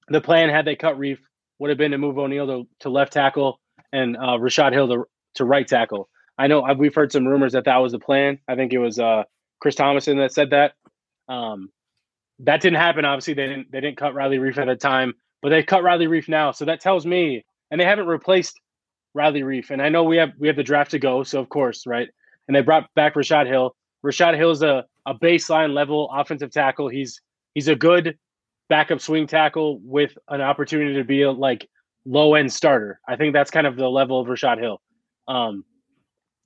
the 0.09 0.21
plan 0.21 0.49
had 0.49 0.65
they 0.65 0.75
cut 0.75 0.97
Reiff 0.97 1.19
would 1.59 1.69
have 1.69 1.77
been 1.77 1.91
to 1.91 1.97
move 1.97 2.17
O'Neill 2.17 2.47
to, 2.47 2.67
to 2.79 2.89
left 2.89 3.13
tackle 3.13 3.59
and 3.93 4.17
uh, 4.17 4.37
Rashad 4.39 4.73
Hill 4.73 4.87
to, 4.87 5.05
to 5.35 5.45
right 5.45 5.67
tackle. 5.67 6.09
I 6.37 6.47
know 6.47 6.63
I've, 6.63 6.79
we've 6.79 6.95
heard 6.95 7.11
some 7.11 7.27
rumors 7.27 7.53
that 7.53 7.65
that 7.65 7.77
was 7.77 7.91
the 7.91 7.99
plan. 7.99 8.39
I 8.47 8.55
think 8.55 8.73
it 8.73 8.79
was 8.79 8.97
uh, 8.97 9.23
Chris 9.59 9.75
Tomasson 9.75 10.17
that 10.17 10.33
said 10.33 10.49
that. 10.51 10.73
Um, 11.31 11.69
that 12.43 12.61
didn't 12.61 12.79
happen. 12.79 13.05
Obviously, 13.05 13.33
they 13.33 13.47
didn't 13.47 13.71
they 13.71 13.81
didn't 13.81 13.97
cut 13.97 14.13
Riley 14.13 14.37
Reiff 14.37 14.57
at 14.57 14.67
the 14.67 14.75
time, 14.75 15.13
but 15.41 15.49
they 15.49 15.63
cut 15.63 15.83
Riley 15.83 16.07
Reiff 16.07 16.27
now. 16.27 16.51
So 16.51 16.65
that 16.65 16.81
tells 16.81 17.05
me, 17.05 17.45
and 17.69 17.79
they 17.79 17.85
haven't 17.85 18.07
replaced 18.07 18.59
Riley 19.13 19.41
Reiff. 19.41 19.69
And 19.69 19.81
I 19.81 19.89
know 19.89 20.03
we 20.03 20.17
have 20.17 20.31
we 20.37 20.47
have 20.47 20.57
the 20.57 20.63
draft 20.63 20.91
to 20.91 20.99
go, 20.99 21.23
so 21.23 21.39
of 21.39 21.49
course, 21.49 21.85
right? 21.85 22.09
And 22.47 22.55
they 22.55 22.61
brought 22.61 22.93
back 22.95 23.15
Rashad 23.15 23.47
Hill. 23.47 23.75
Rashad 24.05 24.35
Hill's 24.35 24.61
a 24.63 24.85
a 25.05 25.15
baseline 25.15 25.73
level 25.73 26.09
offensive 26.13 26.51
tackle. 26.51 26.87
He's 26.87 27.21
he's 27.53 27.67
a 27.67 27.75
good 27.75 28.17
backup 28.69 29.01
swing 29.01 29.27
tackle 29.27 29.79
with 29.83 30.17
an 30.29 30.41
opportunity 30.41 30.93
to 30.95 31.03
be 31.03 31.23
a 31.23 31.31
like 31.31 31.67
low 32.05 32.35
end 32.35 32.51
starter. 32.51 32.99
I 33.07 33.15
think 33.15 33.33
that's 33.33 33.51
kind 33.51 33.67
of 33.67 33.75
the 33.75 33.89
level 33.89 34.19
of 34.19 34.27
Rashad 34.27 34.59
Hill. 34.59 34.81
Um, 35.27 35.65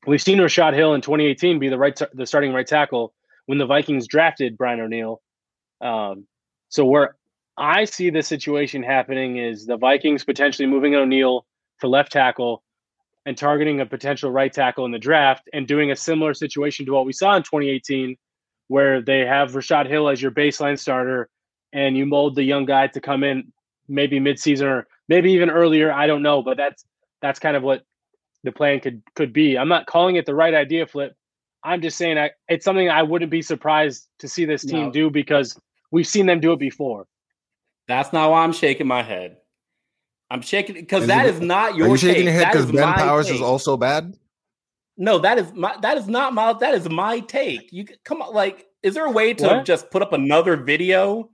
we've 0.05 0.21
seen 0.21 0.39
Rashad 0.39 0.73
Hill 0.73 0.93
in 0.93 1.01
2018 1.01 1.59
be 1.59 1.69
the 1.69 1.77
right 1.77 1.99
the 2.13 2.25
starting 2.25 2.53
right 2.53 2.67
tackle 2.67 3.13
when 3.45 3.57
the 3.57 3.65
Vikings 3.65 4.07
drafted 4.07 4.57
Brian 4.57 4.79
O'Neill. 4.79 5.21
Um, 5.81 6.25
so 6.69 6.85
where 6.85 7.15
I 7.57 7.85
see 7.85 8.09
the 8.09 8.23
situation 8.23 8.83
happening 8.83 9.37
is 9.37 9.65
the 9.65 9.77
Vikings 9.77 10.23
potentially 10.23 10.67
moving 10.67 10.95
O'Neill 10.95 11.45
to 11.81 11.87
left 11.87 12.11
tackle 12.11 12.63
and 13.25 13.37
targeting 13.37 13.81
a 13.81 13.85
potential 13.85 14.31
right 14.31 14.51
tackle 14.51 14.85
in 14.85 14.91
the 14.91 14.99
draft 14.99 15.49
and 15.53 15.67
doing 15.67 15.91
a 15.91 15.95
similar 15.95 16.33
situation 16.33 16.85
to 16.85 16.93
what 16.93 17.05
we 17.05 17.13
saw 17.13 17.35
in 17.35 17.43
2018 17.43 18.17
where 18.67 19.01
they 19.01 19.19
have 19.21 19.51
Rashad 19.51 19.87
Hill 19.87 20.09
as 20.09 20.21
your 20.21 20.31
baseline 20.31 20.77
starter 20.77 21.29
and 21.73 21.95
you 21.97 22.05
mold 22.05 22.35
the 22.35 22.43
young 22.43 22.65
guy 22.65 22.87
to 22.87 23.01
come 23.01 23.23
in 23.23 23.51
maybe 23.87 24.19
midseason 24.19 24.65
or 24.65 24.87
maybe 25.07 25.31
even 25.31 25.49
earlier. 25.49 25.91
I 25.91 26.07
don't 26.07 26.23
know, 26.23 26.41
but 26.41 26.57
that's 26.57 26.85
that's 27.21 27.39
kind 27.39 27.55
of 27.55 27.63
what 27.63 27.83
the 28.43 28.51
plan 28.51 28.79
could 28.79 29.01
could 29.15 29.33
be. 29.33 29.57
I'm 29.57 29.67
not 29.67 29.85
calling 29.85 30.15
it 30.15 30.25
the 30.25 30.35
right 30.35 30.53
idea, 30.53 30.87
Flip. 30.87 31.13
I'm 31.63 31.81
just 31.81 31.97
saying 31.97 32.17
I, 32.17 32.31
it's 32.47 32.63
something 32.63 32.89
I 32.89 33.03
wouldn't 33.03 33.31
be 33.31 33.41
surprised 33.41 34.07
to 34.19 34.27
see 34.27 34.45
this 34.45 34.63
team 34.63 34.85
No. 34.85 34.91
do 34.91 35.09
because 35.09 35.59
we've 35.91 36.07
seen 36.07 36.25
them 36.25 36.39
do 36.39 36.53
it 36.53 36.59
before. 36.59 37.07
That's 37.87 38.11
not 38.13 38.31
why 38.31 38.43
I'm 38.43 38.53
shaking 38.53 38.87
my 38.87 39.03
head. 39.03 39.37
I'm 40.31 40.41
shaking 40.41 40.75
because 40.75 41.03
Is 41.03 41.07
that 41.09 41.25
it- 41.27 41.35
is 41.35 41.41
not 41.41 41.75
your. 41.75 41.87
Are 41.87 41.89
you 41.91 41.97
shaking 41.97 42.15
take. 42.15 42.23
your 42.25 42.33
head 42.33 42.51
because 42.51 42.65
is 42.65 42.71
Ben 42.71 42.93
Powers 42.93 43.27
take. 43.27 43.35
is 43.35 43.41
also 43.41 43.77
bad? 43.77 44.15
No, 44.97 45.19
that 45.19 45.37
is 45.37 45.53
my. 45.53 45.75
That 45.81 45.97
is 45.97 46.07
not 46.07 46.33
my. 46.33 46.53
That 46.53 46.73
is 46.73 46.89
my 46.89 47.19
take. 47.19 47.71
You 47.71 47.85
come 48.03 48.21
on. 48.21 48.33
Like, 48.33 48.65
is 48.81 48.95
there 48.95 49.05
a 49.05 49.11
way 49.11 49.33
to 49.35 49.45
What? 49.45 49.65
just 49.65 49.91
put 49.91 50.01
up 50.01 50.13
another 50.13 50.55
video? 50.57 51.29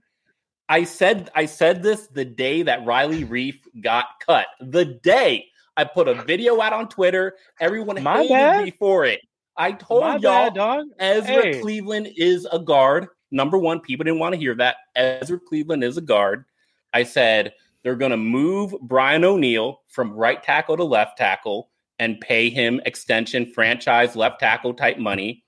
I 0.68 0.84
said. 0.84 1.30
I 1.34 1.46
said 1.46 1.82
this 1.82 2.06
the 2.08 2.24
day 2.24 2.62
that 2.62 2.84
Riley 2.84 3.24
Reiff 3.24 3.58
got 3.82 4.06
cut. 4.26 4.46
The 4.60 4.84
day 4.84 5.46
I 5.76 5.84
put 5.84 6.06
a 6.08 6.22
video 6.24 6.60
out 6.60 6.72
on 6.74 6.88
Twitter. 6.88 7.36
Everyone 7.60 8.02
My 8.02 8.18
hated 8.22 8.28
bad. 8.30 8.64
me 8.64 8.70
for 8.78 9.04
it. 9.06 9.20
I 9.56 9.72
told 9.72 10.02
My 10.02 10.12
y'all 10.14 10.20
bad, 10.20 10.54
dog. 10.54 10.86
Ezra 10.98 11.42
Hey. 11.42 11.60
Cleveland 11.60 12.08
is 12.16 12.46
a 12.52 12.58
guard. 12.58 13.06
Number 13.32 13.58
one, 13.58 13.80
people 13.80 14.04
didn't 14.04 14.20
want 14.20 14.34
to 14.34 14.40
hear 14.40 14.54
that. 14.56 14.76
Ezra 14.94 15.38
Cleveland 15.40 15.82
is 15.82 15.96
a 15.96 16.02
guard. 16.02 16.44
I 16.92 17.02
said 17.02 17.54
they're 17.82 17.96
going 17.96 18.10
to 18.10 18.16
move 18.16 18.74
Brian 18.82 19.24
O'Neill 19.24 19.80
from 19.88 20.12
right 20.12 20.42
tackle 20.42 20.76
to 20.76 20.84
left 20.84 21.18
tackle 21.18 21.70
and 21.98 22.20
pay 22.20 22.50
him 22.50 22.80
extension 22.84 23.46
franchise 23.46 24.14
left 24.14 24.40
tackle 24.40 24.74
type 24.74 24.98
money. 24.98 25.44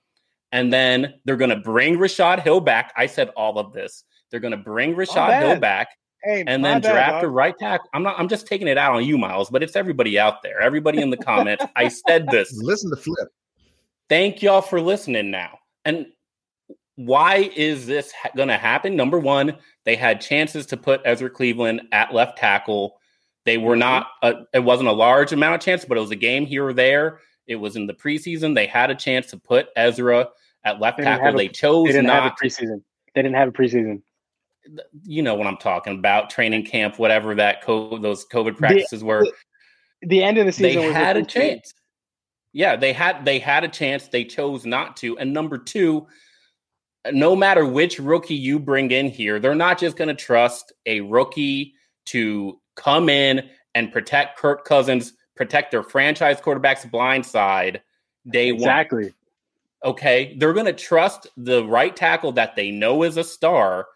And 0.51 0.71
then 0.71 1.15
they're 1.25 1.37
going 1.37 1.49
to 1.49 1.55
bring 1.57 1.97
Rashad 1.97 2.41
Hill 2.41 2.61
back. 2.61 2.93
I 2.95 3.05
said 3.07 3.29
all 3.29 3.59
of 3.59 3.73
this. 3.73 4.03
They're 4.29 4.39
going 4.39 4.51
to 4.51 4.57
bring 4.57 4.95
Rashad 4.95 5.39
Hill 5.39 5.59
back 5.59 5.89
Hey, 6.25 6.43
and 6.47 6.65
then 6.65 6.81
bad, 6.81 6.91
draft 6.91 7.23
a 7.23 7.29
right 7.29 7.55
tackle. 7.55 7.87
I'm 7.93 8.01
not. 8.01 8.17
I'm 8.17 8.27
just 8.27 8.47
taking 8.47 8.67
it 8.67 8.79
out 8.79 8.95
on 8.95 9.05
you, 9.05 9.15
Myles, 9.15 9.51
but 9.51 9.61
it's 9.61 9.75
everybody 9.75 10.17
out 10.17 10.41
there. 10.41 10.59
Everybody 10.59 10.99
in 10.99 11.11
the 11.11 11.17
comments. 11.17 11.63
I 11.75 11.87
said 11.87 12.27
this. 12.29 12.51
Listen 12.63 12.89
to 12.89 12.95
Flip. 12.95 13.27
Thank 14.09 14.41
y'all 14.41 14.61
for 14.61 14.81
listening 14.81 15.29
now. 15.29 15.59
And 15.85 16.07
why 16.95 17.49
is 17.55 17.85
this 17.87 18.11
ha- 18.11 18.29
going 18.35 18.47
to 18.49 18.57
happen? 18.57 18.95
Number 18.95 19.19
one, 19.19 19.57
they 19.83 19.95
had 19.95 20.21
chances 20.21 20.65
to 20.67 20.77
put 20.77 21.01
Ezra 21.05 21.29
Cleveland 21.29 21.81
at 21.91 22.13
left 22.13 22.37
tackle. 22.37 22.99
They 23.45 23.57
were 23.57 23.75
Mhm. 23.75 23.79
not. 23.79 24.07
A, 24.23 24.33
it 24.53 24.63
wasn't 24.63 24.89
a 24.89 24.93
large 24.93 25.31
amount 25.33 25.55
of 25.55 25.61
chance, 25.61 25.85
but 25.85 25.97
it 25.97 26.01
was 26.01 26.11
a 26.11 26.15
game 26.15 26.45
here 26.45 26.65
or 26.65 26.73
there. 26.73 27.19
It 27.47 27.57
was 27.57 27.75
in 27.75 27.85
the 27.87 27.93
preseason. 27.93 28.55
They 28.55 28.65
had 28.65 28.89
a 28.89 28.95
chance 28.95 29.27
to 29.27 29.37
put 29.37 29.67
Ezra 29.75 30.29
at 30.63 30.79
left 30.79 30.97
They 30.97 31.03
tackle. 31.03 31.27
a- 31.27 31.37
They 31.37 31.47
chose 31.49 31.85
They 31.87 31.93
didn't 31.93 32.09
have 32.09 32.25
a 32.31 32.35
preseason. 32.43 32.81
They 33.13 33.21
didn't 33.21 33.35
have 33.35 33.49
a 33.49 33.51
preseason. 33.51 34.01
you 35.03 35.21
know 35.21 35.35
what 35.35 35.45
I'm 35.45 35.57
talking 35.57 35.93
about? 35.99 36.31
Training 36.31 36.65
camp, 36.65 36.97
whatever 36.97 37.35
that 37.35 37.61
co- 37.61 37.99
those 37.99 38.25
COVID 38.25 38.57
practices 38.57 39.03
were. 39.03 39.23
The 40.01 40.23
end 40.23 40.39
of 40.39 40.47
the 40.47 40.51
season 40.51 40.81
they 40.81 40.87
was 40.87 40.95
had 40.95 41.15
the 41.17 41.19
a 41.19 41.23
15th. 41.23 41.29
chance. 41.29 41.73
Yeah, 42.51 42.75
they 42.75 42.91
had 42.91 43.25
they 43.25 43.37
had 43.37 43.63
a 43.63 43.67
chance. 43.67 44.07
They 44.07 44.23
chose 44.23 44.65
not 44.65 44.97
to. 44.97 45.19
And 45.19 45.33
number 45.33 45.59
two, 45.59 46.07
no 47.11 47.35
matter 47.35 47.65
which 47.65 47.99
rookie 47.99 48.35
you 48.35 48.59
bring 48.59 48.91
in 48.91 49.09
here, 49.09 49.39
they're 49.39 49.55
not 49.55 49.79
just 49.79 49.97
going 49.97 50.07
to 50.07 50.13
trust 50.13 50.73
a 50.85 51.01
rookie 51.01 51.73
to 52.05 52.59
come 52.75 53.09
in 53.09 53.49
and 53.73 53.91
protect 53.91 54.37
Kirk 54.37 54.65
Cousins, 54.65 55.13
protect 55.35 55.71
their 55.71 55.83
franchise 55.83 56.39
quarterback's 56.41 56.85
blind 56.85 57.25
side 57.25 57.81
day 58.29 58.51
one. 58.51 58.61
Exactly. 58.61 59.13
Okay, 59.83 60.35
they're 60.37 60.53
going 60.53 60.65
to 60.65 60.73
trust 60.73 61.27
the 61.37 61.63
right 61.65 61.95
tackle 61.95 62.31
that 62.33 62.55
they 62.55 62.71
know 62.71 63.03
is 63.03 63.17
a 63.17 63.23
star 63.23 63.87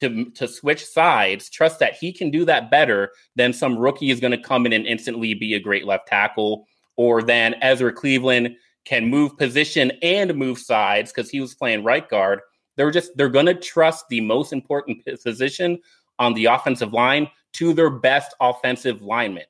to 0.00 0.30
to 0.30 0.46
switch 0.46 0.84
sides. 0.84 1.50
Trust 1.50 1.80
that 1.80 1.94
he 1.94 2.12
can 2.12 2.30
do 2.30 2.44
that 2.44 2.70
better 2.70 3.10
than 3.34 3.52
some 3.52 3.76
rookie 3.76 4.10
is 4.10 4.20
going 4.20 4.30
to 4.30 4.38
come 4.38 4.66
in 4.66 4.72
and 4.72 4.86
instantly 4.86 5.34
be 5.34 5.54
a 5.54 5.60
great 5.60 5.84
left 5.84 6.06
tackle, 6.06 6.66
or 6.96 7.22
than 7.22 7.56
Ezra 7.60 7.92
Cleveland 7.92 8.56
can 8.86 9.04
move 9.04 9.36
position 9.36 9.92
and 10.00 10.34
move 10.34 10.58
sides 10.58 11.12
because 11.12 11.28
he 11.28 11.40
was 11.40 11.54
playing 11.54 11.84
right 11.84 12.08
guard. 12.08 12.40
They're 12.76 12.90
just 12.90 13.16
they're 13.16 13.28
going 13.28 13.46
to 13.46 13.54
trust 13.54 14.06
the 14.08 14.20
most 14.20 14.52
important 14.52 15.04
position 15.22 15.78
on 16.18 16.32
the 16.34 16.46
offensive 16.46 16.92
line 16.92 17.28
to 17.54 17.74
their 17.74 17.90
best 17.90 18.34
offensive 18.40 19.02
lineman. 19.02 19.44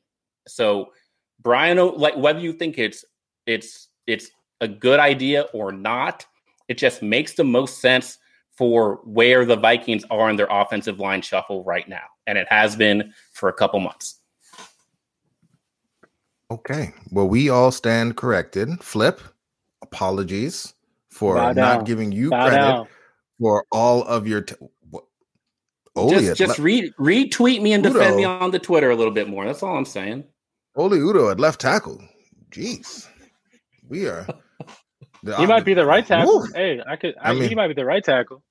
So 0.49 0.93
Brian, 1.41 1.76
like 1.97 2.16
whether 2.16 2.41
you 2.41 2.53
think 2.53 2.78
it's 2.78 3.05
it's 3.47 3.89
it's 4.07 4.30
a 4.61 4.68
good 4.68 4.99
idea 4.99 5.43
or 5.53 5.70
not, 5.70 6.26
it 6.68 6.78
just 6.78 7.03
makes 7.03 7.34
the 7.34 7.45
most 7.45 7.80
sense 7.80 8.18
for 8.57 9.01
where 9.05 9.45
the 9.45 9.57
Vikings 9.57 10.05
are 10.11 10.30
in 10.30 10.37
their 10.37 10.49
offensive 10.51 10.99
line 10.99 11.20
shuffle 11.20 11.62
right 11.64 11.87
now, 11.89 12.05
and 12.26 12.39
it 12.39 12.47
has 12.49 12.74
been 12.74 13.12
for 13.32 13.51
a 13.51 13.53
couple 13.53 13.78
months. 13.80 14.20
Okay. 16.57 16.92
Well, 17.11 17.28
we 17.28 17.48
all 17.48 17.70
stand 17.70 18.16
corrected. 18.16 18.82
Flip, 18.82 19.20
apologies 19.82 20.74
for 21.11 21.34
Bow 21.36 21.48
not 21.48 21.54
down. 21.54 21.84
giving 21.84 22.12
you 22.12 22.30
Bow 22.30 22.48
credit 22.48 22.57
down. 22.64 22.88
for 23.40 23.64
all 23.72 24.02
of 24.04 24.26
your. 24.26 24.42
T- 24.42 24.54
Oli, 25.94 26.26
just 26.26 26.36
just 26.38 26.59
le- 26.59 26.64
re- 26.64 26.92
retweet 27.00 27.62
me 27.62 27.72
and 27.72 27.82
defend 27.82 28.16
me 28.16 28.24
on 28.24 28.50
the 28.50 28.59
Twitter 28.59 28.90
a 28.90 28.94
little 28.96 29.12
bit 29.14 29.28
more. 29.28 29.46
That's 29.46 29.62
all 29.62 29.76
I'm 29.76 29.86
saying. 29.86 30.24
Oli 30.76 30.98
Udoh 30.98 31.30
at 31.32 31.40
left 31.40 31.59
tackle. 31.61 32.02
Jeez. 32.50 33.09
We 33.88 34.07
are. 34.07 34.26
He 35.38 35.46
might 35.46 35.64
be 35.64 35.72
the 35.74 35.86
right 35.86 36.07
tackle. 36.07 36.40
Woo. 36.40 36.46
Hey, 36.54 36.82
I 36.86 36.96
could. 36.96 37.14
I, 37.20 37.30
I 37.30 37.32
mean- 37.32 37.48
he 37.48 37.54
might 37.54 37.68
be 37.68 37.74
the 37.74 37.84
right 37.86 38.04
tackle. 38.04 38.42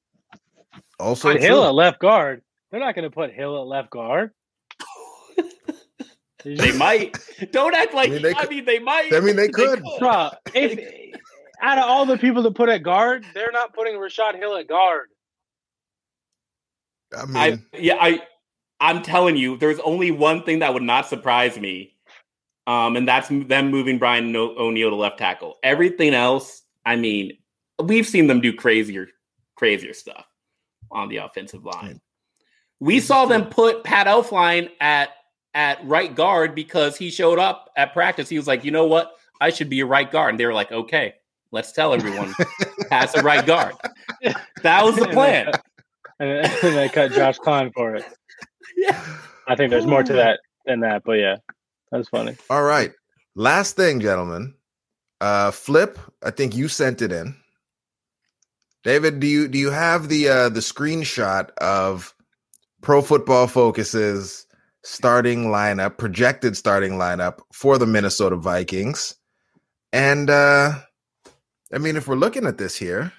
Also, 0.99 1.31
Put 1.31 1.41
Hill 1.41 1.63
at 1.65 1.73
left 1.75 1.99
guard. 1.99 2.41
They're 2.71 2.79
not 2.79 2.95
going 2.95 3.03
to 3.03 3.11
put 3.13 3.31
Hill 3.31 3.61
at 3.61 3.67
left 3.67 3.89
guard. 3.91 4.31
They 6.45 6.71
might. 6.77 7.17
Don't 7.51 7.73
act 7.75 7.93
like. 7.93 8.09
I 8.09 8.13
mean, 8.13 8.21
mean, 8.21 8.21
they 8.21 8.33
they, 8.33 8.63
could- 8.77 8.83
might. 8.83 9.13
I 9.13 9.19
mean, 9.19 9.35
they 9.35 9.47
could. 9.49 9.83
Bro, 9.99 10.29
if 10.53 10.79
out 11.61 11.77
of 11.79 11.85
all 11.85 12.05
the 12.05 12.17
people 12.17 12.43
to 12.43 12.51
put 12.51 12.69
at 12.69 12.83
guard, 12.83 13.25
they're 13.33 13.51
not 13.51 13.73
putting 13.73 13.95
Rashad 13.95 14.35
Hill 14.35 14.55
at 14.55 14.67
guard. 14.67 15.07
I 17.17 17.25
mean, 17.25 17.35
I 17.35 17.77
yeah, 17.77 17.97
I 17.99 18.21
I'm 18.79 19.01
telling 19.01 19.37
you, 19.37 19.57
there's 19.57 19.79
only 19.79 20.11
one 20.11 20.43
thing 20.43 20.59
that 20.59 20.73
would 20.73 20.83
not 20.83 21.07
surprise 21.07 21.57
me, 21.57 21.95
um, 22.67 22.95
and 22.95 23.07
that's 23.07 23.29
them 23.29 23.71
moving 23.71 23.97
Brian 23.97 24.31
No- 24.31 24.55
O'Neill 24.57 24.89
to 24.91 24.95
left 24.95 25.17
tackle. 25.17 25.57
Everything 25.63 26.13
else, 26.13 26.61
I 26.85 26.95
mean, 26.95 27.37
we've 27.81 28.05
seen 28.07 28.27
them 28.27 28.41
do 28.41 28.53
crazier, 28.53 29.07
crazier 29.55 29.93
stuff 29.93 30.25
on 30.91 31.09
the 31.09 31.17
offensive 31.17 31.63
line. 31.65 32.01
We 32.79 32.99
saw 32.99 33.25
them 33.25 33.45
put 33.45 33.83
Pat 33.83 34.07
Elflein 34.07 34.69
at 34.81 35.09
at 35.55 35.83
right 35.87 36.13
guard 36.13 36.53
because 36.53 36.97
he 36.97 37.09
showed 37.09 37.39
up 37.39 37.71
at 37.75 37.93
practice. 37.93 38.29
He 38.29 38.37
was 38.37 38.45
like, 38.45 38.63
you 38.63 38.71
know 38.71 38.85
what, 38.85 39.13
I 39.41 39.49
should 39.49 39.69
be 39.69 39.79
a 39.79 39.85
right 39.85 40.11
guard, 40.11 40.31
and 40.31 40.39
they 40.39 40.45
were 40.45 40.53
like, 40.53 40.71
okay, 40.71 41.15
let's 41.51 41.71
tell 41.71 41.93
everyone 41.93 42.33
Pat's 42.89 43.15
a 43.15 43.23
right 43.23 43.45
guard. 43.45 43.73
That 44.61 44.83
was 44.83 44.97
the 44.97 45.07
plan. 45.07 45.51
And 46.19 46.45
then 46.61 46.75
they 46.75 46.89
cut 46.89 47.13
Josh 47.13 47.39
Kline 47.39 47.71
for 47.73 47.95
it. 47.95 48.05
Yeah. 48.77 49.01
I 49.47 49.55
think 49.55 49.69
there's 49.69 49.85
more 49.85 50.03
to 50.03 50.13
that 50.13 50.41
than 50.65 50.81
that, 50.81 51.03
but 51.05 51.13
yeah, 51.13 51.37
that's 51.91 52.09
funny. 52.09 52.35
all 52.49 52.63
right. 52.63 52.91
Last 53.35 53.77
thing, 53.77 54.01
gentlemen. 54.01 54.53
Uh, 55.21 55.51
Flip, 55.51 55.97
I 56.21 56.31
think 56.31 56.55
you 56.55 56.67
sent 56.67 57.01
it 57.01 57.13
in. 57.13 57.37
David, 58.83 59.21
do 59.21 59.27
you 59.27 59.47
do 59.47 59.57
you 59.57 59.71
have 59.71 60.09
the 60.09 60.27
uh, 60.27 60.49
the 60.49 60.59
screenshot 60.59 61.51
of 61.57 62.13
Pro 62.81 63.01
Football 63.01 63.47
Focus's 63.47 64.44
starting 64.85 65.47
lineup, 65.47 65.97
projected 65.97 66.55
starting 66.55 66.93
lineup 66.93 67.39
for 67.51 67.77
the 67.77 67.85
Minnesota 67.85 68.35
Vikings? 68.37 69.15
And 69.91 70.29
uh, 70.29 70.73
I 71.73 71.77
mean, 71.77 71.97
if 71.97 72.07
we're 72.07 72.15
looking 72.15 72.45
at 72.45 72.57
this 72.57 72.75
here, 72.75 73.11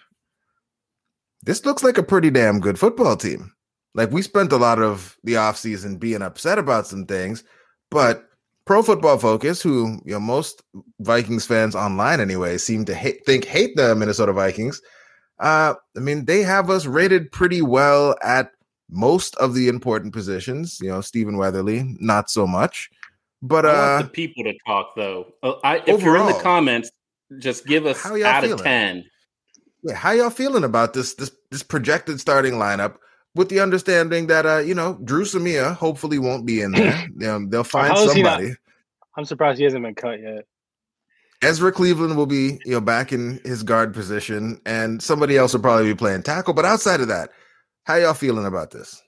this 1.43 1.64
looks 1.64 1.83
like 1.83 1.99
a 1.99 2.03
pretty 2.03 2.31
damn 2.31 2.61
good 2.61 2.79
football 2.79 3.17
team. 3.17 3.53
Like 3.95 4.11
we 4.11 4.23
spent 4.23 4.53
a 4.53 4.59
lot 4.59 4.81
of 4.81 5.17
the 5.25 5.35
offseason 5.35 5.99
being 5.99 6.23
upset 6.23 6.59
about 6.59 6.87
some 6.87 7.07
things, 7.07 7.45
but 7.91 8.25
Pro 8.67 8.83
Football 8.83 9.19
Focus, 9.19 9.62
who 9.62 10.01
you 10.05 10.12
know 10.12 10.21
most 10.21 10.62
Vikings 11.01 11.47
fans 11.47 11.75
online 11.75 12.21
anyway 12.21 12.59
seem 12.59 12.85
to 12.87 12.95
think 12.95 13.45
hate 13.45 13.77
the 13.77 13.95
Minnesota 13.95 14.33
Vikings. 14.33 14.83
Uh, 15.39 15.75
I 15.97 16.01
mean, 16.01 16.25
they 16.25 16.43
have 16.43 16.69
us 16.69 16.85
rated 16.87 17.31
pretty 17.31 17.62
well 17.62 18.17
at 18.23 18.51
most 18.91 19.37
of 19.37 19.55
the 19.55 19.68
important 19.68 20.12
positions. 20.12 20.78
You 20.80 20.91
know, 20.91 21.01
Stephen 21.01 21.37
Weatherly, 21.37 21.97
not 22.01 22.30
so 22.30 22.47
much. 22.47 22.91
But 23.43 23.66
I 23.66 23.68
uh, 23.68 23.97
want 23.97 24.07
the 24.07 24.11
people 24.11 24.45
to 24.45 24.55
talk 24.66 24.95
though. 24.97 25.32
Uh, 25.43 25.55
I, 25.62 25.82
if 25.87 26.03
you're 26.03 26.16
in 26.16 26.26
the 26.26 26.41
comments, 26.43 26.91
just 27.39 27.66
give 27.66 27.87
us 27.87 28.03
how 28.03 28.14
y'all 28.14 28.26
out 28.26 28.45
of 28.45 28.51
feeling? 28.51 28.64
ten. 28.64 29.05
yeah, 29.82 29.95
how 29.95 30.12
y'all 30.12 30.30
feeling 30.30 30.64
about 30.64 30.95
this 30.95 31.14
this 31.14 31.30
this 31.51 31.62
projected 31.62 32.20
starting 32.20 32.55
lineup? 32.55 32.97
With 33.34 33.51
the 33.51 33.61
understanding 33.61 34.28
that 34.28 34.47
uh, 34.47 34.59
you 34.59 34.74
know, 34.74 34.99
Dru 35.05 35.24
Samia 35.24 35.74
hopefully 35.74 36.18
won't 36.18 36.47
be 36.47 36.62
in 36.62 36.72
there. 36.72 37.07
You 37.18 37.26
know, 37.26 37.47
they'll 37.47 37.64
find 37.64 37.93
How 37.93 38.05
is 38.05 38.14
he 38.14 38.22
not- 38.22 38.39
somebody. 38.39 38.57
I'm 39.18 39.24
surprised 39.24 39.59
he 39.59 39.64
hasn't 39.64 39.82
been 39.82 39.95
cut 39.95 40.20
yet. 40.20 40.45
Ezra 41.43 41.72
Cleveland 41.72 42.16
will 42.16 42.26
be, 42.26 42.59
you 42.64 42.72
know, 42.72 42.80
back 42.80 43.12
in 43.12 43.41
his 43.45 43.62
guard 43.62 43.93
position, 43.95 44.61
and 44.66 45.03
somebody 45.03 45.37
else 45.37 45.53
will 45.53 45.61
probably 45.61 45.84
be 45.87 45.95
playing 45.95 46.22
tackle. 46.22 46.55
But 46.55 46.64
outside 46.64 47.01
of 47.01 47.09
that, 47.09 47.30
how 47.87 47.95
y'all 47.95 48.14
feeling 48.14 48.47
about 48.47 48.72
this? 48.72 49.01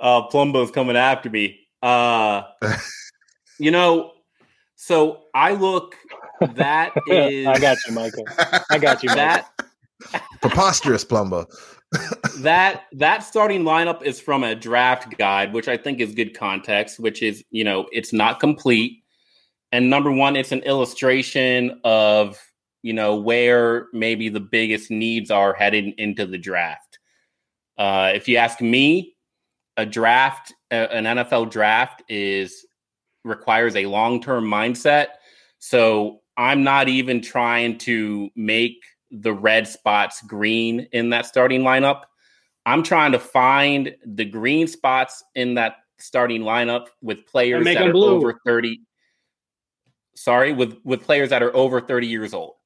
Uh, 0.00 0.22
Plumbo's 0.22 0.70
coming 0.70 0.96
after 0.96 1.28
me. 1.28 1.60
Uh, 1.82 2.42
you 3.58 3.70
know, 3.70 4.12
so 4.74 5.24
I 5.34 5.52
look. 5.52 5.96
That 6.54 6.92
is 7.08 7.46
I 7.46 7.58
got 7.58 7.76
you, 7.86 7.94
Michael. 7.94 8.24
I 8.70 8.78
got 8.78 9.02
you, 9.02 9.10
that 9.10 9.50
Preposterous, 10.40 11.04
Plumbo. 11.04 11.46
that 12.38 12.84
that 12.92 13.22
starting 13.22 13.62
lineup 13.62 14.02
is 14.02 14.18
from 14.18 14.44
a 14.44 14.54
draft 14.54 15.16
guide, 15.18 15.52
which 15.52 15.68
I 15.68 15.76
think 15.76 16.00
is 16.00 16.14
good 16.14 16.36
context. 16.36 16.98
Which 16.98 17.22
is, 17.22 17.44
you 17.50 17.64
know, 17.64 17.86
it's 17.92 18.12
not 18.14 18.40
complete. 18.40 19.02
And 19.72 19.90
number 19.90 20.10
one, 20.10 20.36
it's 20.36 20.52
an 20.52 20.60
illustration 20.60 21.80
of 21.84 22.38
you 22.84 22.92
know 22.92 23.16
where 23.16 23.86
maybe 23.94 24.28
the 24.28 24.40
biggest 24.40 24.90
needs 24.90 25.30
are 25.30 25.54
heading 25.54 25.94
into 25.96 26.26
the 26.26 26.36
draft. 26.36 26.98
Uh, 27.78 28.12
if 28.14 28.28
you 28.28 28.36
ask 28.36 28.60
me, 28.60 29.16
a 29.78 29.86
draft, 29.86 30.52
an 30.70 31.04
NFL 31.04 31.50
draft, 31.50 32.02
is 32.10 32.66
requires 33.24 33.74
a 33.74 33.86
long 33.86 34.20
term 34.20 34.44
mindset. 34.44 35.06
So 35.60 36.20
I'm 36.36 36.62
not 36.62 36.88
even 36.88 37.22
trying 37.22 37.78
to 37.78 38.28
make 38.36 38.84
the 39.10 39.32
red 39.32 39.66
spots 39.66 40.20
green 40.20 40.86
in 40.92 41.08
that 41.08 41.24
starting 41.24 41.62
lineup. 41.62 42.02
I'm 42.66 42.82
trying 42.82 43.12
to 43.12 43.18
find 43.18 43.96
the 44.04 44.26
green 44.26 44.66
spots 44.66 45.24
in 45.34 45.54
that 45.54 45.76
starting 45.98 46.42
lineup 46.42 46.88
with 47.00 47.24
players 47.24 47.64
that 47.64 47.80
are 47.80 47.92
blue. 47.92 48.10
over 48.10 48.38
30. 48.44 48.82
Sorry, 50.16 50.52
with 50.52 50.76
with 50.84 51.02
players 51.02 51.30
that 51.30 51.42
are 51.42 51.56
over 51.56 51.80
30 51.80 52.08
years 52.08 52.34
old. 52.34 52.56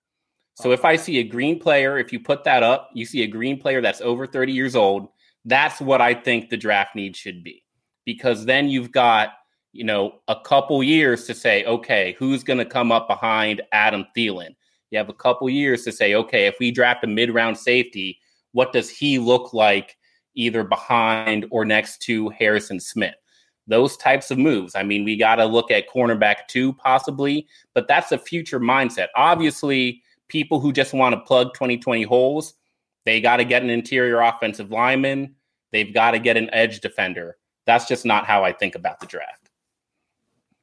So 0.60 0.72
if 0.72 0.84
I 0.84 0.96
see 0.96 1.18
a 1.18 1.22
green 1.22 1.60
player, 1.60 1.98
if 1.98 2.12
you 2.12 2.18
put 2.18 2.42
that 2.42 2.64
up, 2.64 2.90
you 2.92 3.06
see 3.06 3.22
a 3.22 3.28
green 3.28 3.60
player 3.60 3.80
that's 3.80 4.00
over 4.00 4.26
30 4.26 4.52
years 4.52 4.74
old, 4.74 5.06
that's 5.44 5.80
what 5.80 6.00
I 6.00 6.14
think 6.14 6.50
the 6.50 6.56
draft 6.56 6.96
need 6.96 7.14
should 7.14 7.44
be. 7.44 7.62
Because 8.04 8.44
then 8.44 8.68
you've 8.68 8.90
got, 8.90 9.34
you 9.72 9.84
know, 9.84 10.14
a 10.26 10.34
couple 10.34 10.82
years 10.82 11.26
to 11.26 11.34
say, 11.34 11.64
okay, 11.64 12.16
who's 12.18 12.42
going 12.42 12.58
to 12.58 12.64
come 12.64 12.90
up 12.90 13.06
behind 13.06 13.62
Adam 13.70 14.04
Thielen? 14.16 14.56
You 14.90 14.98
have 14.98 15.08
a 15.08 15.14
couple 15.14 15.48
years 15.48 15.84
to 15.84 15.92
say, 15.92 16.14
okay, 16.14 16.46
if 16.46 16.56
we 16.58 16.72
draft 16.72 17.04
a 17.04 17.06
mid 17.06 17.32
round 17.32 17.56
safety, 17.56 18.18
what 18.50 18.72
does 18.72 18.90
he 18.90 19.20
look 19.20 19.54
like 19.54 19.96
either 20.34 20.64
behind 20.64 21.46
or 21.52 21.64
next 21.64 21.98
to 22.02 22.30
Harrison 22.30 22.80
Smith? 22.80 23.14
Those 23.68 23.96
types 23.96 24.32
of 24.32 24.38
moves. 24.38 24.74
I 24.74 24.82
mean, 24.82 25.04
we 25.04 25.16
got 25.16 25.36
to 25.36 25.44
look 25.44 25.70
at 25.70 25.88
cornerback 25.88 26.48
too, 26.48 26.72
possibly, 26.72 27.46
but 27.74 27.86
that's 27.86 28.10
a 28.10 28.18
future 28.18 28.58
mindset. 28.58 29.06
Obviously, 29.14 30.02
people 30.28 30.60
who 30.60 30.72
just 30.72 30.92
want 30.92 31.14
to 31.14 31.20
plug 31.20 31.54
2020 31.54 32.02
holes, 32.04 32.54
they 33.04 33.20
got 33.20 33.38
to 33.38 33.44
get 33.44 33.62
an 33.62 33.70
interior 33.70 34.20
offensive 34.20 34.70
lineman. 34.70 35.34
They've 35.72 35.92
got 35.92 36.12
to 36.12 36.18
get 36.18 36.36
an 36.36 36.48
edge 36.52 36.80
defender. 36.80 37.36
That's 37.66 37.86
just 37.86 38.04
not 38.04 38.26
how 38.26 38.44
I 38.44 38.52
think 38.52 38.74
about 38.74 39.00
the 39.00 39.06
draft. 39.06 39.50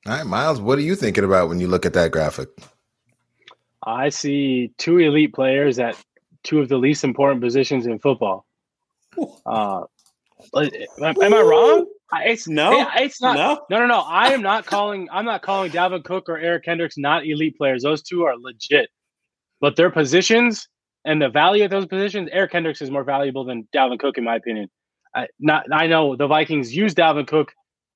All 0.08 0.14
right, 0.14 0.26
Myles, 0.26 0.62
what 0.62 0.78
are 0.78 0.82
you 0.84 0.96
thinking 0.96 1.24
about 1.24 1.50
when 1.50 1.60
you 1.60 1.68
look 1.68 1.86
at 1.86 1.94
that 1.94 2.12
graphic? 2.12 2.50
I 3.86 4.10
see 4.10 4.72
two 4.78 4.98
elite 5.00 5.34
players 5.34 5.78
at 5.80 5.96
two 6.44 6.60
of 6.60 6.70
the 6.70 6.78
least 6.78 7.04
important 7.04 7.42
positions 7.42 7.86
in 7.88 8.00
football. 8.00 8.46
Uh, 9.46 9.84
am, 10.56 11.22
am 11.22 11.34
I 11.34 11.42
wrong? 11.42 11.88
It's 12.18 12.48
No, 12.48 12.82
it- 12.82 12.88
it's 12.98 13.22
not. 13.22 13.36
no. 13.36 13.62
No, 13.70 13.80
no, 13.80 13.88
no. 13.88 14.00
I 14.00 14.34
am 14.34 14.42
not 14.42 14.66
calling. 14.66 15.08
I'm 15.12 15.26
not 15.26 15.42
calling 15.42 15.72
Dalvin 15.72 16.04
Cook 16.04 16.30
or 16.30 16.38
Eric 16.38 16.66
Kendricks 16.66 16.98
not 16.98 17.26
elite 17.26 17.58
players. 17.58 17.84
Those 17.84 18.02
two 18.02 18.24
are 18.26 18.36
legit, 18.38 18.90
but 19.66 19.76
their 19.76 19.90
positions 19.90 20.68
and 21.06 21.20
the 21.20 21.28
value 21.28 21.64
of 21.64 21.72
those 21.72 21.88
positions, 21.88 22.30
Eric 22.32 22.52
Kendricks 22.52 22.84
is 22.84 22.92
more 22.92 23.04
valuable 23.04 23.46
than 23.46 23.68
Dalvin 23.76 23.98
Cook, 23.98 24.20
in 24.20 24.24
my 24.24 24.36
opinion. 24.36 24.70
I, 25.16 25.26
not. 25.40 25.64
I 25.74 25.88
know 25.88 26.16
the 26.16 26.28
Vikings 26.28 26.76
use 26.76 26.94
Dalvin 26.94 27.26
Cook. 27.26 27.52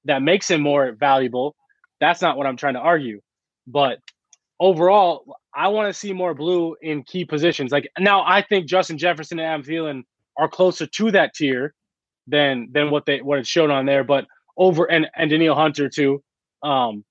That 0.05 0.23
makes 0.23 0.49
him 0.49 0.61
more 0.61 0.93
valuable. 0.99 1.55
That's 1.99 2.23
not 2.23 2.37
what 2.37 2.47
I'm 2.47 2.57
trying 2.57 2.73
to 2.73 2.79
argue. 2.79 3.21
But 3.67 3.99
overall, 4.59 5.37
I 5.53 5.67
want 5.67 5.93
to 5.93 5.93
see 5.93 6.11
more 6.11 6.33
blue 6.33 6.75
in 6.81 7.03
key 7.03 7.23
positions. 7.23 7.71
Like 7.71 7.87
now, 7.99 8.23
I 8.25 8.41
think 8.41 8.65
Justin 8.65 8.97
Jefferson 8.97 9.37
and 9.37 9.47
Adam 9.47 9.63
Thielen 9.63 10.01
are 10.39 10.49
closer 10.49 10.87
to 10.87 11.11
that 11.11 11.35
tier 11.35 11.75
than 12.25 12.69
than 12.71 12.89
what 12.89 13.05
they 13.05 13.21
what 13.21 13.37
it's 13.37 13.47
shown 13.47 13.69
on 13.69 13.85
there. 13.85 14.03
But 14.03 14.25
over 14.57 14.85
and 14.85 15.05
and 15.15 15.29
Danielle 15.29 15.53
Hunter 15.53 15.87
too, 15.87 16.23
um, 16.63 17.05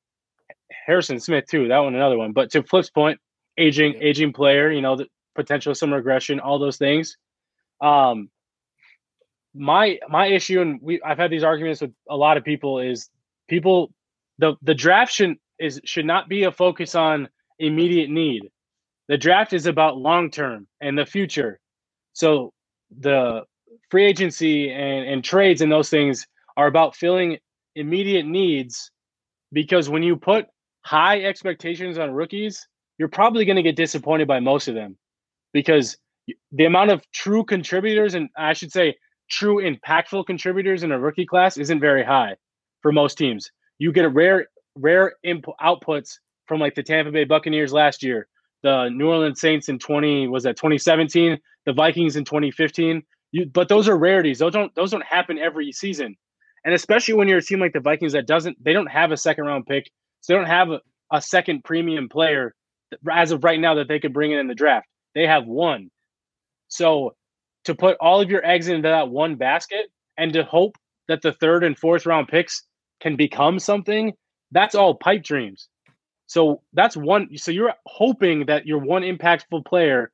Harrison 0.84 1.20
Smith 1.20 1.44
too. 1.48 1.68
That 1.68 1.78
one 1.78 1.94
another 1.94 2.18
one. 2.18 2.32
But 2.32 2.50
to 2.50 2.64
Flip's 2.64 2.90
point, 2.90 3.20
aging 3.58 3.96
aging 4.00 4.32
player, 4.32 4.70
you 4.70 4.80
know, 4.80 4.96
the 4.96 5.06
potential 5.34 5.74
some 5.74 5.92
regression, 5.92 6.40
all 6.40 6.58
those 6.58 6.78
things. 6.78 7.16
Um, 7.80 8.30
my 9.54 9.98
my 10.08 10.28
issue, 10.28 10.60
and 10.60 10.80
we 10.80 11.00
I've 11.02 11.18
had 11.18 11.30
these 11.30 11.44
arguments 11.44 11.80
with 11.80 11.92
a 12.08 12.16
lot 12.16 12.36
of 12.36 12.44
people, 12.44 12.80
is 12.80 13.10
people 13.48 13.92
the 14.38 14.54
the 14.62 14.74
draft 14.74 15.12
should 15.12 15.36
is 15.58 15.80
should 15.84 16.06
not 16.06 16.28
be 16.28 16.44
a 16.44 16.52
focus 16.52 16.94
on 16.94 17.28
immediate 17.58 18.10
need. 18.10 18.50
The 19.08 19.18
draft 19.18 19.52
is 19.52 19.66
about 19.66 19.96
long 19.96 20.30
term 20.30 20.66
and 20.80 20.96
the 20.96 21.06
future. 21.06 21.58
So 22.12 22.52
the 22.98 23.42
free 23.90 24.04
agency 24.04 24.70
and, 24.70 25.08
and 25.08 25.24
trades 25.24 25.60
and 25.60 25.72
those 25.72 25.90
things 25.90 26.26
are 26.56 26.66
about 26.66 26.94
filling 26.94 27.38
immediate 27.74 28.26
needs 28.26 28.90
because 29.52 29.88
when 29.88 30.02
you 30.02 30.16
put 30.16 30.46
high 30.82 31.22
expectations 31.22 31.98
on 31.98 32.10
rookies, 32.10 32.66
you're 32.98 33.08
probably 33.08 33.44
going 33.44 33.56
to 33.56 33.62
get 33.62 33.76
disappointed 33.76 34.28
by 34.28 34.40
most 34.40 34.68
of 34.68 34.74
them 34.74 34.96
because 35.52 35.96
the 36.52 36.64
amount 36.64 36.90
of 36.90 37.02
true 37.12 37.44
contributors 37.44 38.14
and 38.14 38.28
I 38.36 38.52
should 38.52 38.72
say 38.72 38.96
true 39.30 39.62
impactful 39.62 40.26
contributors 40.26 40.82
in 40.82 40.92
a 40.92 40.98
rookie 40.98 41.26
class 41.26 41.56
isn't 41.56 41.80
very 41.80 42.04
high 42.04 42.36
for 42.82 42.92
most 42.92 43.16
teams. 43.16 43.50
You 43.78 43.92
get 43.92 44.04
a 44.04 44.08
rare 44.08 44.46
rare 44.74 45.14
imp- 45.22 45.46
outputs 45.60 46.18
from 46.46 46.60
like 46.60 46.74
the 46.74 46.82
Tampa 46.82 47.12
Bay 47.12 47.24
Buccaneers 47.24 47.72
last 47.72 48.02
year, 48.02 48.26
the 48.62 48.88
New 48.88 49.08
Orleans 49.08 49.40
Saints 49.40 49.68
in 49.68 49.78
20 49.78 50.28
was 50.28 50.42
that 50.44 50.56
2017, 50.56 51.38
the 51.66 51.72
Vikings 51.72 52.16
in 52.16 52.24
2015. 52.24 53.02
You, 53.30 53.46
but 53.46 53.68
those 53.68 53.88
are 53.88 53.96
rarities. 53.96 54.38
Those 54.38 54.52
don't 54.52 54.74
those 54.74 54.90
don't 54.90 55.04
happen 55.04 55.38
every 55.38 55.70
season. 55.70 56.16
And 56.64 56.74
especially 56.74 57.14
when 57.14 57.28
you're 57.28 57.38
a 57.38 57.42
team 57.42 57.60
like 57.60 57.74
the 57.74 57.80
Vikings 57.80 58.12
that 58.14 58.26
doesn't 58.26 58.62
they 58.62 58.72
don't 58.72 58.90
have 58.90 59.12
a 59.12 59.16
second 59.16 59.44
round 59.44 59.66
pick. 59.66 59.90
So 60.22 60.32
they 60.32 60.38
don't 60.38 60.48
have 60.48 60.70
a, 60.70 60.80
a 61.12 61.20
second 61.20 61.62
premium 61.62 62.08
player 62.08 62.54
as 63.10 63.32
of 63.32 63.44
right 63.44 63.60
now 63.60 63.74
that 63.74 63.88
they 63.88 64.00
could 64.00 64.12
bring 64.12 64.32
in 64.32 64.38
in 64.38 64.48
the 64.48 64.54
draft. 64.54 64.86
They 65.14 65.26
have 65.26 65.46
one. 65.46 65.90
So 66.68 67.14
to 67.64 67.74
put 67.74 67.96
all 68.00 68.20
of 68.20 68.30
your 68.30 68.44
eggs 68.44 68.68
into 68.68 68.88
that 68.88 69.08
one 69.08 69.36
basket 69.36 69.90
and 70.16 70.32
to 70.32 70.44
hope 70.44 70.76
that 71.08 71.22
the 71.22 71.32
third 71.32 71.64
and 71.64 71.78
fourth 71.78 72.06
round 72.06 72.28
picks 72.28 72.62
can 73.00 73.16
become 73.16 73.58
something, 73.58 74.12
that's 74.50 74.74
all 74.74 74.94
pipe 74.94 75.22
dreams. 75.22 75.68
So 76.26 76.62
that's 76.74 76.96
one. 76.96 77.36
So 77.36 77.50
you're 77.50 77.72
hoping 77.86 78.46
that 78.46 78.66
your 78.66 78.78
one 78.78 79.02
impactful 79.02 79.64
player 79.64 80.10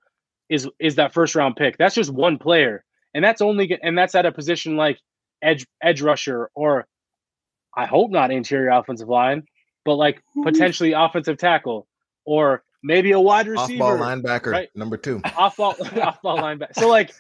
is 0.48 0.68
is 0.78 0.96
that 0.96 1.12
first 1.12 1.34
round 1.34 1.56
pick. 1.56 1.76
That's 1.76 1.94
just 1.94 2.12
one 2.12 2.38
player, 2.38 2.84
and 3.14 3.24
that's 3.24 3.42
only 3.42 3.76
and 3.82 3.98
that's 3.98 4.14
at 4.14 4.26
a 4.26 4.32
position 4.32 4.76
like 4.76 4.98
edge 5.42 5.66
edge 5.82 6.02
rusher 6.02 6.50
or 6.54 6.86
I 7.76 7.86
hope 7.86 8.12
not 8.12 8.30
interior 8.30 8.70
offensive 8.70 9.08
line, 9.08 9.44
but 9.84 9.96
like 9.96 10.18
mm-hmm. 10.18 10.44
potentially 10.44 10.92
offensive 10.92 11.36
tackle 11.38 11.88
or 12.24 12.62
maybe 12.82 13.12
a 13.12 13.20
wide 13.20 13.48
receiver, 13.48 13.82
off 13.82 13.98
ball 13.98 14.06
linebacker 14.06 14.52
right? 14.52 14.68
number 14.74 14.96
two, 14.96 15.20
off 15.36 15.56
ball 15.56 15.74
off 16.02 16.20
ball 16.22 16.38
linebacker. 16.38 16.74
So 16.74 16.88
like, 16.88 17.14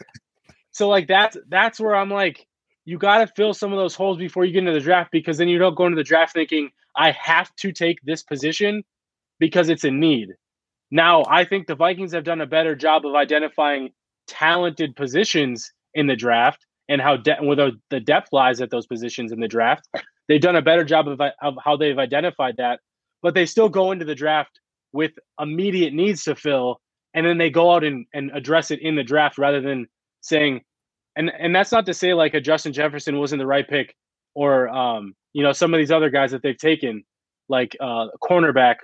so 0.70 0.88
like 0.88 1.08
that's 1.08 1.36
that's 1.48 1.80
where 1.80 1.94
I'm 1.94 2.10
like, 2.10 2.46
you 2.84 2.98
got 2.98 3.18
to 3.18 3.26
fill 3.26 3.54
some 3.54 3.72
of 3.72 3.78
those 3.78 3.94
holes 3.94 4.18
before 4.18 4.44
you 4.44 4.52
get 4.52 4.60
into 4.60 4.72
the 4.72 4.80
draft 4.80 5.10
because 5.10 5.38
then 5.38 5.48
you 5.48 5.58
don't 5.58 5.74
go 5.74 5.86
into 5.86 5.96
the 5.96 6.04
draft 6.04 6.32
thinking 6.32 6.70
I 6.96 7.10
have 7.12 7.54
to 7.56 7.72
take 7.72 7.98
this 8.02 8.22
position 8.22 8.84
because 9.38 9.68
it's 9.68 9.84
a 9.84 9.90
need. 9.90 10.30
Now, 10.90 11.24
I 11.28 11.44
think 11.44 11.66
the 11.66 11.74
Vikings 11.74 12.12
have 12.12 12.24
done 12.24 12.40
a 12.40 12.46
better 12.46 12.76
job 12.76 13.04
of 13.04 13.14
identifying 13.14 13.90
talented 14.26 14.94
positions 14.94 15.72
in 15.94 16.06
the 16.06 16.16
draft 16.16 16.66
and 16.88 17.00
how 17.00 17.16
de- 17.16 17.36
where 17.36 17.72
the 17.90 18.00
depth 18.00 18.28
lies 18.32 18.60
at 18.60 18.70
those 18.70 18.86
positions 18.86 19.32
in 19.32 19.40
the 19.40 19.48
draft. 19.48 19.88
They've 20.28 20.40
done 20.40 20.56
a 20.56 20.62
better 20.62 20.84
job 20.84 21.08
of, 21.08 21.20
of 21.42 21.54
how 21.62 21.76
they've 21.76 21.98
identified 21.98 22.56
that, 22.58 22.80
but 23.22 23.34
they 23.34 23.46
still 23.46 23.68
go 23.68 23.92
into 23.92 24.04
the 24.04 24.14
draft 24.14 24.60
with 24.94 25.12
immediate 25.40 25.92
needs 25.92 26.22
to 26.24 26.36
fill, 26.36 26.80
and 27.12 27.26
then 27.26 27.36
they 27.36 27.50
go 27.50 27.74
out 27.74 27.84
and, 27.84 28.06
and 28.14 28.30
address 28.32 28.70
it 28.70 28.80
in 28.80 28.94
the 28.94 29.02
draft 29.02 29.36
rather 29.36 29.60
than 29.60 29.86
saying, 30.20 30.62
and 31.16 31.30
and 31.38 31.54
that's 31.54 31.72
not 31.72 31.84
to 31.86 31.94
say 31.94 32.14
like 32.14 32.32
a 32.34 32.40
Justin 32.40 32.72
Jefferson 32.72 33.18
wasn't 33.18 33.40
the 33.40 33.46
right 33.46 33.68
pick 33.68 33.94
or 34.34 34.68
um, 34.68 35.14
you 35.32 35.42
know 35.42 35.52
some 35.52 35.74
of 35.74 35.78
these 35.78 35.90
other 35.90 36.10
guys 36.10 36.30
that 36.30 36.42
they've 36.42 36.56
taken, 36.56 37.04
like 37.48 37.76
uh, 37.80 38.06
cornerback, 38.22 38.76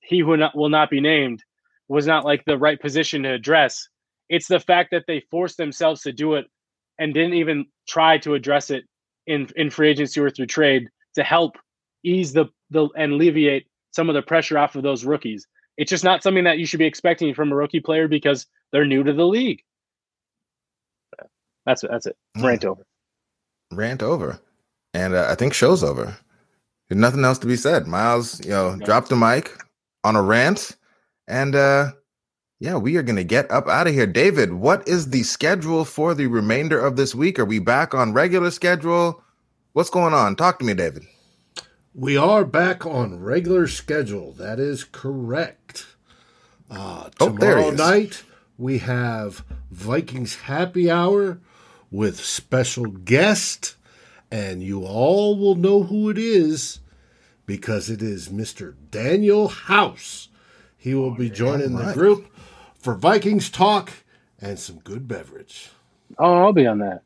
he 0.00 0.20
who 0.20 0.36
not, 0.36 0.56
will 0.56 0.68
not 0.68 0.90
be 0.90 1.00
named, 1.00 1.42
was 1.88 2.06
not 2.06 2.24
like 2.24 2.44
the 2.44 2.58
right 2.58 2.80
position 2.80 3.22
to 3.22 3.32
address. 3.32 3.88
It's 4.28 4.48
the 4.48 4.60
fact 4.60 4.90
that 4.92 5.04
they 5.06 5.24
forced 5.30 5.56
themselves 5.56 6.02
to 6.02 6.12
do 6.12 6.34
it 6.34 6.46
and 6.98 7.12
didn't 7.12 7.34
even 7.34 7.66
try 7.88 8.18
to 8.18 8.34
address 8.34 8.70
it 8.70 8.84
in 9.26 9.48
in 9.56 9.70
free 9.70 9.88
agency 9.88 10.20
or 10.20 10.30
through 10.30 10.46
trade 10.46 10.88
to 11.14 11.24
help 11.24 11.56
ease 12.04 12.34
the 12.34 12.46
the 12.70 12.88
and 12.96 13.12
alleviate 13.14 13.66
some 13.94 14.08
of 14.08 14.14
the 14.14 14.22
pressure 14.22 14.58
off 14.58 14.76
of 14.76 14.82
those 14.82 15.04
rookies. 15.04 15.46
It's 15.76 15.90
just 15.90 16.04
not 16.04 16.22
something 16.22 16.44
that 16.44 16.58
you 16.58 16.66
should 16.66 16.78
be 16.78 16.84
expecting 16.84 17.34
from 17.34 17.52
a 17.52 17.56
rookie 17.56 17.80
player 17.80 18.08
because 18.08 18.46
they're 18.72 18.86
new 18.86 19.02
to 19.02 19.12
the 19.12 19.26
league. 19.26 19.62
That's 21.66 21.82
it. 21.82 21.90
That's 21.90 22.06
it. 22.06 22.16
Hmm. 22.36 22.46
Rant 22.46 22.64
over. 22.64 22.86
Rant 23.72 24.02
over. 24.02 24.40
And 24.92 25.14
uh, 25.14 25.28
I 25.30 25.34
think 25.34 25.54
show's 25.54 25.82
over. 25.82 26.16
There's 26.88 27.00
nothing 27.00 27.24
else 27.24 27.38
to 27.38 27.46
be 27.46 27.56
said. 27.56 27.86
Myles, 27.86 28.44
you 28.44 28.50
know, 28.50 28.66
okay. 28.66 28.84
drop 28.84 29.08
the 29.08 29.16
mic 29.16 29.50
on 30.04 30.16
a 30.16 30.22
rant. 30.22 30.76
And 31.26 31.54
uh 31.54 31.92
yeah, 32.60 32.76
we 32.76 32.96
are 32.96 33.02
going 33.02 33.16
to 33.16 33.24
get 33.24 33.50
up 33.50 33.68
out 33.68 33.88
of 33.88 33.94
here. 33.94 34.06
David, 34.06 34.54
what 34.54 34.86
is 34.88 35.10
the 35.10 35.22
schedule 35.22 35.84
for 35.84 36.14
the 36.14 36.28
remainder 36.28 36.78
of 36.78 36.96
this 36.96 37.14
week? 37.14 37.38
Are 37.38 37.44
we 37.44 37.58
back 37.58 37.92
on 37.94 38.14
regular 38.14 38.50
schedule? 38.50 39.22
What's 39.74 39.90
going 39.90 40.14
on? 40.14 40.34
Talk 40.36 40.60
to 40.60 40.64
me, 40.64 40.72
David. 40.72 41.02
We 41.96 42.16
are 42.16 42.44
back 42.44 42.84
on 42.84 43.20
regular 43.20 43.68
schedule. 43.68 44.32
That 44.32 44.58
is 44.58 44.82
correct. 44.82 45.86
Uh, 46.68 47.08
oh, 47.20 47.28
tomorrow 47.28 47.70
night, 47.70 48.24
we 48.58 48.78
have 48.78 49.44
Vikings 49.70 50.34
Happy 50.34 50.90
Hour 50.90 51.38
with 51.92 52.18
special 52.18 52.86
guest 52.86 53.76
and 54.28 54.60
you 54.60 54.84
all 54.84 55.38
will 55.38 55.54
know 55.54 55.84
who 55.84 56.10
it 56.10 56.18
is 56.18 56.80
because 57.46 57.88
it 57.88 58.02
is 58.02 58.28
Mr. 58.28 58.74
Daniel 58.90 59.46
House. 59.46 60.30
He 60.76 60.94
will 60.96 61.12
oh, 61.12 61.14
be 61.14 61.30
joining 61.30 61.76
right. 61.76 61.86
the 61.86 61.94
group 61.94 62.26
for 62.76 62.96
Vikings 62.96 63.50
talk 63.50 63.92
and 64.40 64.58
some 64.58 64.80
good 64.80 65.06
beverage. 65.06 65.70
Oh, 66.18 66.34
I'll 66.34 66.52
be 66.52 66.66
on 66.66 66.78
that. 66.78 67.02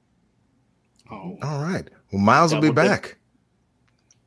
Oh. 1.11 1.37
All 1.43 1.63
right. 1.63 1.87
Well, 2.11 2.23
Myles 2.23 2.53
Double 2.53 2.69
will 2.69 2.73
be 2.73 2.75
back. 2.75 3.03
Dip. 3.03 3.18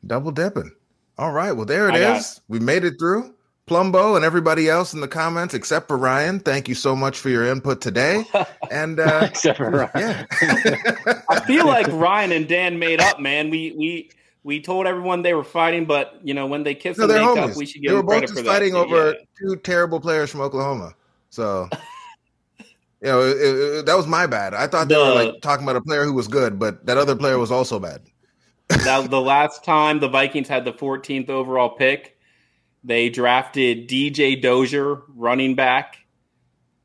Double 0.05 0.31
dipping. 0.31 0.71
All 1.17 1.31
right. 1.31 1.51
Well, 1.51 1.65
there 1.65 1.89
it 1.89 1.95
I 1.95 2.17
is. 2.17 2.41
We 2.47 2.59
made 2.59 2.83
it 2.83 2.95
through. 2.99 3.35
Plumbo 3.67 4.15
and 4.15 4.25
everybody 4.25 4.67
else 4.67 4.93
in 4.93 4.99
the 4.99 5.07
comments, 5.07 5.53
except 5.53 5.87
for 5.87 5.95
Ryan. 5.95 6.39
Thank 6.39 6.67
you 6.67 6.75
so 6.75 6.95
much 6.95 7.19
for 7.19 7.29
your 7.29 7.45
input 7.45 7.79
today. 7.79 8.25
And 8.71 9.01
uh, 9.01 9.27
except 9.29 9.57
for 9.57 9.69
Ryan. 9.69 10.25
yeah, 10.41 11.21
I 11.29 11.41
feel 11.41 11.67
like 11.67 11.87
Ryan 11.89 12.31
and 12.31 12.47
Dan 12.47 12.79
made 12.79 13.01
up, 13.01 13.19
man. 13.19 13.49
We 13.49 13.73
we 13.77 14.09
we 14.43 14.61
told 14.61 14.87
everyone 14.87 15.23
they 15.23 15.33
were 15.33 15.43
fighting, 15.43 15.85
but 15.85 16.19
you 16.23 16.33
know 16.33 16.47
when 16.47 16.63
they 16.63 16.73
kissed 16.73 16.99
no, 16.99 17.03
and 17.03 17.13
make 17.13 17.21
homies. 17.21 17.51
up, 17.51 17.57
we 17.57 17.65
should 17.65 17.81
give 17.81 17.91
they 17.91 17.95
were 17.95 18.03
both 18.03 18.21
just 18.21 18.45
fighting 18.45 18.73
that. 18.73 18.79
over 18.79 19.11
yeah. 19.11 19.19
two 19.37 19.57
terrible 19.57 19.99
players 19.99 20.29
from 20.29 20.41
Oklahoma. 20.41 20.93
So. 21.29 21.69
You 23.03 23.07
know, 23.07 23.21
it, 23.21 23.31
it, 23.31 23.85
that 23.87 23.97
was 23.97 24.05
my 24.05 24.27
bad. 24.27 24.53
I 24.53 24.67
thought 24.67 24.87
they 24.87 24.93
the, 24.93 25.01
were 25.01 25.15
like 25.15 25.41
talking 25.41 25.63
about 25.63 25.75
a 25.75 25.81
player 25.81 26.05
who 26.05 26.13
was 26.13 26.27
good, 26.27 26.59
but 26.59 26.85
that 26.85 26.99
other 26.99 27.15
player 27.15 27.39
was 27.39 27.51
also 27.51 27.79
bad. 27.79 28.01
Now, 28.85 29.01
the 29.01 29.21
last 29.21 29.63
time 29.63 29.99
the 29.99 30.09
Vikings 30.09 30.47
had 30.47 30.65
the 30.65 30.73
14th 30.73 31.29
overall 31.29 31.69
pick, 31.69 32.17
they 32.83 33.09
drafted 33.09 33.87
DJ 33.87 34.41
Dozier, 34.41 35.01
running 35.15 35.55
back. 35.55 35.97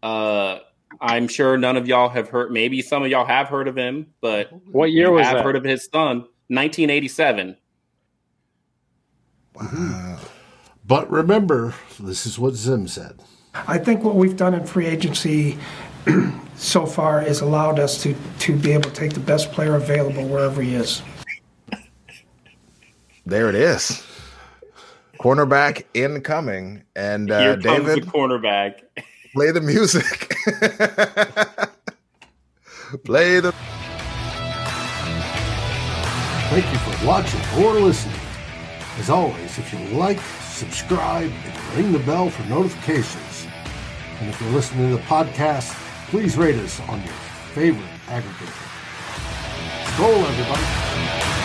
Uh, 0.03 0.59
I'm 1.01 1.29
sure 1.29 1.57
none 1.57 1.77
of 1.77 1.89
y'all 1.89 2.09
have 2.09 2.29
heard. 2.29 2.51
Maybe 2.51 2.83
some 2.83 3.03
of 3.03 3.11
y'all 3.11 3.27
have 3.27 3.49
heard 3.49 3.69
of 3.69 3.77
him, 3.77 4.09
but 4.21 4.51
what 4.71 4.93
year 4.93 5.11
was 5.11 5.27
have 5.27 5.37
that? 5.37 5.45
heard 5.45 5.57
of 5.57 5.65
his 5.65 5.89
son? 5.93 6.19
1987. 6.49 7.57
Wow. 9.55 10.19
But 10.87 11.11
remember, 11.11 11.75
this 11.99 12.27
is 12.27 12.39
what 12.39 12.55
Zim 12.55 12.87
said. 12.87 13.21
I 13.67 13.79
think 13.79 14.05
what 14.05 14.15
we've 14.15 14.37
done 14.37 14.55
in 14.55 14.67
free 14.67 14.87
agency 14.87 15.59
so 16.57 16.87
far 16.87 17.23
is 17.23 17.41
allowed 17.41 17.79
us 17.79 18.03
to 18.03 18.15
to 18.41 18.55
be 18.57 18.73
able 18.73 18.91
to 18.91 18.93
take 18.93 19.15
the 19.15 19.21
best 19.21 19.51
player 19.53 19.75
available 19.75 20.27
wherever 20.29 20.63
he 20.63 20.75
is. 20.75 21.03
There 23.27 23.49
it 23.49 23.57
is 23.57 24.05
cornerback 25.19 25.85
incoming. 25.95 26.83
And 26.95 27.31
uh, 27.31 27.41
Here 27.41 27.57
comes 27.61 27.87
David, 27.87 28.05
the 28.05 28.11
cornerback. 28.11 28.81
play 29.35 29.51
the 29.51 29.61
music. 29.61 30.05
play 33.05 33.41
the. 33.41 33.53
Thank 36.51 36.67
you 36.73 36.79
for 36.79 37.07
watching 37.07 37.41
or 37.59 37.73
listening. 37.81 38.21
As 38.99 39.11
always, 39.11 39.59
if 39.59 39.73
you 39.73 39.79
like, 39.99 40.21
subscribe, 40.21 41.31
and 41.31 41.77
ring 41.77 41.93
the 41.93 41.99
bell 42.01 42.31
for 42.31 42.43
notifications. 42.49 43.47
And 44.21 44.29
if 44.31 44.41
you're 44.41 44.51
listening 44.53 44.89
to 44.91 44.97
the 44.97 45.03
podcast, 45.03 45.75
please 46.09 46.37
rate 46.39 46.57
us 46.57 46.81
on 46.89 47.03
your 47.03 47.13
favorite 47.53 47.85
aggregator. 48.07 48.63
Skol, 49.85 50.25
everybody. 50.25 51.36